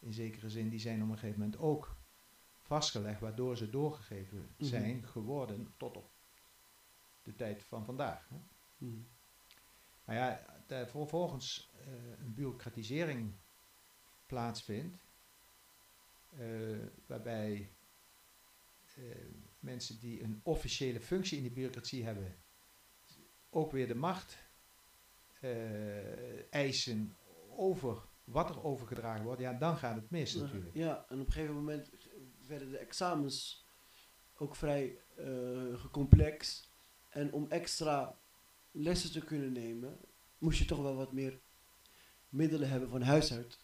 in 0.00 0.12
zekere 0.12 0.50
zin, 0.50 0.68
die 0.68 0.78
zijn 0.80 1.02
op 1.02 1.08
een 1.08 1.18
gegeven 1.18 1.40
moment 1.40 1.58
ook 1.58 1.96
vastgelegd, 2.62 3.20
waardoor 3.20 3.56
ze 3.56 3.70
doorgegeven 3.70 4.38
Mhm. 4.56 4.68
zijn 4.68 5.06
geworden 5.06 5.74
tot 5.76 5.96
op 5.96 6.10
de 7.22 7.34
tijd 7.34 7.62
van 7.62 7.84
vandaag. 7.84 8.28
Hè. 8.28 8.36
Mhm. 8.78 8.98
Maar 10.04 10.16
ja, 10.16 10.44
de- 10.66 10.86
vervolgens 10.86 11.70
eh, 11.80 11.92
een 12.18 12.34
bureaucratisering 12.34 13.32
plaatsvindt, 14.26 14.96
eh, 16.38 16.78
waarbij 17.06 17.72
eh, 18.94 19.04
mensen 19.60 19.98
die 20.00 20.22
een 20.22 20.40
officiële 20.42 21.00
functie 21.00 21.36
in 21.36 21.42
die 21.42 21.52
bureaucratie 21.52 22.04
hebben, 22.04 22.36
ook 23.50 23.72
weer 23.72 23.86
de 23.88 23.94
macht 23.94 24.38
eisen 26.50 27.16
over 27.56 27.98
wat 28.24 28.50
er 28.50 28.64
overgedragen 28.64 29.24
wordt, 29.24 29.40
ja, 29.40 29.52
dan 29.52 29.76
gaat 29.76 29.94
het 29.96 30.10
mis 30.10 30.34
natuurlijk. 30.34 30.74
Ja, 30.74 31.04
en 31.08 31.20
op 31.20 31.26
een 31.26 31.32
gegeven 31.32 31.54
moment 31.54 31.90
werden 32.46 32.70
de 32.70 32.78
examens 32.78 33.66
ook 34.36 34.56
vrij 34.56 34.98
eh, 35.16 35.26
gecomplex. 35.74 36.70
En 37.08 37.32
om 37.32 37.46
extra 37.48 38.18
lessen 38.70 39.12
te 39.12 39.20
kunnen 39.24 39.52
nemen, 39.52 39.98
moest 40.38 40.58
je 40.58 40.64
toch 40.64 40.82
wel 40.82 40.94
wat 40.96 41.12
meer 41.12 41.40
middelen 42.28 42.68
hebben 42.68 42.88
van 42.88 43.02
huis 43.02 43.32
uit. 43.32 43.58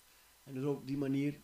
En 0.44 0.54
dus 0.54 0.64
op 0.64 0.86
die 0.86 0.96
manier 0.98 1.40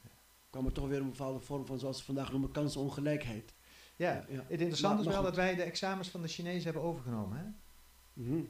kwam 0.50 0.66
er 0.66 0.72
toch 0.72 0.88
weer 0.88 1.00
een 1.00 1.10
bepaalde 1.10 1.40
vorm 1.40 1.66
van, 1.66 1.78
zoals 1.78 1.98
we 1.98 2.04
vandaag 2.04 2.30
noemen, 2.30 2.50
kansenongelijkheid. 2.52 3.54
Ja, 3.96 4.24
ja. 4.28 4.44
het 4.48 4.60
interessante 4.60 4.96
Maar- 4.96 4.98
is 4.98 5.04
wel 5.06 5.14
goed. 5.16 5.24
dat 5.24 5.34
wij 5.36 5.54
de 5.54 5.62
examens 5.62 6.08
van 6.08 6.22
de 6.22 6.28
Chinezen 6.28 6.64
hebben 6.64 6.82
overgenomen. 6.82 7.38
Hè? 7.38 7.44
Mhm. 8.22 8.44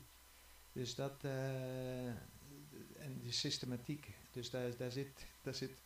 Dus 0.76 0.94
dat, 0.94 1.24
eh, 1.24 2.06
en 2.06 3.20
de 3.22 3.32
systematiek, 3.32 4.14
dus 4.30 4.50
daar, 4.50 4.76
daar, 4.76 4.90
zit, 4.90 5.26
daar, 5.42 5.54
zit, 5.54 5.82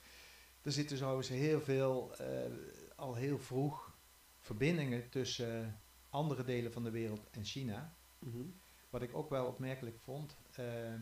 daar 0.62 0.72
zitten 0.72 0.96
zo 0.96 1.16
eens 1.16 1.28
heel 1.28 1.60
veel, 1.60 2.16
eh, 2.16 2.50
al 2.96 3.14
heel 3.14 3.38
vroeg, 3.38 3.96
verbindingen 4.38 5.08
tussen 5.08 5.80
andere 6.08 6.44
delen 6.44 6.72
van 6.72 6.82
de 6.84 6.90
wereld 6.90 7.30
en 7.30 7.44
China. 7.44 7.96
Mhm. 8.18 8.42
Wat 8.90 9.02
ik 9.02 9.14
ook 9.14 9.30
wel 9.30 9.46
opmerkelijk 9.46 9.98
vond, 9.98 10.36
eh, 10.54 10.94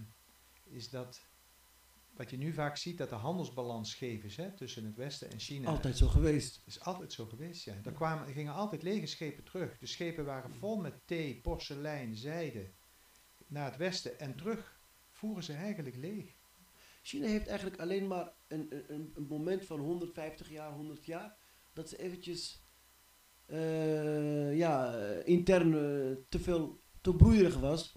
is 0.65 0.91
dat 0.91 1.21
wat 2.17 2.31
je 2.31 2.37
nu 2.37 2.53
vaak 2.53 2.77
ziet, 2.77 2.99
dat 2.99 3.09
de 3.09 3.15
handelsbalans 3.15 3.91
scheef 3.91 4.25
is 4.25 4.37
hè, 4.37 4.57
tussen 4.57 4.85
het 4.85 4.97
Westen 4.97 5.31
en 5.31 5.41
China. 5.41 5.69
Altijd 5.69 5.97
zo 5.97 6.09
geweest. 6.09 6.57
Dat 6.57 6.67
is 6.67 6.81
altijd 6.81 7.13
zo 7.13 7.27
geweest, 7.27 7.65
ja. 7.65 7.75
Er, 7.85 7.93
kwamen, 7.93 8.27
er 8.27 8.33
gingen 8.33 8.55
altijd 8.55 8.83
lege 8.83 9.07
schepen 9.07 9.45
terug. 9.45 9.79
De 9.79 9.87
schepen 9.87 10.25
waren 10.25 10.55
vol 10.55 10.77
met 10.77 10.95
thee, 11.05 11.41
porselein, 11.41 12.17
zijde 12.17 12.71
naar 13.49 13.65
het 13.65 13.77
westen. 13.77 14.19
En 14.19 14.37
terug 14.37 14.81
voeren 15.11 15.43
ze 15.45 15.53
eigenlijk 15.53 15.97
leeg. 15.97 16.37
China 17.03 17.27
heeft 17.27 17.47
eigenlijk 17.47 17.81
alleen 17.81 18.07
maar 18.07 18.33
een, 18.49 18.67
een- 18.89 19.13
een, 19.15 19.27
moment 19.29 19.65
van 19.65 19.81
150 19.81 20.51
jaar, 20.51 20.73
100 20.73 21.05
jaar, 21.07 21.37
dat 21.73 21.89
ze 21.89 21.99
eventjes 21.99 22.63
eh, 23.47 24.57
ja, 24.57 24.95
eh, 24.95 25.27
intern 25.27 25.73
eh, 25.75 26.17
te 26.29 26.39
veel, 26.41 26.81
te 27.01 27.15
broeierig 27.15 27.59
was, 27.59 27.95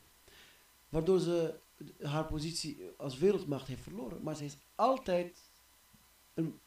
waardoor 0.90 1.20
ze 1.20 1.60
haar 2.02 2.26
positie 2.26 2.84
als 2.98 3.18
wereldmacht 3.18 3.68
heeft 3.68 3.82
verloren. 3.84 4.24
Maar 4.24 4.36
ze 4.36 4.46
is 4.46 4.58
altijd 4.76 5.50
een, 6.34 6.60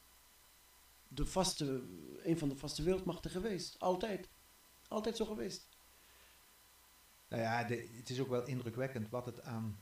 de 1.08 1.26
vaste, 1.26 1.82
een 2.22 2.38
van 2.38 2.48
de 2.48 2.56
vaste 2.56 2.82
wereldmachten 2.82 3.30
geweest. 3.30 3.78
Altijd. 3.78 4.28
Altijd 4.88 5.16
zo 5.16 5.24
geweest. 5.24 5.68
Nou 7.36 7.46
ja, 7.46 7.64
de- 7.64 7.88
het 7.96 8.10
is 8.10 8.20
ook 8.20 8.28
wel 8.28 8.46
indrukwekkend 8.46 9.08
wat 9.10 9.26
het 9.26 9.42
aan... 9.42 9.78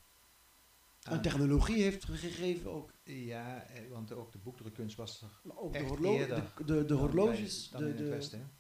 En 1.03 1.23
technologie 1.23 1.83
heeft 1.83 2.05
ge- 2.05 2.17
gegeven 2.17 2.71
ook. 2.73 2.93
Ja, 3.05 3.63
eh, 3.63 3.81
want 3.91 4.13
ook 4.13 4.33
de 4.33 4.39
boekdrukkunst 4.39 4.97
was 4.97 5.23
er 5.23 5.29
Maar 5.43 5.57
ook 5.57 5.73
de, 5.73 5.79
Echt 5.79 5.89
horlo- 5.89 6.13
eerder 6.17 6.53
de, 6.57 6.65
de, 6.65 6.75
de 6.75 6.85
dan 6.85 6.99
horloges, 6.99 7.69
bij- 7.69 7.81
dan 7.81 7.89
de, 7.91 7.97
de, 7.97 8.09
westen. 8.09 8.51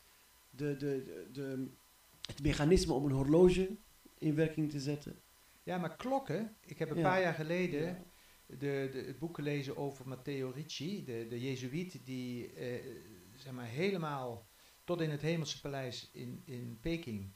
de, 0.51 0.77
de, 0.77 0.77
de, 1.05 1.29
de- 1.33 1.67
het 2.27 2.43
mechanisme 2.43 2.93
om 2.93 3.05
een 3.05 3.11
horloge 3.13 3.77
in 4.19 4.35
werking 4.35 4.71
te 4.71 4.81
zetten. 4.81 5.21
Ja, 5.63 5.79
maar 5.79 5.97
klokken. 5.97 6.57
Ik 6.61 6.79
heb 6.79 6.91
een 6.91 6.97
Ja. 6.97 7.03
paar 7.03 7.21
jaar 7.21 7.35
geleden 7.35 7.83
Ja. 7.83 8.03
de, 8.47 8.89
de, 8.93 9.03
het 9.07 9.19
boek 9.19 9.35
gelezen 9.35 9.77
over 9.77 10.09
Matteo 10.09 10.51
Ricci, 10.55 11.05
de, 11.05 11.27
de 11.29 11.41
Jezuïet 11.41 12.01
die 12.05 12.53
eh, 12.53 12.85
zeg 13.37 13.53
maar 13.53 13.67
helemaal 13.67 14.47
tot 14.85 15.01
in 15.01 15.11
het 15.11 15.21
Hemelse 15.21 15.61
Paleis 15.61 16.09
in, 16.13 16.43
in 16.45 16.79
Peking 16.81 17.33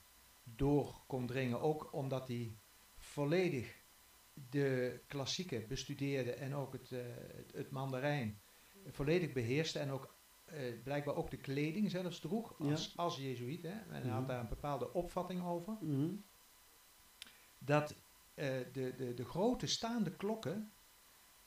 door 0.55 1.01
kon 1.07 1.27
dringen. 1.27 1.61
Ook 1.61 1.93
omdat 1.93 2.29
hij 2.29 2.57
volledig 2.97 3.75
de 4.51 5.01
klassieken 5.07 5.69
bestudeerde 5.69 6.33
en 6.33 6.55
ook 6.55 6.73
het, 6.73 6.93
eh, 6.93 7.01
het, 7.53 7.71
Mandarijn. 7.71 8.41
volledig 8.87 9.33
beheerste 9.33 9.79
en 9.79 9.91
ook 9.91 10.15
eh, 10.45 10.83
blijkbaar 10.83 11.15
ook 11.15 11.31
de 11.31 11.37
kleding 11.37 11.91
zelfs 11.91 12.19
droeg 12.21 12.55
Ja. 12.59 12.71
als, 12.71 12.97
als 12.97 13.17
jezuïet. 13.17 13.63
Hè? 13.63 13.69
En 13.71 13.91
hij 13.91 14.01
Mhm. 14.01 14.11
had 14.11 14.29
daar 14.29 14.41
een 14.41 14.49
bepaalde 14.49 14.93
opvatting 14.93 15.43
over. 15.45 15.77
Mhm. 15.81 16.15
Dat 17.59 17.95
eh, 18.35 18.47
de, 18.73 18.95
de, 18.97 19.15
de 19.15 19.25
grote 19.25 19.67
staande 19.67 20.17
klokken, 20.17 20.73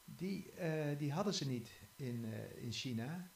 die, 0.05 0.51
die 0.97 1.11
hadden 1.11 1.33
ze 1.33 1.47
niet 1.47 1.71
in, 1.95 2.25
in 2.55 2.71
China. 2.71 3.31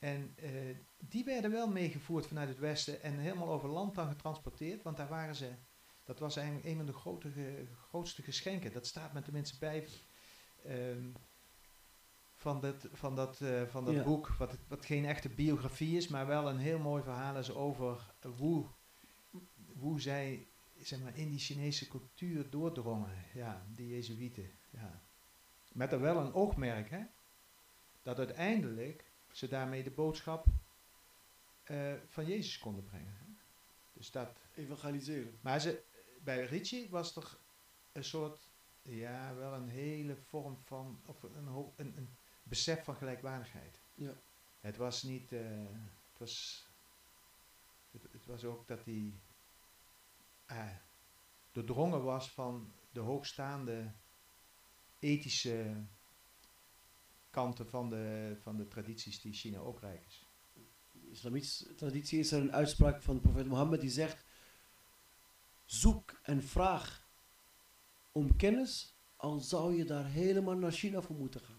En 0.00 0.32
eh, 0.36 0.76
die 0.98 1.24
werden 1.24 1.50
wel 1.50 1.68
meegevoerd 1.68 2.26
vanuit 2.26 2.48
het 2.48 2.58
westen 2.58 3.02
en 3.02 3.18
helemaal 3.18 3.48
over 3.48 3.68
land 3.68 3.94
dan 3.94 4.08
getransporteerd. 4.08 4.82
Want 4.82 4.96
daar 4.96 5.08
waren 5.08 5.34
ze, 5.34 5.50
dat 6.04 6.18
was 6.18 6.36
eigenlijk 6.36 6.66
een 6.66 6.76
van 6.76 6.86
de 6.86 6.92
grote, 6.92 7.30
grootste 7.88 8.22
geschenken. 8.22 8.72
Dat 8.72 8.86
staat 8.86 9.12
me 9.12 9.22
tenminste 9.22 9.58
bij 9.58 9.88
ehm, 10.64 11.10
van 12.34 12.60
dat, 12.60 12.88
van 12.92 13.16
dat, 13.16 13.40
eh, 13.40 13.62
van 13.66 13.84
dat 13.84 13.94
Ja. 13.94 14.02
boek. 14.02 14.28
Wat, 14.28 14.58
wat 14.68 14.84
geen 14.86 15.04
echte 15.04 15.28
biografie 15.28 15.96
is, 15.96 16.08
maar 16.08 16.26
wel 16.26 16.48
een 16.48 16.58
heel 16.58 16.78
mooi 16.78 17.02
verhaal 17.02 17.36
is 17.36 17.54
over 17.54 18.14
hoe, 18.36 18.66
hoe 19.78 20.00
zij 20.00 20.48
zeg 20.76 21.00
maar, 21.00 21.16
in 21.16 21.28
die 21.30 21.38
Chinese 21.38 21.88
cultuur 21.88 22.50
doordrongen. 22.50 23.24
Ja, 23.34 23.66
die 23.74 23.88
Jezuïeten. 23.88 24.50
Ja. 24.70 25.02
Met 25.72 25.92
er 25.92 26.00
wel 26.00 26.16
een 26.18 26.32
oogmerk, 26.34 26.90
hè? 26.90 27.02
Dat 28.02 28.18
uiteindelijk 28.18 29.09
ze 29.30 29.48
daarmee 29.48 29.82
de 29.82 29.90
boodschap 29.90 30.46
eh, 31.64 31.92
van 32.06 32.26
Jezus 32.26 32.58
konden 32.58 32.84
brengen. 32.84 33.16
Hè? 33.18 33.24
Dus 33.92 34.10
dat. 34.10 34.38
Evangeliseren. 34.54 35.38
Maar 35.40 35.60
ze, 35.60 35.82
bij 36.22 36.44
Ricci 36.44 36.88
was 36.90 37.16
er 37.16 37.38
een 37.92 38.04
soort, 38.04 38.48
ja, 38.82 39.34
wel 39.34 39.52
een 39.52 39.68
hele 39.68 40.16
vorm 40.16 40.58
van, 40.64 41.00
of 41.06 41.22
een, 41.22 41.46
een, 41.76 41.96
een 41.96 42.08
besef 42.42 42.84
van 42.84 42.96
gelijkwaardigheid. 42.96 43.80
Ja. 43.94 44.12
Het 44.60 44.76
was 44.76 45.02
niet, 45.02 45.32
eh, 45.32 45.40
het 46.10 46.18
was, 46.18 46.66
het, 47.90 48.02
het 48.12 48.26
was 48.26 48.44
ook 48.44 48.68
dat 48.68 48.84
hij 48.84 49.12
eh, 50.46 50.76
doordrongen 51.52 52.02
was 52.02 52.30
van 52.30 52.72
de 52.92 53.00
hoogstaande 53.00 53.92
ethische 54.98 55.84
kanten 57.30 57.68
van 57.68 57.88
de, 57.88 58.36
van 58.40 58.56
de 58.56 58.68
tradities 58.68 59.20
die 59.20 59.32
China 59.32 59.58
ook 59.58 59.80
rijk 59.80 60.02
is. 60.06 60.26
In 60.92 61.00
de 61.00 61.10
islamitische 61.10 61.74
traditie 61.74 62.18
is 62.18 62.32
er 62.32 62.40
een 62.40 62.52
uitspraak 62.52 63.02
van 63.02 63.14
de 63.14 63.20
profeet 63.20 63.46
Mohammed 63.46 63.80
die 63.80 63.90
zegt: 63.90 64.24
Zoek 65.64 66.20
en 66.22 66.42
vraag 66.42 67.08
om 68.12 68.36
kennis, 68.36 68.94
al 69.16 69.38
zou 69.38 69.74
je 69.76 69.84
daar 69.84 70.06
helemaal 70.06 70.56
naar 70.56 70.72
China 70.72 71.00
voor 71.00 71.16
moeten 71.16 71.40
gaan. 71.40 71.58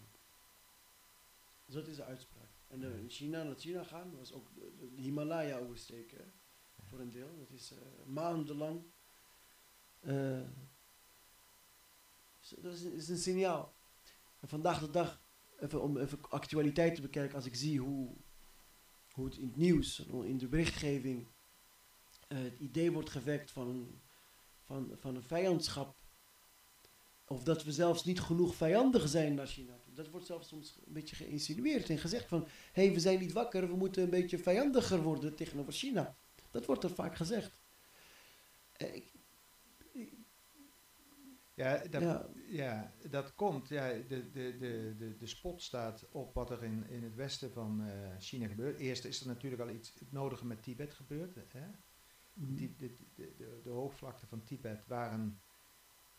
Dus 1.64 1.74
dat 1.74 1.86
is 1.86 1.96
de 1.96 2.04
uitspraak. 2.04 2.40
En 2.66 2.82
in 2.82 3.10
China 3.10 3.42
naar 3.42 3.56
China 3.58 3.84
gaan, 3.84 4.16
was 4.16 4.32
ook 4.32 4.54
de, 4.54 4.92
Himalaya 4.96 5.58
oversteken, 5.58 6.18
hè, 6.18 6.24
voor 6.88 7.00
een 7.00 7.10
deel. 7.10 7.36
Dat 7.38 7.50
is 7.50 7.70
eh, 7.72 7.78
maandenlang. 8.06 8.82
eh, 10.00 10.40
dat 12.60 12.72
is, 12.72 12.82
een- 12.82 12.92
is 12.92 13.08
een 13.08 13.18
signaal. 13.18 13.74
En 14.40 14.48
vandaag 14.48 14.80
de 14.80 14.90
dag, 14.90 15.21
even 15.62 15.82
om 15.82 15.98
even 15.98 16.18
actualiteit 16.28 16.94
te 16.94 17.00
bekijken, 17.00 17.34
als 17.34 17.46
ik 17.46 17.54
zie 17.54 17.80
hoe, 17.80 18.10
hoe 19.12 19.24
het 19.24 19.36
in 19.36 19.46
het 19.46 19.56
nieuws, 19.56 20.06
in 20.24 20.38
de 20.38 20.48
berichtgeving, 20.48 21.26
eh, 22.28 22.38
het 22.42 22.58
idee 22.58 22.92
wordt 22.92 23.10
gewekt 23.10 23.50
van, 23.50 24.00
van, 24.64 24.90
van 24.94 25.16
een 25.16 25.22
vijandschap. 25.22 25.96
Of 27.26 27.42
dat 27.42 27.64
we 27.64 27.72
zelfs 27.72 28.04
niet 28.04 28.20
genoeg 28.20 28.54
vijandig 28.54 29.08
zijn 29.08 29.34
naar 29.34 29.46
China. 29.46 29.80
Dat 29.94 30.10
wordt 30.10 30.26
zelfs 30.26 30.48
soms 30.48 30.78
een 30.86 30.92
beetje 30.92 31.16
geïnsinueerd 31.16 31.90
en 31.90 31.98
gezegd 31.98 32.28
van... 32.28 32.46
hé, 32.72 32.84
hey, 32.84 32.92
we 32.92 33.00
zijn 33.00 33.18
niet 33.18 33.32
wakker, 33.32 33.68
we 33.68 33.76
moeten 33.76 34.02
een 34.02 34.10
beetje 34.10 34.38
vijandiger 34.38 35.02
worden 35.02 35.34
tegenover 35.34 35.72
China. 35.72 36.16
Dat 36.50 36.66
wordt 36.66 36.84
er 36.84 36.90
vaak 36.90 37.16
gezegd. 37.16 37.60
Eh, 38.72 39.02
Ja, 41.62 41.86
dat, 41.90 42.02
Ja. 42.02 42.26
ja, 42.48 42.92
dat 43.10 43.34
komt. 43.34 43.68
Ja, 43.68 43.88
de, 43.92 44.30
de, 44.30 44.56
de, 44.58 44.94
de, 44.98 45.16
de 45.16 45.26
spot 45.26 45.62
staat 45.62 46.08
op 46.10 46.34
wat 46.34 46.50
er 46.50 46.62
in, 46.64 46.88
in 46.88 47.02
het 47.02 47.14
westen 47.14 47.52
van 47.52 47.82
eh, 47.84 47.92
China 48.18 48.46
gebeurt. 48.46 48.78
Eerst 48.78 49.04
is 49.04 49.20
er 49.20 49.26
natuurlijk 49.26 49.62
al 49.62 49.70
iets 49.70 49.94
het 49.98 50.12
nodige 50.12 50.46
met 50.46 50.62
Tibet 50.62 50.94
gebeurd. 50.94 51.34
Hè? 51.52 51.66
Die, 52.34 52.76
de, 52.78 52.96
de, 53.14 53.32
de, 53.36 53.60
de 53.64 53.70
hoogvlakte 53.70 54.26
van 54.26 54.42
Tibet 54.42 54.86
waren 54.86 55.40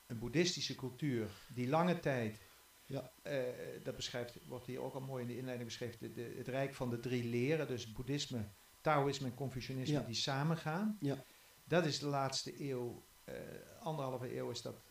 een 0.08 0.20
boeddhistische 0.20 0.76
cultuur 0.76 1.30
die 1.54 1.68
lange 1.70 2.00
tijd, 2.00 2.40
Ja. 2.86 3.12
eh, 3.22 3.44
dat 3.84 3.96
beschrijft, 3.96 4.46
wordt 4.46 4.66
hier 4.66 4.82
ook 4.82 4.94
al 4.94 5.02
mooi 5.02 5.22
in 5.22 5.28
de 5.28 5.38
inleiding 5.38 5.68
beschreven, 5.70 6.00
de, 6.00 6.12
de- 6.14 6.34
het 6.38 6.48
rijk 6.48 6.74
van 6.74 6.90
de 6.90 7.00
drie 7.00 7.24
leren, 7.30 7.68
dus 7.68 7.92
boeddhisme, 7.92 8.48
Taoïsme 8.82 9.28
en 9.28 9.34
Confucianisme, 9.36 10.00
Ja. 10.00 10.06
die 10.06 10.16
samengaan. 10.16 10.98
Ja. 11.00 11.24
Dat 11.64 11.86
is 11.86 12.00
de 12.00 12.06
laatste 12.08 12.70
eeuw, 12.70 13.06
eh, 13.24 13.36
anderhalve 13.80 14.36
eeuw 14.38 14.50
is 14.50 14.62
dat, 14.62 14.82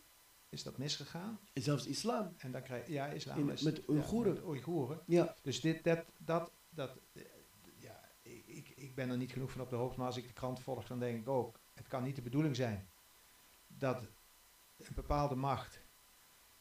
is 0.53 0.63
dat 0.63 0.77
misgegaan. 0.77 1.39
En 1.53 1.61
zelfs 1.61 1.85
islam. 1.85 2.33
En 2.37 2.51
dan 2.51 2.61
krijg 2.63 2.87
je, 2.87 2.93
ja, 2.93 3.07
islam 3.07 3.37
In- 3.39 3.49
is... 3.49 3.61
met 3.61 3.77
ja, 3.77 3.83
Oeigoeren. 3.89 4.33
met 4.33 4.43
Oeigoeren. 4.43 4.99
Ja, 5.05 5.35
Dus 5.41 5.61
dit, 5.61 5.83
dat, 5.83 6.05
dat, 6.17 6.51
dat, 6.69 6.97
eh, 7.13 7.23
ja, 7.79 7.99
ik, 8.21 8.69
ik, 8.75 8.95
ben 8.95 9.09
er 9.09 9.17
niet 9.17 9.31
genoeg 9.31 9.51
van 9.51 9.61
op 9.61 9.69
de 9.69 9.75
hoogte, 9.75 9.97
maar 9.97 10.07
als 10.07 10.17
ik 10.17 10.27
de 10.27 10.33
krant 10.33 10.59
volg, 10.59 10.87
dan 10.87 10.99
denk 10.99 11.19
ik 11.19 11.27
ook, 11.29 11.59
het 11.73 11.87
kan 11.87 12.03
niet 12.03 12.15
de 12.15 12.21
bedoeling 12.21 12.55
zijn 12.55 12.89
dat 13.67 14.01
een 14.77 14.95
bepaalde 14.95 15.35
macht 15.35 15.81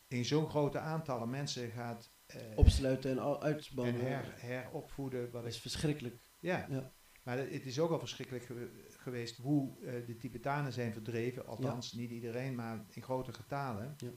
in 0.09 0.25
zo'n 0.25 0.49
grote 0.49 0.79
aantallen 0.79 1.31
mensen 1.31 1.71
gaat 1.71 2.11
eh, 2.27 2.41
opsluiten 2.55 3.11
en 3.11 3.19
al- 3.19 3.43
en 3.43 3.95
her, 3.95 4.35
heropvoeden. 4.37 5.23
Wat 5.23 5.33
Dat 5.33 5.43
ik, 5.43 5.49
is 5.49 5.59
verschrikkelijk. 5.61 6.17
ja. 6.41 6.67
Ja. 6.71 6.93
maar 7.23 7.39
het 7.39 7.67
is 7.67 7.79
ook 7.79 7.91
al 7.91 7.99
verschrikkelijk 7.99 8.45
gewe- 8.45 8.71
geweest 9.03 9.37
hoe 9.37 9.85
eh, 9.85 10.07
de 10.07 10.17
Tibetanen 10.17 10.73
zijn 10.73 10.93
verdreven, 10.93 11.47
althans 11.47 11.93
niet 11.93 12.11
iedereen, 12.11 12.55
maar 12.55 12.85
in 12.89 13.03
grote 13.03 13.33
getalen, 13.33 13.95
Ja. 13.97 14.09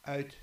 uit, 0.00 0.38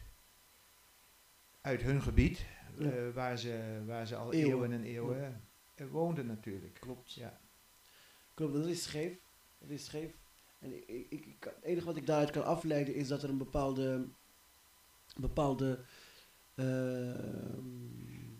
uit 1.61 1.81
hun 1.81 2.01
gebied, 2.01 2.45
Ja. 2.77 2.89
eh, 2.91 3.13
waar, 3.13 3.37
ze, 3.37 3.81
waar 3.85 4.07
ze 4.07 4.15
al 4.15 4.33
Eeuwen. 4.33 4.49
eeuwen, 4.51 4.71
en 4.71 4.83
eeuwen 4.83 5.41
eh, 5.75 5.87
woonden 5.87 6.25
natuurlijk. 6.25 6.73
Klopt. 6.79 7.13
Ja. 7.13 7.39
Klopt, 8.33 8.53
dat 8.53 8.65
is 8.65 8.83
scheef. 8.83 9.17
Dat 9.59 9.69
is 9.69 9.85
scheef. 9.85 10.11
En 10.59 10.75
ik, 10.75 10.87
ik, 10.87 11.25
ik, 11.25 11.35
het 11.43 11.63
enige 11.63 11.85
wat 11.85 11.97
ik 11.97 12.05
daaruit 12.05 12.31
kan 12.31 12.45
afleiden 12.45 12.93
is 12.95 13.07
dat 13.07 13.23
er 13.23 13.29
een 13.29 13.37
bepaalde. 13.37 13.83
een 15.15 15.21
bepaalde. 15.21 15.79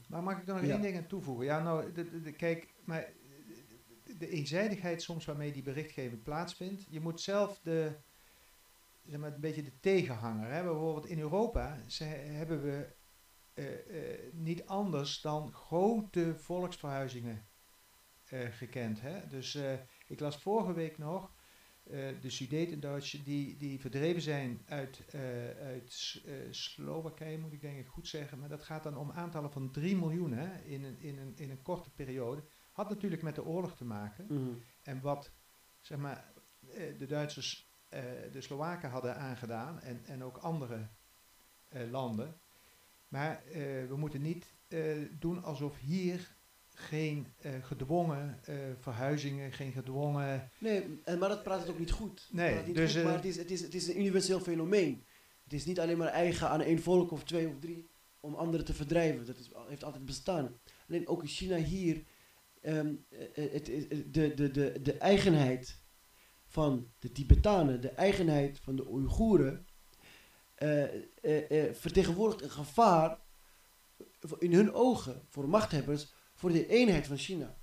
Maar 0.08 0.24
mag 0.24 0.38
ik 0.42 0.48
er 0.48 0.54
nog 0.54 0.64
één 0.64 0.82
ding 0.82 0.98
aan 0.98 1.08
toevoegen? 1.08 1.46
Ja, 1.46 1.64
nou, 1.64 1.92
de, 1.94 2.10
de- 2.10 2.22
de- 2.22 2.32
kijk, 2.32 2.68
maar 2.84 3.10
de, 4.18 4.30
eenzijdigheid 4.30 5.02
soms 5.02 5.26
waarmee 5.26 5.52
die 5.52 5.64
berichtgeving 5.64 6.24
plaatsvindt, 6.24 6.86
je 6.90 7.00
moet 7.00 7.22
zelf 7.22 7.60
de, 7.64 7.92
zeg 9.06 9.20
maar, 9.20 9.34
een 9.34 9.40
beetje 9.40 9.64
de 9.64 9.80
tegenhanger 9.80 10.52
hebben. 10.52 10.72
Bijvoorbeeld 10.72 11.08
in 11.08 11.20
Europa 11.20 11.80
hebben 11.88 12.64
we 12.64 12.96
eh, 13.58 13.74
eh, 13.74 14.20
niet 14.34 14.66
anders 14.66 15.22
dan 15.22 15.54
grote 15.54 16.36
volksverhuizingen 16.36 17.48
eh, 18.26 18.40
gekend. 18.52 19.02
Hè? 19.02 19.28
Dus 19.28 19.58
ik 20.08 20.20
las 20.20 20.38
vorige 20.38 20.74
week 20.74 20.98
nog 20.98 21.36
de 22.22 22.30
Sudetenduitsers 22.30 23.24
die, 23.24 23.58
die 23.58 23.80
verdreven 23.80 24.22
zijn 24.22 24.62
uit, 24.66 25.16
uit 25.62 26.22
Slowakije, 26.50 27.38
moet 27.38 27.54
ik 27.54 27.62
denk 27.62 27.78
ik 27.78 27.88
goed 27.88 28.08
zeggen. 28.08 28.40
Maar 28.40 28.50
dat 28.50 28.64
gaat 28.64 28.84
dan 28.84 28.98
om 28.98 29.12
aantallen 29.12 29.52
van 29.52 29.72
3 29.72 29.96
miljoen 29.96 30.32
hè, 30.32 30.64
in, 30.64 30.84
een, 30.84 31.00
in, 31.00 31.18
een, 31.18 31.34
in 31.36 31.50
een 31.50 31.62
korte 31.62 31.90
periode. 31.90 32.44
Had 32.78 32.90
natuurlijk 32.90 33.22
met 33.22 33.36
de 33.36 33.46
oorlog 33.46 33.76
te 33.76 33.86
maken. 33.86 34.26
mhm. 34.30 34.54
En 34.82 35.02
wat 35.02 35.32
zeg 35.80 35.98
maar, 35.98 36.32
eh, 36.70 36.98
de 36.98 37.06
Duitsers 37.06 37.70
eh, 37.90 38.02
de 38.32 38.42
Slowaken 38.42 38.90
hadden 38.90 39.16
aangedaan 39.16 39.82
en, 39.82 40.02
en 40.06 40.24
ook 40.24 40.38
andere 40.38 40.88
eh, 41.68 41.92
landen. 41.92 42.40
Maar 43.08 43.44
we 43.88 43.96
moeten 43.98 44.22
niet 44.22 44.56
doen 45.20 45.44
alsof 45.44 45.78
hier 45.78 46.36
geen 46.74 47.28
gedwongen 47.62 48.40
verhuizingen, 48.80 49.52
geen 49.52 49.72
gedwongen. 49.72 50.50
Nee, 50.58 51.00
en, 51.04 51.20
maar 51.20 51.30
dat 51.30 51.44
praat 51.44 51.60
het 51.60 51.70
ook 51.70 51.80
niet 51.80 51.92
goed. 51.92 52.30
Nee, 52.32 52.66
niet 52.66 52.76
dus, 52.76 52.96
goed, 52.96 53.04
maar 53.04 53.14
het 53.14 53.26
is, 53.26 53.38
het, 53.38 53.52
is, 53.52 53.62
het 53.62 53.74
is 53.74 53.88
een 53.88 54.00
universeel 54.00 54.40
fenomeen. 54.40 55.06
Het 55.44 55.54
is 55.54 55.66
niet 55.66 55.80
alleen 55.80 55.98
maar 55.98 56.08
eigen 56.08 56.50
aan 56.50 56.62
één 56.62 56.82
volk 56.82 57.12
of 57.12 57.24
twee 57.24 57.48
of 57.48 57.60
drie 57.60 57.90
om 58.20 58.36
anderen 58.36 58.66
te 58.66 58.74
verdrijven. 58.74 59.26
Dat 59.26 59.38
is, 59.38 59.52
heeft 59.68 59.84
altijd 59.84 60.06
bestaan. 60.06 60.60
Alleen 60.88 61.08
ook 61.08 61.22
in 61.22 61.28
China 61.28 61.58
hier, 61.58 62.04
ehm, 62.68 62.96
eh, 63.10 63.46
eh, 63.46 63.52
het, 63.52 63.70
eh, 63.70 64.04
de, 64.12 64.34
de, 64.34 64.52
de, 64.52 64.82
de 64.82 64.98
eigenheid 64.98 65.82
van 66.46 66.92
de 67.00 67.12
Tibetanen, 67.12 67.82
de 67.82 67.90
eigenheid 67.90 68.60
van 68.60 68.76
de 68.76 68.90
Oeigoeren, 68.90 69.66
vertegenwoordigt 71.74 72.42
een 72.42 72.52
gevaar 72.52 73.20
in 74.40 74.54
hun 74.54 74.74
ogen 74.74 75.22
voor 75.28 75.50
machthebbers 75.50 76.14
voor 76.34 76.52
de 76.52 76.68
eenheid 76.68 77.08
van 77.08 77.18
China. 77.18 77.58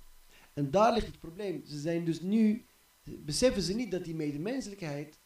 En 0.53 0.71
daar 0.71 0.93
ligt 0.93 1.07
het 1.07 1.19
probleem. 1.19 1.65
Ze 1.65 1.79
zijn 1.79 2.05
dus 2.05 2.21
nu, 2.21 2.65
beseffen 3.03 3.61
ze 3.61 3.73
niet 3.75 3.91
dat 3.91 4.05
die 4.05 4.15
medemenselijkheid, 4.15 5.19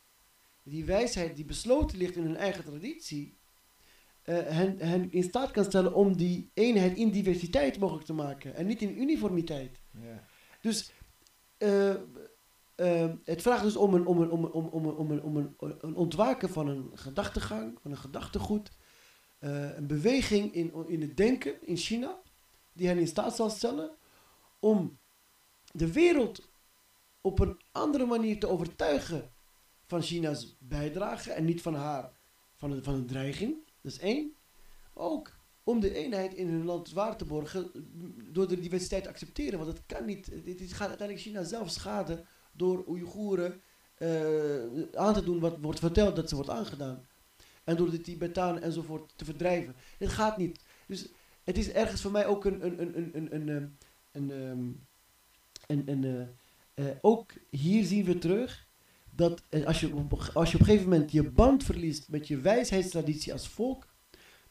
die 0.64 0.86
wijsheid 0.86 1.36
die 1.36 1.46
besloten 1.46 1.98
ligt 1.98 2.16
in 2.16 2.24
hun 2.24 2.38
eigen 2.38 2.64
traditie, 2.64 3.39
eh, 4.30 4.48
hen, 4.56 4.78
hen 4.80 5.12
in 5.12 5.24
staat 5.24 5.52
kan 5.52 5.64
stellen 5.64 5.94
om 5.94 6.18
die 6.18 6.50
eenheid 6.54 6.98
in 6.98 7.10
diversiteit 7.12 7.80
mogelijk 7.80 8.06
te 8.06 8.14
maken 8.14 8.56
en 8.56 8.66
niet 8.66 8.82
in 8.82 9.02
uniformiteit. 9.02 9.80
Ja. 9.92 10.24
Dus 10.62 10.92
eh, 11.58 11.90
eh, 12.76 13.10
het 13.24 13.42
vraagt 13.42 13.64
dus 13.64 13.76
om 13.76 13.94
een, 13.94 14.06
om, 14.06 14.22
een, 14.22 14.30
om, 14.32 14.44
een, 14.44 14.52
om, 14.52 14.86
een- 14.86 14.96
om, 14.96 15.12
een, 15.12 15.24
om, 15.24 15.56
een, 15.80 15.96
ontwaken 15.96 16.50
van 16.50 16.68
een 16.68 16.90
gedachtegang, 16.94 17.78
van 17.82 17.92
een 17.92 17.98
gedachtegoed. 17.98 18.72
een 19.40 19.88
beweging 19.88 20.54
in, 20.54 20.74
in 20.88 21.02
het 21.02 21.18
denken 21.18 21.68
in 21.68 21.78
China, 21.78 22.20
die 22.74 22.88
hen 22.88 22.98
in 22.98 23.08
staat 23.08 23.36
zal 23.36 23.50
stellen 23.50 23.92
om 24.60 25.00
de 25.72 25.92
wereld 25.92 26.50
op 27.22 27.40
een 27.40 27.60
andere 27.72 28.06
manier 28.06 28.40
te 28.40 28.48
overtuigen 28.48 29.32
van 29.86 30.02
China's 30.02 30.56
bijdrage 30.60 31.32
en 31.32 31.46
niet 31.46 31.62
van 31.62 31.76
haar, 31.76 32.12
van 32.56 32.84
van 32.84 32.94
een 32.94 33.06
dreiging. 33.06 33.68
Dat 33.82 33.92
is 33.92 34.00
één. 34.00 34.36
Ook 34.94 35.38
om 35.64 35.80
de 35.80 35.94
eenheid 35.94 36.34
in 36.34 36.48
hun 36.48 36.66
land 36.66 36.92
waar 36.92 37.18
te 37.18 37.26
borgen 37.26 37.72
door 38.32 38.48
de 38.48 38.60
diversiteit 38.60 39.04
te 39.04 39.10
accepteren. 39.10 39.60
Want 39.60 39.72
het 39.72 39.86
kan 39.86 40.06
niet. 40.06 40.26
Het 40.46 40.74
gaat 40.74 40.88
uiteindelijk 40.88 41.28
China 41.28 41.44
zelf 41.44 41.70
schaden 41.70 42.26
door 42.52 42.88
Oeigoeren 42.88 43.62
eh, 43.96 44.64
aan 44.94 45.14
te 45.14 45.24
doen 45.24 45.40
wat 45.40 45.58
wordt 45.62 45.80
verteld 45.80 46.16
dat 46.16 46.30
ze 46.30 46.36
wordt 46.36 46.50
aangedaan. 46.50 47.08
En 47.64 47.76
door 47.76 47.92
de 47.92 48.02
Tibetanen 48.02 48.62
enzovoort 48.62 49.14
te 49.16 49.26
verdrijven. 49.26 49.76
Het 49.98 50.10
gaat 50.10 50.38
niet. 50.38 50.64
Dus 50.88 51.10
het 51.44 51.58
is 51.58 51.72
ergens 51.72 52.02
voor 52.02 52.12
mij 52.12 52.26
ook 52.26 52.46
een. 52.46 52.66
een, 52.66 52.82
een, 52.82 52.98
een, 52.98 53.16
een, 53.16 53.34
een, 53.34 53.48
een, 53.48 53.78
een, 54.12 54.32
ehm, 54.32 54.72
een, 55.68 55.90
een, 55.90 56.04
eh, 56.74 56.90
eh, 56.90 56.98
ook 57.02 57.32
hier 57.50 57.84
zien 57.84 58.06
we 58.06 58.18
terug 58.18 58.68
dat 59.20 59.44
eh, 59.50 59.66
als 59.66 59.80
je, 59.80 59.96
op, 59.96 60.14
als 60.34 60.50
je 60.52 60.56
op 60.56 60.60
een 60.62 60.68
gegeven 60.68 60.90
moment 60.90 61.12
je 61.12 61.32
band 61.32 61.64
verliest 61.64 62.10
met 62.10 62.28
je 62.28 62.38
wijsheidstraditie 62.38 63.32
als 63.34 63.48
volk, 63.48 63.88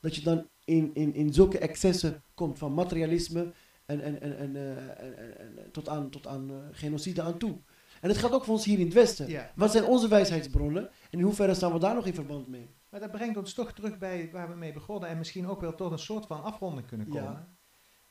dat 0.00 0.14
je 0.14 0.22
dan 0.22 0.48
in, 0.64 0.90
in, 0.94 1.14
in 1.14 1.32
zulke 1.32 1.58
excessen 1.58 2.22
komt 2.34 2.58
van 2.58 2.74
materialisme 2.74 3.52
en, 3.86 4.00
en, 4.00 4.20
en, 4.20 4.38
en, 4.38 4.56
eh, 4.56 4.70
en, 4.76 5.18
en- 5.18 5.58
en 5.58 5.70
tot 5.72 5.88
aan, 5.88 6.10
tot 6.10 6.26
aan 6.26 6.50
eh, 6.50 6.56
genocide 6.72 7.22
aan 7.22 7.38
toe. 7.38 7.58
En 8.00 8.08
het 8.08 8.18
geldt 8.18 8.34
ook 8.34 8.44
voor 8.44 8.54
ons 8.54 8.64
hier 8.64 8.78
in 8.78 8.84
het 8.84 8.94
Westen. 8.94 9.28
Ja. 9.28 9.52
Wat 9.54 9.70
zijn 9.70 9.84
onze 9.84 10.08
wijsheidsbronnen 10.08 10.82
en 11.10 11.18
in 11.18 11.20
hoeverre 11.20 11.54
staan 11.54 11.72
we 11.72 11.78
daar 11.78 11.94
nog 11.94 12.06
in 12.06 12.14
verband 12.14 12.48
mee? 12.48 12.68
Maar 12.90 13.00
dat 13.00 13.10
brengt 13.10 13.36
ons 13.36 13.54
toch 13.54 13.72
terug 13.72 13.98
bij 13.98 14.28
waar 14.32 14.48
we 14.48 14.54
mee 14.56 14.72
begonnen 14.72 15.08
en 15.08 15.18
misschien 15.18 15.46
ook 15.46 15.60
wel 15.60 15.74
tot 15.74 15.92
een 15.92 15.98
soort 15.98 16.26
van 16.26 16.42
afronding 16.42 16.86
kunnen 16.86 17.12
Ja. 17.12 17.20
komen. 17.20 17.56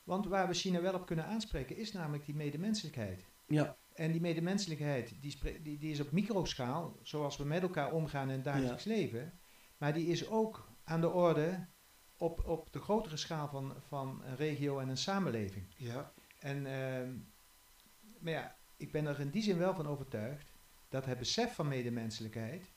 Want 0.04 0.26
waar 0.26 0.48
we 0.48 0.54
China 0.54 0.80
wel 0.80 0.94
op 0.94 1.06
kunnen 1.06 1.24
aanspreken 1.26 1.76
is 1.76 1.92
namelijk 1.92 2.24
die 2.26 2.34
medemenselijkheid. 2.34 3.24
Ja, 3.46 3.76
En 3.98 4.12
die 4.12 4.20
medemenselijkheid 4.20 5.14
die, 5.20 5.38
die, 5.62 5.78
die 5.78 5.90
is 5.90 6.00
op 6.00 6.10
microschaal, 6.10 6.98
zoals 7.02 7.36
we 7.36 7.44
met 7.44 7.62
elkaar 7.62 7.92
omgaan 7.92 8.28
in 8.28 8.34
het 8.34 8.44
dagelijks 8.44 8.84
leven. 8.84 9.38
Maar 9.78 9.94
die 9.94 10.06
is 10.06 10.28
ook 10.28 10.68
aan 10.84 11.00
de 11.00 11.10
orde 11.10 11.66
op, 12.16 12.44
op 12.46 12.72
de 12.72 12.80
grotere 12.80 13.16
schaal 13.16 13.48
van, 13.48 13.74
van 13.88 14.22
een 14.24 14.36
regio 14.36 14.78
en 14.78 14.88
een 14.88 14.96
samenleving. 14.96 15.66
ja, 15.76 16.12
En, 16.38 16.66
ehm, 16.66 17.12
maar 18.18 18.32
ja, 18.32 18.56
ik 18.76 18.92
ben 18.92 19.06
er 19.06 19.20
in 19.20 19.30
die 19.30 19.42
zin 19.42 19.58
wel 19.58 19.74
van 19.74 19.86
overtuigd 19.86 20.52
dat 20.88 21.04
het 21.04 21.18
besef 21.18 21.54
van 21.54 21.68
medemenselijkheid 21.68 22.72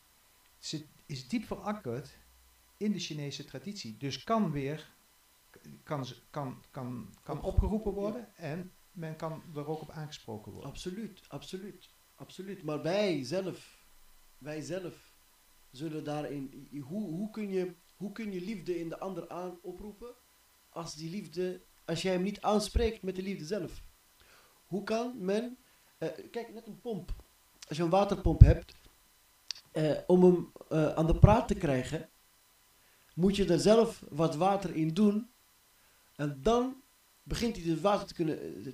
zit, 0.57 0.87
is 1.05 1.27
diep 1.27 1.45
verankerd 1.45 2.17
in 2.77 2.91
de 2.91 2.99
Chinese 2.99 3.45
traditie. 3.45 3.97
Dus 3.97 4.23
kan 4.23 4.51
weer 4.51 4.93
kan, 5.83 6.05
kan, 6.29 6.63
kan, 6.71 7.13
kan 7.23 7.37
Op- 7.37 7.43
opgeroepen 7.43 7.93
worden 7.93 8.35
en 8.35 8.71
men 8.91 9.15
kan 9.15 9.43
er 9.55 9.67
ook 9.67 9.81
op 9.81 9.89
aangesproken 9.89 10.51
worden. 10.51 10.69
absoluut, 10.69 11.21
absoluut, 11.27 11.89
absoluut. 12.15 12.63
Maar 12.63 12.81
wij 12.81 13.23
zelf, 13.23 13.85
wij 14.37 14.61
zelf 14.61 15.13
zullen 15.71 16.03
daarin, 16.03 16.67
hoe, 16.81 17.09
hoe, 17.09 17.29
kun 17.29 17.49
je, 17.49 17.75
hoe 17.95 18.11
kun 18.11 18.31
je 18.31 18.41
liefde 18.41 18.79
in 18.79 18.89
de 18.89 18.99
ander 18.99 19.29
aan 19.29 19.59
oproepen 19.61 20.15
als 20.69 20.95
die 20.95 21.09
liefde, 21.09 21.61
als 21.85 22.01
jij 22.01 22.13
hem 22.13 22.23
niet 22.23 22.41
aanspreekt 22.41 23.01
met 23.01 23.15
de 23.15 23.21
liefde 23.21 23.45
zelf? 23.45 23.83
Hoe 24.65 24.83
kan 24.83 25.25
men, 25.25 25.57
eh, 25.97 26.09
kijk 26.31 26.53
net 26.53 26.67
een 26.67 26.81
pomp, 26.81 27.15
als 27.67 27.77
je 27.77 27.83
een 27.83 27.89
waterpomp 27.89 28.41
hebt, 28.41 28.73
eh, 29.71 29.97
om 30.07 30.23
hem 30.23 30.51
eh, 30.69 30.93
aan 30.93 31.07
de 31.07 31.19
praat 31.19 31.47
te 31.47 31.55
krijgen, 31.55 32.09
moet 33.15 33.35
je 33.35 33.45
er 33.45 33.59
zelf 33.59 34.03
wat 34.09 34.35
water 34.35 34.75
in 34.75 34.93
doen 34.93 35.31
en 36.15 36.41
dan 36.41 36.80
begint 37.23 37.55
hij 37.55 37.65
het 37.65 37.81
water 37.81 38.07
te 38.07 38.13
kunnen 38.13 38.65
eh, 38.65 38.71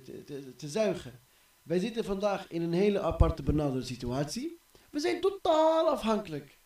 te, 0.56 0.68
zuigen. 0.68 1.20
Wij 1.62 1.78
zitten 1.78 2.04
vandaag 2.04 2.48
in 2.48 2.62
een 2.62 2.72
hele 2.72 3.00
aparte 3.00 3.42
benaderde 3.42 3.86
situatie. 3.86 4.60
We 4.90 5.00
zijn 5.00 5.20
totaal 5.20 5.88
afhankelijk 5.88 6.58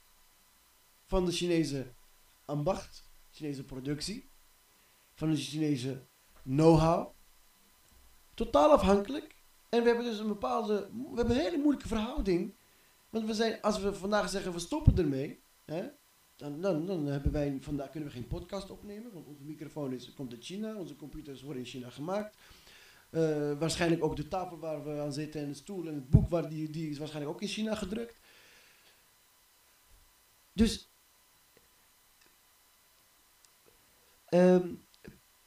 van 1.07 1.25
de 1.25 1.33
Chinese 1.33 1.93
ambacht, 2.45 3.11
Chinese 3.31 3.65
productie, 3.65 4.31
van 5.15 5.31
de 5.31 5.37
Chinese 5.37 6.07
know-how. 6.43 7.11
Totaal 8.35 8.71
afhankelijk. 8.71 9.43
En 9.69 9.83
we 9.83 9.87
hebben 9.89 10.05
dus 10.05 10.19
een 10.19 10.29
bepaalde, 10.29 10.91
we 10.93 11.17
hebben 11.17 11.37
een 11.37 11.43
hele 11.43 11.57
moeilijke 11.59 11.89
verhouding. 11.89 12.55
Want 13.11 13.27
we 13.27 13.35
zijn, 13.35 13.61
als 13.61 13.79
we 13.79 13.95
vandaag 13.95 14.31
zeggen 14.31 14.53
we 14.53 14.59
stoppen 14.59 14.99
ermee, 14.99 15.43
hè, 15.65 15.89
dan, 16.43 16.87
dan, 16.87 17.07
hebben 17.07 17.33
wij, 17.33 17.59
vandaag 17.61 17.91
kunnen 17.91 18.09
we 18.09 18.15
geen 18.15 18.27
podcast 18.27 18.71
opnemen, 18.71 19.13
want 19.13 19.27
onze 19.27 19.45
microfoon 19.45 19.93
is, 19.93 20.15
komt 20.15 20.33
uit 20.33 20.45
China, 20.45 20.77
onze 20.77 20.97
computers 20.97 21.43
worden 21.43 21.63
in 21.63 21.69
China 21.69 21.91
gemaakt. 21.91 22.37
Eh, 23.11 23.59
waarschijnlijk 23.59 24.05
ook 24.05 24.17
de 24.17 24.29
tafel 24.29 24.59
waar 24.59 24.85
we 24.85 25.01
aan 25.01 25.13
zitten 25.13 25.41
en 25.41 25.49
de 25.49 25.55
stoel 25.55 25.87
en 25.87 25.95
het 25.95 26.11
boek 26.11 26.29
waar 26.29 26.49
die, 26.49 26.71
die 26.71 26.91
is 26.91 26.99
waarschijnlijk 26.99 27.35
ook 27.35 27.43
in 27.43 27.49
China 27.49 27.75
gedrukt. 27.75 28.21
Dus 30.53 30.91
ehm, 34.25 34.75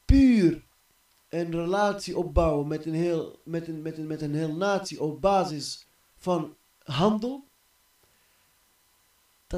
puur 0.06 0.66
een 1.30 1.52
relatie 1.52 2.18
opbouwen 2.18 2.68
met 2.68 2.86
een, 2.86 2.94
heel, 2.94 3.42
met, 3.44 3.68
een, 3.68 3.82
met, 3.82 3.98
een, 3.98 4.08
met 4.08 4.22
een 4.22 4.36
heel 4.36 4.56
natie 4.56 5.02
op 5.02 5.22
basis 5.22 5.88
van 6.16 6.56
handel, 6.84 7.48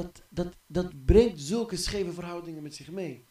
dat, 0.02 0.22
dat, 0.28 0.56
dat 0.66 1.04
brengt 1.04 1.40
zulke 1.40 1.76
scheve 1.76 2.12
verhoudingen 2.12 2.62
met 2.62 2.74
zich 2.74 2.90
mee. 2.90 3.24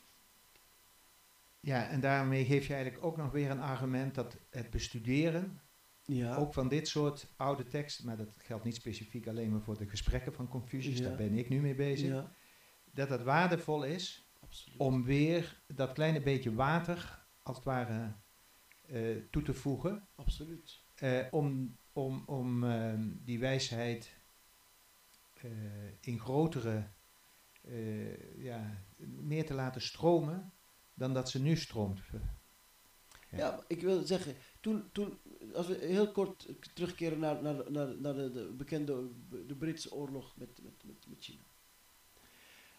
Ja, 1.59 1.87
en 1.89 1.99
daarmee 1.99 2.45
geef 2.45 2.67
je 2.67 2.73
eigenlijk 2.73 3.05
ook 3.05 3.17
nog 3.17 3.31
weer 3.31 3.49
een 3.51 3.61
argument 3.61 4.15
dat 4.15 4.37
het 4.49 4.69
bestuderen, 4.69 5.61
Ja, 6.05 6.35
ook 6.35 6.53
van 6.53 6.67
dit 6.67 6.87
soort 6.87 7.27
oude 7.35 7.67
teksten, 7.67 8.05
maar 8.05 8.17
dat 8.17 8.29
geldt 8.37 8.63
niet 8.63 8.75
specifiek 8.75 9.27
alleen 9.27 9.51
maar 9.51 9.61
voor 9.61 9.77
de 9.77 9.87
gesprekken 9.87 10.33
van 10.33 10.47
Confucius, 10.47 10.97
Ja. 10.97 11.03
daar 11.07 11.17
ben 11.17 11.37
ik 11.37 11.49
nu 11.49 11.59
mee 11.61 11.75
bezig, 11.75 12.07
ja 12.09 12.31
dat 12.91 13.09
het 13.09 13.23
waardevol 13.23 13.83
is 13.83 14.29
absoluut. 14.39 14.79
om 14.79 15.03
weer 15.03 15.61
dat 15.67 15.93
kleine 15.93 16.21
beetje 16.21 16.53
water, 16.53 17.25
als 17.43 17.55
het 17.55 17.65
ware, 17.65 18.13
eh, 18.87 19.01
toe 19.31 19.41
te 19.41 19.53
voegen. 19.53 20.07
absoluut. 20.15 20.79
eh, 20.95 21.25
om 21.31 21.75
om, 21.93 22.23
om 22.25 22.63
ehm, 22.63 23.09
die 23.23 23.39
wijsheid 23.39 24.16
in 25.99 26.19
grotere, 26.19 26.87
eh, 27.61 28.43
ja, 28.43 28.83
meer 28.97 29.45
te 29.45 29.53
laten 29.53 29.81
stromen 29.81 30.51
dan 30.93 31.13
dat 31.13 31.29
ze 31.29 31.41
nu 31.41 31.55
stroomt. 31.55 31.99
Ja. 33.29 33.63
Ik 33.67 33.81
wil 33.81 34.05
zeggen, 34.05 34.35
toen, 34.59 34.89
toen, 34.91 35.19
als 35.53 35.67
we 35.67 35.77
heel 35.81 36.11
kort 36.11 36.47
terugkeren 36.73 37.19
naar, 37.19 37.41
naar, 37.41 37.71
naar, 37.71 37.99
naar 37.99 38.13
de, 38.13 38.31
de 38.31 38.53
bekende 38.57 39.07
de 39.47 39.55
Britse 39.55 39.93
oorlog 39.93 40.37
met, 40.37 40.49
met, 40.63 40.83
met, 40.83 41.07
met 41.07 41.23
China. 41.23 41.43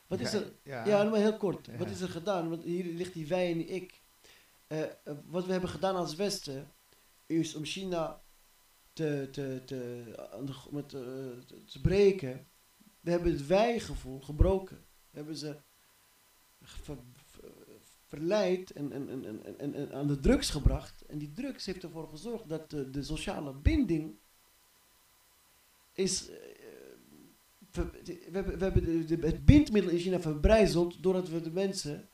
Wat 0.07 0.21
is 0.21 0.33
Ja, 0.33 0.39
er, 0.39 0.53
Ja, 0.63 0.87
ja, 0.87 1.05
maar 1.05 1.21
heel 1.21 1.37
kort, 1.37 1.77
wat 1.77 1.91
is 1.91 2.01
er 2.01 2.09
gedaan? 2.09 2.49
Want 2.49 2.65
hier 2.65 2.85
ligt 2.85 3.13
die 3.13 3.27
wij 3.27 3.51
en 3.51 3.59
die 3.59 3.67
ik. 3.67 4.01
Eh, 4.67 4.83
eh, 4.83 4.91
wat 5.27 5.47
we 5.47 5.53
hebben 5.53 5.71
gedaan 5.71 5.97
als 5.97 6.15
Westen, 6.15 6.73
is 7.27 7.55
om 7.55 7.65
China 7.65 8.23
te, 8.99 9.29
te, 9.31 9.63
te, 9.65 10.69
met, 10.71 10.93
eh, 10.95 11.01
te, 11.47 11.65
te 11.65 11.81
breken. 11.81 12.47
We 13.01 13.11
hebben 13.11 13.33
het 13.33 13.47
wij-gevoel 13.47 14.21
gebroken. 14.21 14.77
We 15.11 15.17
hebben 15.17 15.37
ze 15.37 15.57
ver- 16.63 16.97
ver- 17.15 17.53
verleid 18.07 18.71
en, 18.71 18.93
en, 18.93 19.09
en, 19.09 19.59
en, 19.59 19.75
en, 19.75 19.93
aan 19.93 20.07
de 20.07 20.21
drugs 20.21 20.51
gebracht. 20.51 21.03
En 21.07 21.19
die 21.19 21.33
drugs 21.33 21.67
heeft 21.67 21.83
ervoor 21.83 22.09
gezorgd 22.09 22.49
dat 22.49 22.71
de, 22.71 22.91
de 22.91 23.03
sociale 23.03 23.55
binding 23.55 24.19
is... 25.93 26.29
eh, 26.31 26.37
ver- 27.71 27.91
we 28.05 28.29
hebben, 28.33 28.59
we 28.59 28.65
hebben 28.65 28.85
de, 28.85 29.05
de- 29.17 29.27
het 29.27 29.45
bindmiddel 29.45 29.91
in 29.93 29.99
China 29.99 30.21
verbrijzeld 30.21 31.03
doordat 31.03 31.29
we 31.29 31.41
de 31.41 31.51
mensen 31.53 32.09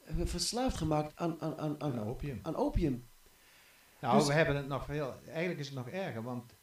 hebben 0.00 0.28
verslaafd 0.28 0.76
gemaakt 0.76 1.16
aan, 1.16 1.40
aan, 1.40 1.58
aan, 1.58 1.80
aan, 1.80 1.98
aan 1.98 2.06
opium. 2.08 2.38
aan 2.42 2.56
opium. 2.56 3.04
Nou, 4.04 4.18
Dus- 4.18 4.26
we 4.26 4.32
hebben 4.32 4.56
het 4.56 4.66
nog 4.66 4.84
veel. 4.84 5.14
Eigenlijk 5.26 5.58
is 5.60 5.66
het 5.66 5.76
nog 5.76 5.88
erger, 5.88 6.22
want 6.22 6.54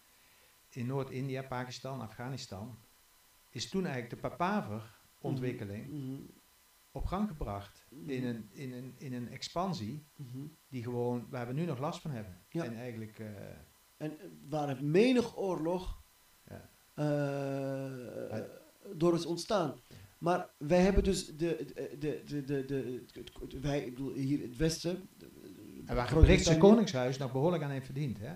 in 0.69 0.85
Noord-India, 0.85 1.41
Pakistan, 1.43 2.01
Afghanistan 2.01 2.79
is 3.49 3.69
toen 3.69 3.85
eigenlijk 3.85 4.13
de 4.21 4.27
papaver-ontwikkeling 4.29 5.87
Mhm. 5.87 6.21
op 6.91 7.05
gang 7.05 7.27
gebracht 7.27 7.85
Mhm. 7.89 8.09
in 8.09 8.25
een, 8.25 8.49
in, 8.51 8.73
een, 8.73 8.93
in 8.97 9.13
een 9.13 9.29
expansie 9.29 10.05
Mhm. 10.15 10.45
die 10.69 10.83
gewoon, 10.83 11.27
waar 11.29 11.47
we 11.47 11.53
nu 11.53 11.65
nog 11.65 11.79
last 11.79 12.01
van 12.01 12.11
hebben. 12.11 12.41
Ja. 12.49 12.63
En 12.63 12.75
eigenlijk, 12.75 13.19
eh, 13.19 13.27
En 13.97 14.19
eh, 14.19 14.25
waar 14.49 14.67
het 14.67 14.81
menig 14.81 15.37
oorlog 15.37 16.01
Ja. 16.47 16.69
eh, 16.93 18.39
door 18.95 19.13
is 19.13 19.25
ontstaan. 19.25 19.79
Maar 20.17 20.49
wij 20.57 20.81
hebben 20.81 21.03
dus 21.03 21.25
de, 21.27 21.71
de, 21.99 22.21
de, 22.25 22.43
de, 22.43 22.65
de, 22.65 23.59
wij, 23.61 23.85
ik 23.85 23.95
bedoel, 23.95 24.13
hier 24.13 24.41
in 24.41 24.49
het 24.49 24.57
Westen. 24.57 25.09
En 25.91 25.97
waar 25.97 26.05
het 26.05 26.13
Groot-Brittannië- 26.15 26.57
Britse 26.59 26.67
Koningshuis 26.69 27.17
nog 27.17 27.31
behoorlijk 27.31 27.63
aan 27.63 27.69
heeft 27.69 27.85
verdiend, 27.85 28.19
hè? 28.19 28.33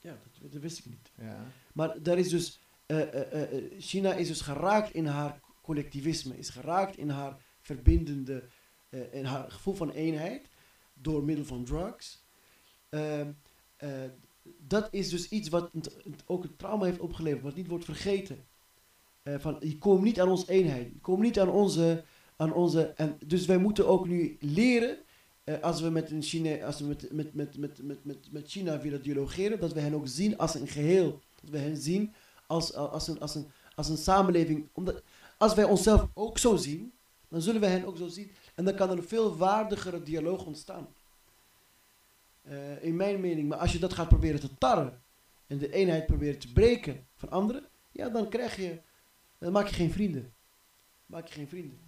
Ja, 0.00 0.18
dat, 0.40 0.52
dat 0.52 0.60
wist 0.62 0.78
ik 0.78 0.84
niet. 0.86 1.10
Ja. 1.20 1.46
Maar 1.74 2.02
daar 2.02 2.18
is 2.18 2.28
dus, 2.28 2.60
eh, 2.86 3.00
eh, 3.14 3.42
eh, 3.56 3.64
China 3.78 4.14
is 4.14 4.28
dus 4.28 4.40
geraakt 4.40 4.94
in 4.94 5.06
haar 5.06 5.40
collectivisme, 5.62 6.38
is 6.38 6.48
geraakt 6.48 6.96
in 6.96 7.08
haar 7.08 7.36
verbindende, 7.60 8.44
eh, 8.88 9.14
in 9.14 9.24
haar 9.24 9.50
gevoel 9.50 9.74
van 9.74 9.90
eenheid 9.90 10.48
door 10.94 11.24
middel 11.24 11.44
van 11.44 11.64
drugs. 11.64 12.24
Ehm, 12.88 13.30
eh, 13.76 13.88
dat 14.58 14.88
is 14.90 15.08
dus 15.08 15.28
iets 15.28 15.48
wat 15.48 15.70
het- 15.72 15.96
het 16.04 16.22
ook 16.26 16.44
een 16.44 16.56
trauma 16.56 16.84
heeft 16.84 17.00
opgeleverd, 17.00 17.42
wat 17.42 17.54
niet 17.54 17.66
wordt 17.68 17.84
vergeten. 17.84 18.44
Eh, 19.22 19.34
van, 19.38 19.56
je 19.60 19.78
komt 19.78 20.02
niet 20.02 20.20
aan 20.20 20.28
onze 20.28 20.50
eenheid, 20.50 20.92
je 20.92 21.00
komt 21.00 21.20
niet 21.22 21.40
aan 21.40 21.48
onze, 21.50 22.04
aan 22.36 22.52
onze 22.52 22.86
en 22.86 23.18
dus 23.26 23.46
wij 23.46 23.58
moeten 23.58 23.86
ook 23.86 24.06
nu 24.08 24.36
leren 24.40 24.98
eh, 25.44 25.60
als 25.60 25.80
we 25.80 25.90
met 25.90 26.10
een 26.10 26.22
China, 26.22 26.64
als 26.66 26.78
we 26.78 26.86
met, 26.86 27.12
met, 27.12 27.34
met, 27.34 27.58
met, 27.58 27.82
met, 27.82 28.04
met, 28.04 28.32
met 28.32 28.48
China 28.48 28.80
willen 28.80 29.02
dialogeren, 29.02 29.60
dat 29.60 29.72
we 29.72 29.80
hen 29.80 29.94
ook 29.94 30.08
zien 30.08 30.38
als 30.38 30.54
een 30.54 30.68
geheel. 30.68 31.20
Dat 31.40 31.50
we 31.50 31.58
hen 31.58 31.76
zien 31.76 32.14
als, 32.46 32.74
als, 32.74 33.08
een, 33.08 33.20
als, 33.20 33.34
een, 33.34 33.50
als 33.74 33.88
een 33.88 33.96
samenleving. 33.96 34.68
Omdat, 34.72 35.02
als 35.38 35.54
wij 35.54 35.64
onszelf 35.64 36.08
ook 36.14 36.38
zo 36.38 36.56
zien, 36.56 36.92
dan 37.28 37.40
zullen 37.40 37.60
we 37.60 37.66
hen 37.66 37.84
ook 37.84 37.96
zo 37.96 38.08
zien. 38.08 38.30
En 38.54 38.64
dan 38.64 38.74
kan 38.74 38.90
er 38.90 38.96
een 38.96 39.08
veel 39.08 39.36
waardigere 39.36 40.02
dialoog 40.02 40.44
ontstaan. 40.44 40.88
Eh, 42.42 42.84
in 42.84 42.96
mijn 42.96 43.20
mening. 43.20 43.48
Maar 43.48 43.58
als 43.58 43.72
je 43.72 43.78
dat 43.78 43.92
gaat 43.92 44.08
proberen 44.08 44.40
te 44.40 44.58
tarren 44.58 45.02
en 45.46 45.58
de 45.58 45.72
eenheid 45.72 46.06
proberen 46.06 46.38
te 46.38 46.52
breken 46.52 47.06
van 47.14 47.30
anderen, 47.30 47.68
ja, 47.92 48.08
dan 48.08 48.28
krijg 48.28 48.56
je, 48.56 48.80
dan 49.38 49.52
maak 49.52 49.66
je 49.66 49.74
geen 49.74 49.92
vrienden. 49.92 50.32
Maak 51.06 51.26
je 51.26 51.34
geen 51.34 51.48
vrienden. 51.48 51.78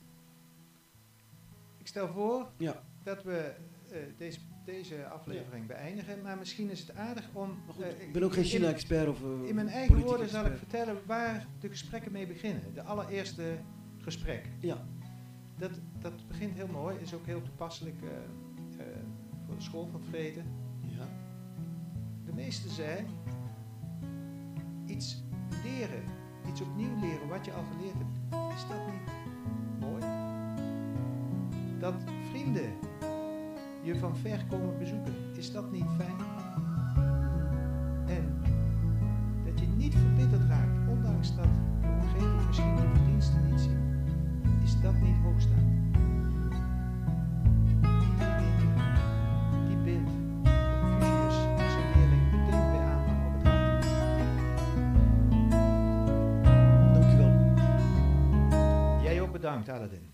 Ik 1.79 1.87
stel 1.87 2.13
voor 2.13 2.51
Ja. 2.59 2.85
Dat 3.05 3.23
we 3.23 3.53
eh, 3.91 3.99
deze, 4.19 4.39
deze 4.65 5.07
aflevering 5.09 5.67
beëindigen, 5.67 6.23
maar 6.23 6.39
misschien 6.39 6.71
is 6.71 6.81
het 6.81 6.97
aardig 6.97 7.29
om... 7.33 7.57
Goed, 7.67 7.83
eh, 7.85 8.01
ik 8.07 8.13
ben 8.13 8.23
ook 8.23 8.33
geen 8.33 8.43
in- 8.43 8.49
China-expert 8.49 9.09
of. 9.09 9.23
eh, 9.23 9.49
In 9.49 9.55
mijn 9.55 9.69
eigen 9.69 9.99
woorden 10.01 10.29
zal 10.29 10.45
ik 10.47 10.57
vertellen 10.57 10.97
waar 11.07 11.47
de 11.61 11.69
gesprekken 11.69 12.13
mee 12.13 12.27
beginnen. 12.27 12.63
De 12.75 12.83
allereerste 12.83 13.57
gesprek. 13.99 14.49
Ja. 14.61 14.85
Dat, 15.59 15.71
dat 15.99 16.29
begint 16.29 16.55
heel 16.55 16.67
mooi, 16.69 16.97
is 17.01 17.15
ook 17.15 17.27
heel 17.27 17.43
toepasselijk 17.43 17.97
voor 19.47 19.55
de 19.57 19.63
school 19.63 19.87
van 19.87 20.03
Vreten. 20.03 20.45
Ja. 20.81 21.09
De 22.25 22.33
meester 22.33 22.71
zei, 22.71 23.05
iets 24.87 25.23
leren, 25.65 26.03
iets 26.49 26.61
opnieuw 26.61 27.01
leren 27.01 27.29
wat 27.29 27.45
je 27.45 27.53
al 27.53 27.63
geleerd 27.73 27.95
hebt, 27.99 28.55
is 28.55 28.69
dat 28.69 28.79
niet 28.87 29.11
mooi? 29.81 30.03
Dat 31.79 31.95
vrienden 32.31 32.73
je 33.85 33.97
van 33.97 34.17
ver 34.17 34.45
komen 34.49 34.79
bezoeken, 34.79 35.15
is 35.37 35.53
dat 35.53 35.73
niet 35.73 35.85
fijn? 35.97 36.17
En 38.07 38.41
dat 39.45 39.61
je 39.61 39.67
niet 39.67 39.95
verbitterd 39.95 40.49
raakt, 40.49 40.89
ondanks 40.89 41.37
dat 41.37 41.49
je 41.81 41.89
omgeving 41.89 42.47
misschien 42.47 42.77
je 42.77 42.89
verdiensten 42.95 43.51
niet 43.51 43.61
ziet, 43.61 43.79
is 44.63 44.81
dat 44.81 44.95
niet 45.01 45.17
hoogstaand? 45.23 45.73
Die 49.69 49.77
bindt 49.85 50.11
Confucius 51.01 51.73
zijn 51.73 51.93
leerling 51.95 52.31
meteen 52.31 52.71
bij 52.71 52.81
aanpakken 52.81 53.27
op 53.27 53.33
het 53.35 53.47
hart. 53.47 53.87
Dankjewel. 56.95 57.33
Jij 59.03 59.21
ook 59.21 59.33
bedankt, 59.33 59.69
Aladdin. 59.69 60.14